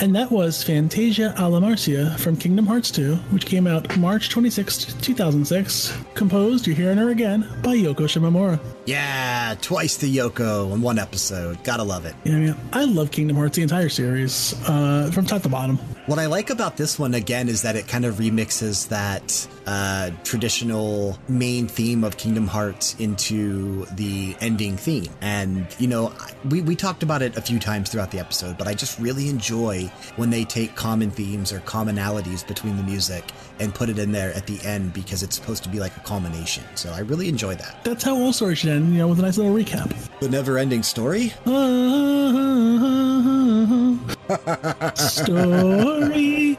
And 0.09 0.17
that 0.17 0.31
was 0.31 0.65
Fantasia 0.65 1.35
alla 1.37 1.61
Marcia 1.61 2.17
from 2.17 2.35
Kingdom 2.35 2.67
Hearts 2.67 2.91
2, 2.93 3.15
which 3.31 3.45
came 3.45 3.67
out 3.67 3.95
March 3.99 4.31
26, 4.31 4.95
2006. 5.03 5.93
Composed, 6.15 6.67
you're 6.67 6.75
hearing 6.75 6.97
her 6.97 7.11
again, 7.11 7.47
by 7.63 7.77
Yoko 7.77 8.07
Shimomura. 8.09 8.59
Yeah, 8.87 9.55
twice 9.61 9.99
the 9.99 10.17
Yoko 10.17 10.73
in 10.73 10.81
one 10.81 10.99
episode. 10.99 11.63
Gotta 11.63 11.83
love 11.83 12.07
it. 12.07 12.15
Yeah, 12.25 12.39
man, 12.39 12.61
I 12.73 12.85
love 12.87 13.11
Kingdom 13.11 13.37
Hearts, 13.37 13.57
the 13.57 13.63
entire 13.63 13.91
series, 13.91 14.55
uh, 14.67 15.11
from 15.13 15.27
top 15.27 15.43
to 15.43 15.51
bottom. 15.51 15.77
What 16.07 16.19
I 16.19 16.25
like 16.25 16.49
about 16.49 16.79
this 16.79 16.99
one 16.99 17.13
again 17.13 17.51
is 17.51 17.61
that 17.61 17.77
it 17.77 17.87
kind 17.87 18.07
of 18.07 18.15
remixes 18.15 18.89
that 18.89 19.47
uh, 19.69 20.11
traditional 20.25 21.19
main 21.29 21.69
theme 21.69 22.03
of 22.03 22.16
Kingdom 22.16 22.47
Hearts 22.47 22.97
into 22.99 23.85
the 23.97 24.35
ending 24.41 24.79
theme. 24.79 25.11
And, 25.21 25.66
you 25.79 25.87
know, 25.87 26.11
we, 26.49 26.62
we 26.62 26.75
talked 26.75 27.03
about 27.03 27.21
it 27.21 27.37
a 27.37 27.43
few 27.43 27.59
times 27.59 27.91
throughout 27.91 28.11
the 28.11 28.19
episode, 28.19 28.57
but 28.57 28.66
I 28.66 28.73
just 28.73 28.99
really 28.99 29.29
enjoy 29.29 29.93
when 30.16 30.31
they 30.31 30.45
take 30.45 30.75
common 30.75 31.11
themes 31.11 31.53
or 31.53 31.61
commonalities 31.61 32.49
between 32.49 32.79
the 32.79 32.83
music 32.83 33.31
and 33.61 33.75
put 33.75 33.91
it 33.91 33.99
in 33.99 34.11
there 34.11 34.33
at 34.33 34.47
the 34.47 34.59
end 34.64 34.95
because 34.95 35.23
it's 35.23 35.37
supposed 35.37 35.64
to 35.64 35.69
be 35.69 35.81
like 35.81 35.95
a 35.99 36.01
culmination. 36.01 36.64
So 36.75 36.91
I 36.91 37.01
really 37.01 37.29
enjoy 37.29 37.55
that. 37.57 37.85
That's 37.85 38.03
how 38.03 38.16
all 38.16 38.33
stories 38.33 38.57
should 38.57 38.71
end, 38.71 38.93
you 38.93 39.01
know, 39.01 39.09
with 39.09 39.19
a 39.19 39.23
nice 39.23 39.37
little 39.37 39.55
recap. 39.55 39.95
The 40.21 40.31
never 40.31 40.57
ending 40.57 40.83
story? 40.83 41.35
Story. 44.97 46.59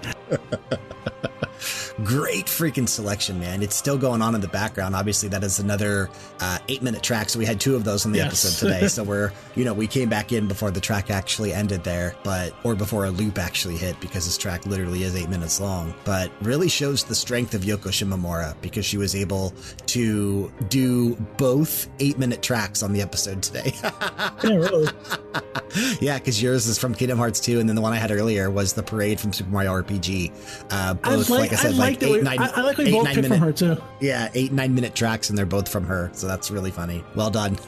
Great 2.04 2.46
freaking 2.46 2.88
selection, 2.88 3.40
man. 3.40 3.62
It's 3.64 3.76
still 3.76 3.98
going 3.98 4.22
on 4.22 4.36
in 4.36 4.42
the 4.42 4.48
background. 4.48 4.96
Obviously, 4.96 5.28
that 5.30 5.44
is 5.44 5.60
another 5.60 6.10
uh, 6.40 6.60
eight 6.68 6.82
minute 6.82 7.02
track. 7.04 7.30
So 7.30 7.40
we 7.40 7.46
had 7.46 7.60
two 7.60 7.76
of 7.76 7.84
those 7.84 8.06
on 8.06 8.12
the 8.12 8.20
Yes. 8.20 8.28
episode 8.46 8.68
today. 8.68 8.88
so 8.90 9.04
we're, 9.04 9.32
you 9.56 9.66
know, 9.66 9.74
we 9.74 9.88
came 9.88 10.08
back 10.08 10.32
in 10.32 10.48
before 10.48 10.72
the 10.72 10.80
track 10.80 11.10
actually 11.12 11.52
ended 11.54 11.84
there, 11.84 12.16
but, 12.24 12.54
or 12.64 12.76
before 12.76 13.06
a 13.06 13.10
loop 13.10 13.38
actually 13.38 13.76
hit 13.76 14.00
because 14.00 14.26
this 14.26 14.38
track 14.38 14.66
literally 14.66 15.04
is 15.04 15.16
eight 15.16 15.30
minutes 15.30 15.60
long. 15.60 15.94
But 16.06 16.32
really 16.42 16.70
shows 16.70 17.04
the 17.04 17.16
strength 17.16 17.54
of 17.54 17.62
Yoko 17.62 17.90
Shimomura 17.90 18.56
because 18.62 18.86
she 18.86 18.98
was 18.98 19.16
able 19.16 19.54
to 19.88 20.52
do 20.70 21.16
both 21.38 21.90
eight 22.00 22.18
minute 22.20 22.42
tracks 22.42 22.82
on 22.84 22.94
the 22.94 23.02
episode 23.02 23.42
today. 23.44 23.74
Yeah, 24.42 24.56
really. 24.56 24.90
yeah, 26.00 26.18
because 26.18 26.42
yours 26.42 26.66
is 26.68 26.78
from 26.78 26.94
Kingdom 26.96 27.18
Hearts 27.18 27.40
2, 27.42 27.60
and 27.60 27.68
then 27.68 27.76
the 27.76 27.82
one 27.82 27.92
I 27.92 27.98
had 27.98 28.10
earlier 28.10 28.50
was 28.50 28.72
the 28.74 28.82
parade 28.84 29.20
from 29.20 29.34
Super 29.34 29.50
Mario 29.50 29.74
RPG. 29.74 30.32
Uh, 30.72 30.96
I 31.04 31.16
both, 31.16 31.30
like, 31.30 31.52
like, 31.52 31.54
I 31.54 31.56
said, 31.58 31.74
I 31.74 31.78
like 31.78 31.89
like 31.90 32.04
eight, 32.04 32.12
we, 32.12 32.22
nine, 32.22 32.40
I, 32.40 32.52
I 32.56 32.62
like 32.62 32.78
we 32.78 32.86
eight, 32.86 32.92
both 32.92 33.04
nine 33.06 33.16
picked 33.16 33.30
minute, 33.30 33.38
from 33.40 33.48
her 33.48 33.54
too. 33.76 33.84
Yeah, 34.00 34.30
eight, 34.34 34.52
nine 34.52 34.74
minute 34.74 34.96
tracks, 34.96 35.30
and 35.30 35.38
they're 35.38 35.46
both 35.46 35.70
from 35.70 35.86
her. 35.86 36.10
So 36.14 36.28
that's 36.28 36.52
really 36.52 36.72
funny. 36.72 37.04
Well 37.16 37.30
done. 37.30 37.58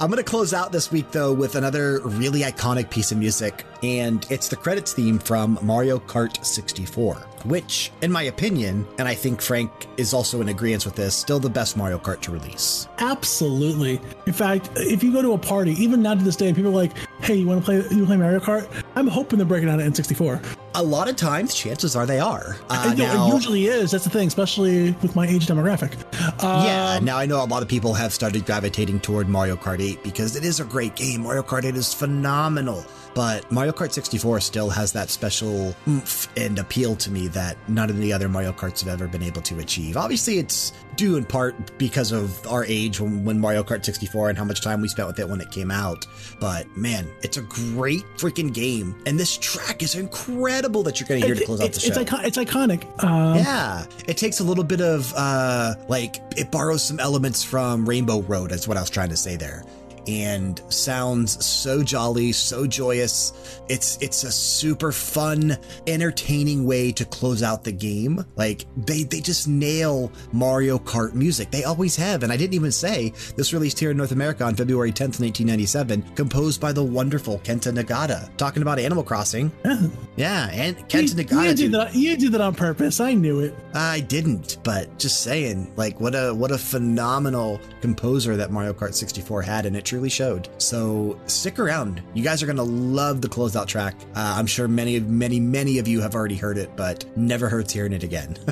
I'm 0.00 0.10
going 0.10 0.22
to 0.22 0.28
close 0.28 0.52
out 0.52 0.72
this 0.72 0.90
week, 0.90 1.12
though, 1.12 1.32
with 1.32 1.54
another 1.54 2.00
really 2.00 2.40
iconic 2.40 2.90
piece 2.90 3.12
of 3.12 3.18
music, 3.18 3.64
and 3.82 4.26
it's 4.28 4.48
the 4.48 4.56
credits 4.56 4.92
theme 4.92 5.20
from 5.20 5.58
Mario 5.62 6.00
Kart 6.00 6.44
64, 6.44 7.14
which, 7.44 7.92
in 8.02 8.10
my 8.10 8.22
opinion, 8.24 8.86
and 8.98 9.06
I 9.06 9.14
think 9.14 9.40
Frank 9.40 9.70
is 9.96 10.12
also 10.12 10.40
in 10.40 10.48
agreement 10.48 10.84
with 10.84 10.96
this, 10.96 11.14
still 11.14 11.38
the 11.38 11.48
best 11.48 11.76
Mario 11.76 11.98
Kart 11.98 12.20
to 12.22 12.32
release. 12.32 12.88
Absolutely. 12.98 14.00
In 14.26 14.32
fact, 14.32 14.68
if 14.76 15.02
you 15.04 15.12
go 15.12 15.22
to 15.22 15.32
a 15.32 15.38
party, 15.38 15.72
even 15.82 16.02
now 16.02 16.14
to 16.14 16.24
this 16.24 16.36
day, 16.36 16.52
people 16.52 16.72
are 16.72 16.74
like, 16.74 16.92
"Hey, 17.20 17.36
you 17.36 17.46
want 17.46 17.60
to 17.60 17.64
play? 17.64 17.96
You 17.96 18.04
play 18.04 18.16
Mario 18.16 18.40
Kart?" 18.40 18.68
I'm 18.96 19.06
hoping 19.06 19.38
they're 19.38 19.46
breaking 19.46 19.68
out 19.68 19.80
an 19.80 19.90
N64. 19.92 20.44
A 20.76 20.82
lot 20.82 21.08
of 21.08 21.14
times, 21.14 21.54
chances 21.54 21.94
are 21.94 22.04
they 22.04 22.18
are. 22.18 22.56
Uh, 22.68 22.86
I 22.90 22.94
know 22.94 23.04
now- 23.06 23.28
it 23.28 23.34
usually 23.34 23.66
is. 23.66 23.92
That's 23.92 24.04
the 24.04 24.10
thing, 24.10 24.26
especially 24.26 24.90
with 25.02 25.14
my 25.14 25.26
age 25.26 25.46
demographic. 25.46 25.92
Uh, 26.40 26.64
Yeah, 26.66 26.98
now 27.00 27.16
I 27.16 27.26
know 27.26 27.42
a 27.42 27.46
lot 27.46 27.62
of 27.62 27.68
people 27.68 27.94
have 27.94 28.12
started 28.12 28.44
gravitating 28.44 29.00
toward 29.00 29.28
Mario 29.28 29.54
Kart 29.56 29.80
8 29.80 30.02
because 30.02 30.34
it 30.36 30.44
is 30.44 30.58
a 30.60 30.64
great 30.64 30.96
game. 30.96 31.22
Mario 31.22 31.42
Kart 31.42 31.64
8 31.64 31.76
is 31.76 31.94
phenomenal. 31.94 32.84
But 33.14 33.50
Mario 33.52 33.72
Kart 33.72 33.92
64 33.92 34.40
still 34.40 34.68
has 34.70 34.92
that 34.92 35.08
special 35.10 35.74
oomph 35.88 36.28
and 36.36 36.58
appeal 36.58 36.96
to 36.96 37.10
me 37.10 37.28
that 37.28 37.56
none 37.68 37.90
of 37.90 37.98
the 37.98 38.12
other 38.12 38.28
Mario 38.28 38.52
Karts 38.52 38.80
have 38.84 38.88
ever 38.88 39.06
been 39.08 39.22
able 39.22 39.42
to 39.42 39.58
achieve. 39.60 39.96
Obviously, 39.96 40.38
it's 40.38 40.72
due 40.96 41.16
in 41.16 41.24
part 41.24 41.54
because 41.78 42.12
of 42.12 42.46
our 42.46 42.64
age 42.64 43.00
when, 43.00 43.24
when 43.24 43.38
Mario 43.40 43.62
Kart 43.62 43.84
64 43.84 44.30
and 44.30 44.38
how 44.38 44.44
much 44.44 44.60
time 44.62 44.80
we 44.80 44.88
spent 44.88 45.08
with 45.08 45.18
it 45.18 45.28
when 45.28 45.40
it 45.40 45.50
came 45.50 45.70
out. 45.70 46.06
But 46.40 46.68
man, 46.76 47.08
it's 47.22 47.36
a 47.36 47.42
great 47.42 48.02
freaking 48.16 48.52
game. 48.52 48.94
And 49.06 49.18
this 49.18 49.36
track 49.38 49.82
is 49.82 49.94
incredible 49.94 50.82
that 50.84 51.00
you're 51.00 51.08
going 51.08 51.20
to 51.20 51.26
hear 51.26 51.34
to 51.36 51.44
close 51.44 51.60
out 51.60 51.72
the 51.72 51.80
show. 51.80 51.88
it's, 51.88 51.98
icon- 51.98 52.24
it's 52.24 52.38
iconic. 52.38 52.84
Um, 53.04 53.36
Yeah, 53.36 53.86
it 54.08 54.16
takes 54.16 54.40
a 54.40 54.44
little 54.44 54.64
bit 54.64 54.80
of 54.80 55.12
uh, 55.16 55.74
like 55.88 56.16
it 56.36 56.50
borrows 56.50 56.82
some 56.82 56.98
elements 57.00 57.42
from 57.42 57.88
Rainbow 57.88 58.20
Road. 58.22 58.50
That's 58.50 58.66
what 58.68 58.76
I 58.76 58.80
was 58.80 58.90
trying 58.90 59.08
to 59.10 59.16
say 59.16 59.36
there, 59.36 59.64
and 60.06 60.60
sounds 60.72 61.44
so 61.44 61.82
jolly, 61.82 62.32
so 62.32 62.66
joyous. 62.66 63.60
It's 63.68 63.96
it's 64.02 64.24
a 64.24 64.32
super 64.32 64.92
fun, 64.92 65.56
entertaining 65.86 66.66
way 66.66 66.92
to 66.92 67.04
close 67.04 67.42
out 67.42 67.64
the 67.64 67.72
game. 67.72 68.24
Like 68.36 68.66
they 68.76 69.04
they 69.04 69.20
just 69.20 69.48
nail 69.48 70.12
Mario 70.32 70.78
Kart 70.78 71.14
music. 71.14 71.50
They 71.50 71.64
always 71.64 71.96
have, 71.96 72.22
and 72.22 72.32
I 72.32 72.36
didn't 72.36 72.54
even 72.54 72.72
say 72.72 73.12
this 73.36 73.52
released 73.52 73.78
here 73.78 73.90
in 73.90 73.96
North 73.96 74.12
America 74.12 74.44
on 74.44 74.54
February 74.54 74.92
10th, 74.92 75.20
1997, 75.20 76.02
composed 76.14 76.60
by 76.60 76.72
the 76.72 76.82
wonderful 76.84 77.38
Kenta 77.38 77.72
Nagata. 77.72 78.28
Talking 78.36 78.62
about 78.62 78.78
Animal 78.78 79.02
Crossing, 79.04 79.50
Yeah. 79.64 79.80
yeah, 80.16 80.50
and 80.52 80.76
You, 80.76 80.84
Kenta 80.84 81.16
you 81.18 81.24
Nagata. 81.24 81.56
did 81.56 81.72
that. 81.72 81.94
You 81.94 82.16
did 82.16 82.32
that 82.32 82.40
on 82.40 82.54
purpose. 82.54 83.00
I 83.00 83.14
knew 83.14 83.40
it. 83.40 83.54
I 83.74 84.00
didn't, 84.00 84.58
but 84.62 84.98
just 84.98 85.22
saying, 85.22 85.72
like 85.76 86.00
what 86.00 86.14
a 86.14 86.32
what 86.34 86.50
a 86.50 86.58
phenomenal 86.58 87.60
composer 87.80 88.36
that 88.36 88.50
Mario 88.50 88.72
Kart 88.72 88.94
64 88.94 89.42
had, 89.42 89.66
and 89.66 89.76
it 89.76 89.84
truly 89.94 90.10
showed. 90.10 90.48
So 90.58 91.16
stick 91.26 91.60
around, 91.60 92.02
you 92.14 92.24
guys 92.24 92.42
are 92.42 92.46
gonna 92.46 92.64
love 92.64 93.20
the 93.20 93.28
closeout 93.28 93.68
track. 93.68 93.94
Uh, 94.16 94.34
I'm 94.36 94.46
sure 94.46 94.66
many, 94.66 94.98
many, 94.98 95.38
many 95.38 95.78
of 95.78 95.86
you 95.86 96.00
have 96.00 96.16
already 96.16 96.34
heard 96.34 96.58
it, 96.58 96.74
but 96.74 97.04
never 97.16 97.48
hurts 97.48 97.72
hearing 97.72 97.92
it 97.92 98.02
again. 98.02 98.36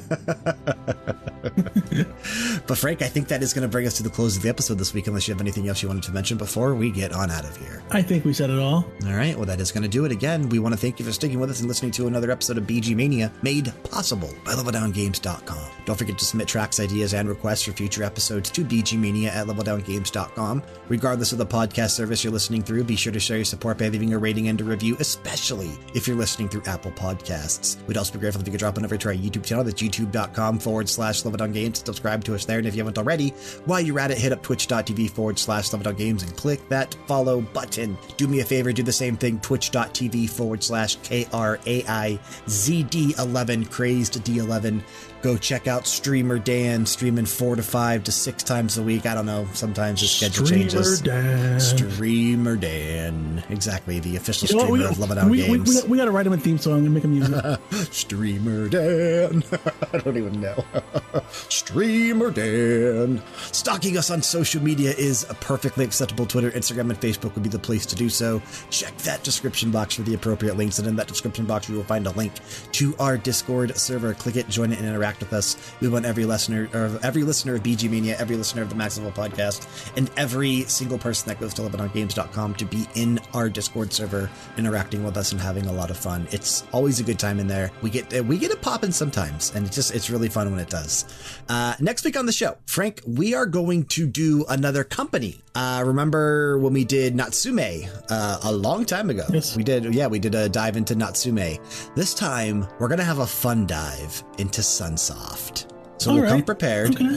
but 2.68 2.78
Frank, 2.78 3.02
I 3.02 3.08
think 3.08 3.26
that 3.26 3.42
is 3.42 3.52
gonna 3.52 3.66
bring 3.66 3.88
us 3.88 3.96
to 3.96 4.04
the 4.04 4.10
close 4.10 4.36
of 4.36 4.44
the 4.44 4.50
episode 4.50 4.78
this 4.78 4.94
week, 4.94 5.08
unless 5.08 5.26
you 5.26 5.34
have 5.34 5.40
anything 5.40 5.66
else 5.68 5.82
you 5.82 5.88
wanted 5.88 6.04
to 6.04 6.12
mention 6.12 6.38
before 6.38 6.76
we 6.76 6.92
get 6.92 7.12
on 7.12 7.28
out 7.28 7.44
of 7.44 7.56
here. 7.56 7.82
I 7.90 8.02
think 8.02 8.24
we 8.24 8.32
said 8.32 8.48
it 8.48 8.60
all. 8.60 8.84
All 9.04 9.14
right, 9.14 9.34
well, 9.34 9.46
that 9.46 9.58
is 9.58 9.72
going 9.72 9.82
to 9.82 9.88
do 9.88 10.04
it 10.04 10.12
again. 10.12 10.48
We 10.48 10.60
want 10.60 10.74
to 10.74 10.80
thank 10.80 11.00
you 11.00 11.04
for 11.04 11.10
sticking 11.10 11.40
with 11.40 11.50
us 11.50 11.58
and 11.58 11.68
listening 11.68 11.90
to 11.92 12.06
another 12.06 12.30
episode 12.30 12.56
of 12.56 12.64
VGMania, 12.64 13.32
made 13.42 13.72
possible 13.82 14.30
by 14.44 14.52
LevelDownGames.com. 14.52 15.70
Don't 15.86 15.96
forget 15.98 16.16
to 16.18 16.24
submit 16.24 16.46
tracks, 16.46 16.78
ideas, 16.78 17.14
and 17.14 17.28
requests 17.28 17.62
for 17.62 17.72
future 17.72 18.04
episodes 18.04 18.48
to 18.50 18.64
VGMania 18.64 19.26
at 19.26 19.48
LevelDownGames.com. 19.48 20.62
Regardless 20.88 21.31
of 21.32 21.38
the 21.38 21.46
podcast 21.46 21.90
service 21.90 22.22
you're 22.22 22.32
listening 22.32 22.62
through, 22.62 22.84
be 22.84 22.96
sure 22.96 23.12
to 23.12 23.20
show 23.20 23.34
your 23.34 23.44
support 23.44 23.78
by 23.78 23.88
leaving 23.88 24.14
a 24.14 24.18
rating 24.18 24.48
and 24.48 24.60
a 24.60 24.64
review, 24.64 24.96
especially 25.00 25.70
if 25.94 26.06
you're 26.06 26.16
listening 26.16 26.48
through 26.48 26.62
Apple 26.66 26.92
Podcasts. 26.92 27.84
We'd 27.86 27.96
also 27.96 28.12
be 28.12 28.20
grateful 28.20 28.40
if 28.40 28.46
you 28.46 28.52
could 28.52 28.60
drop 28.60 28.78
on 28.78 28.84
over 28.84 28.96
to 28.96 29.08
our 29.08 29.14
YouTube 29.14 29.44
channel, 29.44 29.64
that's 29.64 29.82
youtube.com 29.82 30.58
forward 30.58 30.88
slash 30.88 31.22
LevelDownGames. 31.22 31.84
Subscribe 31.84 32.24
to 32.24 32.34
us 32.34 32.44
there, 32.44 32.58
and 32.58 32.66
if 32.66 32.74
you 32.74 32.80
haven't 32.80 32.98
already, 32.98 33.30
while 33.64 33.80
you're 33.80 33.98
at 33.98 34.10
it, 34.10 34.18
hit 34.18 34.32
up 34.32 34.42
twitch.tv 34.42 35.10
forward 35.10 35.38
slash 35.38 35.70
Games 35.72 36.22
and 36.22 36.36
click 36.36 36.68
that 36.68 36.94
follow 37.06 37.40
button. 37.40 37.96
Do 38.16 38.28
me 38.28 38.40
a 38.40 38.44
favor, 38.44 38.72
do 38.72 38.82
the 38.82 38.92
same 38.92 39.16
thing, 39.16 39.40
twitch.tv 39.40 40.30
forward 40.30 40.62
slash 40.62 40.96
K-R-A-I-Z-D11, 41.02 43.70
crazed 43.70 44.24
D11. 44.24 44.82
Go 45.22 45.36
check 45.36 45.68
out 45.68 45.86
Streamer 45.86 46.40
Dan, 46.40 46.84
streaming 46.84 47.26
four 47.26 47.54
to 47.54 47.62
five 47.62 48.02
to 48.04 48.12
six 48.12 48.42
times 48.42 48.76
a 48.76 48.82
week. 48.82 49.06
I 49.06 49.14
don't 49.14 49.24
know. 49.24 49.46
Sometimes 49.52 50.00
his 50.00 50.10
schedule 50.10 50.44
Streamer 50.44 50.62
changes. 50.62 51.00
Dan. 51.00 51.60
Streamer 51.60 52.56
Dan. 52.56 53.44
Exactly, 53.48 54.00
the 54.00 54.16
official 54.16 54.48
You 54.48 54.56
know 54.56 54.64
streamer 54.64 54.88
of 54.88 54.98
Love 54.98 55.10
It 55.12 55.24
we, 55.24 55.30
we, 55.30 55.36
we, 55.36 55.56
Games. 55.58 55.84
we, 55.84 55.90
we 55.90 55.96
got 55.96 56.06
to 56.06 56.10
write 56.10 56.26
him 56.26 56.32
a 56.32 56.38
theme 56.38 56.58
song 56.58 56.84
and 56.84 56.92
make 56.92 57.04
him 57.04 57.12
use 57.14 57.28
it. 57.28 57.60
Streamer 57.94 58.68
Dan. 58.68 59.44
I 59.92 59.98
don't 59.98 60.16
even 60.16 60.40
know. 60.40 60.64
Streamer 61.30 62.32
Dan. 62.32 63.22
Stalking 63.52 63.96
us 63.96 64.10
on 64.10 64.22
social 64.22 64.60
media 64.60 64.90
is 64.90 65.24
a 65.30 65.34
perfectly 65.34 65.84
acceptable. 65.84 66.26
Twitter, 66.26 66.50
Instagram, 66.50 66.90
and 66.90 67.00
Facebook 67.00 67.34
would 67.34 67.44
be 67.44 67.48
the 67.48 67.60
place 67.60 67.86
to 67.86 67.94
do 67.94 68.08
so. 68.08 68.42
Check 68.70 68.96
that 68.98 69.22
description 69.22 69.70
box 69.70 69.94
for 69.94 70.02
the 70.02 70.14
appropriate 70.14 70.56
links, 70.56 70.80
and 70.80 70.88
in 70.88 70.96
that 70.96 71.06
description 71.06 71.44
box, 71.44 71.68
you 71.68 71.76
will 71.76 71.84
find 71.84 72.08
a 72.08 72.10
link 72.10 72.32
to 72.72 72.96
our 72.98 73.16
Discord 73.16 73.76
server. 73.76 74.14
Click 74.14 74.34
it, 74.34 74.48
join 74.48 74.72
it, 74.72 74.78
and 74.80 74.88
interact 74.88 75.11
with 75.20 75.32
us. 75.32 75.56
We 75.80 75.88
want 75.88 76.04
every 76.04 76.24
listener, 76.24 76.68
or 76.74 76.98
every 77.02 77.22
listener 77.22 77.54
of 77.56 77.62
VGMania, 77.62 78.18
every 78.20 78.36
listener 78.36 78.62
of 78.62 78.68
the 78.68 78.74
Max 78.74 78.98
Level 78.98 79.12
Podcast, 79.12 79.66
and 79.96 80.10
every 80.16 80.62
single 80.62 80.98
person 80.98 81.28
that 81.28 81.40
goes 81.40 81.54
to 81.54 81.62
LevelDownGames.com 81.62 82.54
to 82.54 82.64
be 82.64 82.86
in 82.94 83.18
our 83.34 83.48
Discord 83.48 83.92
server, 83.92 84.30
interacting 84.56 85.04
with 85.04 85.16
us 85.16 85.32
and 85.32 85.40
having 85.40 85.66
a 85.66 85.72
lot 85.72 85.90
of 85.90 85.96
fun. 85.96 86.26
It's 86.30 86.64
always 86.72 87.00
a 87.00 87.04
good 87.04 87.18
time 87.18 87.38
in 87.40 87.46
there. 87.46 87.70
We 87.82 87.90
get 87.90 88.12
we 88.26 88.38
get 88.38 88.50
it 88.50 88.60
popping 88.62 88.92
sometimes, 88.92 89.52
and 89.54 89.66
it's 89.66 89.76
just 89.76 89.94
it's 89.94 90.10
really 90.10 90.28
fun 90.28 90.50
when 90.50 90.60
it 90.60 90.70
does. 90.70 91.04
Uh, 91.48 91.74
next 91.80 92.04
week 92.04 92.16
on 92.16 92.26
the 92.26 92.32
show, 92.32 92.56
Frank, 92.66 93.00
we 93.06 93.34
are 93.34 93.46
going 93.46 93.84
to 93.86 94.06
do 94.06 94.44
another 94.48 94.84
company. 94.84 95.40
Uh, 95.54 95.82
remember 95.84 96.58
when 96.58 96.72
we 96.72 96.84
did 96.84 97.14
Natsume 97.14 97.86
uh, 98.08 98.38
a 98.42 98.52
long 98.52 98.84
time 98.84 99.10
ago? 99.10 99.24
Yes. 99.30 99.56
We 99.56 99.62
did, 99.62 99.94
yeah, 99.94 100.06
we 100.06 100.18
did 100.18 100.34
a 100.34 100.48
dive 100.48 100.76
into 100.76 100.94
Natsume. 100.94 101.58
This 101.94 102.14
time, 102.14 102.66
we're 102.78 102.88
going 102.88 102.98
to 102.98 103.04
have 103.04 103.18
a 103.18 103.26
fun 103.26 103.66
dive 103.66 104.24
into 104.38 104.62
Sunsoft. 105.02 105.66
So 105.98 106.10
All 106.10 106.20
we'll 106.20 106.28
come 106.28 106.42
prepared. 106.42 106.94
Okay. 106.94 107.16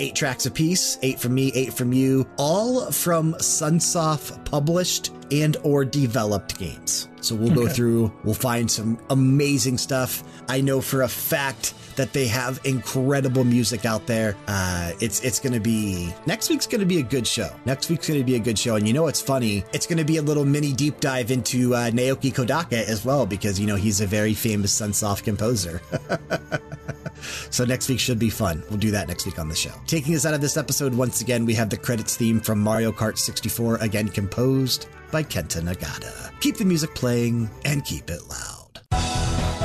Eight 0.00 0.16
tracks 0.16 0.46
apiece, 0.46 0.98
eight 1.02 1.20
from 1.20 1.34
me, 1.34 1.52
eight 1.54 1.72
from 1.72 1.92
you, 1.92 2.28
all 2.36 2.90
from 2.90 3.34
Sunsoft 3.34 4.44
published 4.44 5.12
and 5.30 5.56
or 5.62 5.84
developed 5.84 6.58
games. 6.58 7.08
So 7.20 7.34
we'll 7.34 7.54
go 7.54 7.68
through, 7.68 8.12
we'll 8.24 8.34
find 8.34 8.70
some 8.70 8.98
amazing 9.08 9.78
stuff. 9.78 10.22
I 10.48 10.60
know 10.60 10.80
for 10.80 11.02
a 11.02 11.08
fact 11.08 11.74
that 11.96 12.12
they 12.12 12.26
have 12.26 12.60
incredible 12.64 13.44
music 13.44 13.84
out 13.84 14.06
there. 14.06 14.36
Uh, 14.48 14.92
it's 15.00 15.20
it's 15.22 15.38
going 15.38 15.52
to 15.52 15.60
be 15.60 16.12
next 16.26 16.50
week's 16.50 16.66
going 16.66 16.80
to 16.80 16.86
be 16.86 16.98
a 16.98 17.02
good 17.02 17.26
show. 17.26 17.48
Next 17.64 17.88
week's 17.88 18.08
going 18.08 18.18
to 18.18 18.26
be 18.26 18.34
a 18.34 18.40
good 18.40 18.58
show, 18.58 18.74
and 18.74 18.86
you 18.86 18.92
know 18.92 19.04
what's 19.04 19.22
funny? 19.22 19.64
It's 19.72 19.86
going 19.86 19.98
to 19.98 20.04
be 20.04 20.16
a 20.16 20.22
little 20.22 20.44
mini 20.44 20.72
deep 20.72 21.00
dive 21.00 21.30
into 21.30 21.74
uh, 21.74 21.90
Naoki 21.90 22.32
Kodaka 22.34 22.82
as 22.84 23.04
well 23.04 23.26
because 23.26 23.60
you 23.60 23.66
know 23.66 23.76
he's 23.76 24.00
a 24.00 24.06
very 24.06 24.34
famous 24.34 24.78
Sunsoft 24.78 25.22
composer. 25.22 25.80
So 27.50 27.64
next 27.64 27.88
week 27.88 28.00
should 28.00 28.18
be 28.18 28.30
fun. 28.30 28.62
We'll 28.68 28.78
do 28.78 28.90
that 28.92 29.08
next 29.08 29.26
week 29.26 29.38
on 29.38 29.48
the 29.48 29.54
show. 29.54 29.72
Taking 29.86 30.14
us 30.14 30.26
out 30.26 30.34
of 30.34 30.40
this 30.40 30.56
episode, 30.56 30.94
once 30.94 31.20
again, 31.20 31.44
we 31.44 31.54
have 31.54 31.70
the 31.70 31.76
credits 31.76 32.16
theme 32.16 32.40
from 32.40 32.60
Mario 32.60 32.90
Kart 32.92 33.18
64, 33.18 33.76
again 33.76 34.08
composed 34.08 34.88
by 35.12 35.22
Kenta 35.22 35.60
Nagata. 35.60 36.38
Keep 36.40 36.56
the 36.56 36.64
music 36.64 36.94
playing 36.94 37.48
and 37.64 37.84
keep 37.84 38.10
it 38.10 38.20
loud. 38.28 39.63